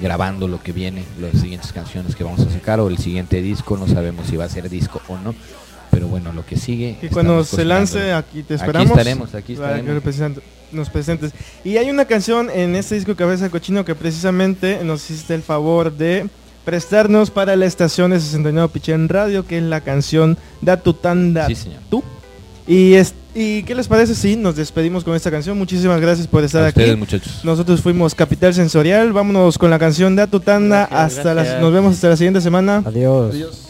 grabando 0.00 0.48
lo 0.48 0.62
que 0.62 0.72
viene, 0.72 1.04
las 1.20 1.40
siguientes 1.40 1.72
canciones 1.72 2.14
que 2.14 2.24
vamos 2.24 2.40
a 2.40 2.50
sacar 2.50 2.80
o 2.80 2.88
el 2.88 2.98
siguiente 2.98 3.40
disco, 3.40 3.76
no 3.76 3.88
sabemos 3.88 4.26
si 4.26 4.36
va 4.36 4.44
a 4.44 4.48
ser 4.48 4.68
disco 4.68 5.00
o 5.08 5.16
no. 5.18 5.34
Pero 5.98 6.08
bueno, 6.08 6.32
lo 6.32 6.44
que 6.46 6.56
sigue. 6.56 6.96
Que 7.00 7.08
cuando 7.08 7.42
se 7.44 7.64
lance 7.64 8.12
aquí 8.12 8.42
te 8.42 8.54
Aquí 8.54 8.62
esperamos. 8.62 8.90
estaremos, 8.90 9.34
aquí 9.34 9.54
para 9.54 9.74
que 9.74 9.80
estaremos. 9.80 10.04
represent- 10.04 10.40
nos 10.70 10.90
presentes. 10.90 11.32
Y 11.64 11.76
hay 11.78 11.90
una 11.90 12.04
canción 12.04 12.50
en 12.50 12.76
este 12.76 12.94
disco 12.94 13.16
Cabeza 13.16 13.44
de 13.44 13.50
Cochino 13.50 13.84
que 13.84 13.94
precisamente 13.94 14.84
nos 14.84 15.10
hiciste 15.10 15.34
el 15.34 15.42
favor 15.42 15.92
de 15.92 16.26
prestarnos 16.64 17.30
para 17.30 17.56
la 17.56 17.64
estación 17.66 18.10
de 18.10 18.20
69 18.20 18.68
Pichén 18.72 19.08
Radio, 19.08 19.46
que 19.46 19.56
es 19.58 19.64
la 19.64 19.80
canción 19.80 20.36
Da 20.60 20.76
tu 20.76 20.92
tanda 20.94 21.46
Sí, 21.46 21.54
señor. 21.54 21.80
tú. 21.90 22.02
Y, 22.66 22.92
es, 22.94 23.14
¿Y 23.34 23.62
qué 23.62 23.74
les 23.74 23.88
parece 23.88 24.14
si 24.14 24.36
nos 24.36 24.54
despedimos 24.56 25.02
con 25.02 25.14
esta 25.16 25.30
canción? 25.30 25.56
Muchísimas 25.56 26.00
gracias 26.02 26.26
por 26.26 26.44
estar 26.44 26.62
A 26.64 26.66
aquí. 26.66 26.80
ustedes, 26.80 26.98
muchachos. 26.98 27.40
Nosotros 27.44 27.80
fuimos 27.80 28.14
Capital 28.14 28.52
Sensorial. 28.52 29.12
Vámonos 29.14 29.56
con 29.56 29.70
la 29.70 29.78
canción 29.78 30.14
Da 30.16 30.26
tu 30.26 30.40
tanda. 30.40 30.86
Gracias, 30.90 31.18
hasta 31.18 31.34
las, 31.34 31.60
nos 31.62 31.72
vemos 31.72 31.94
hasta 31.94 32.10
la 32.10 32.16
siguiente 32.16 32.42
semana. 32.42 32.82
Adiós. 32.84 33.68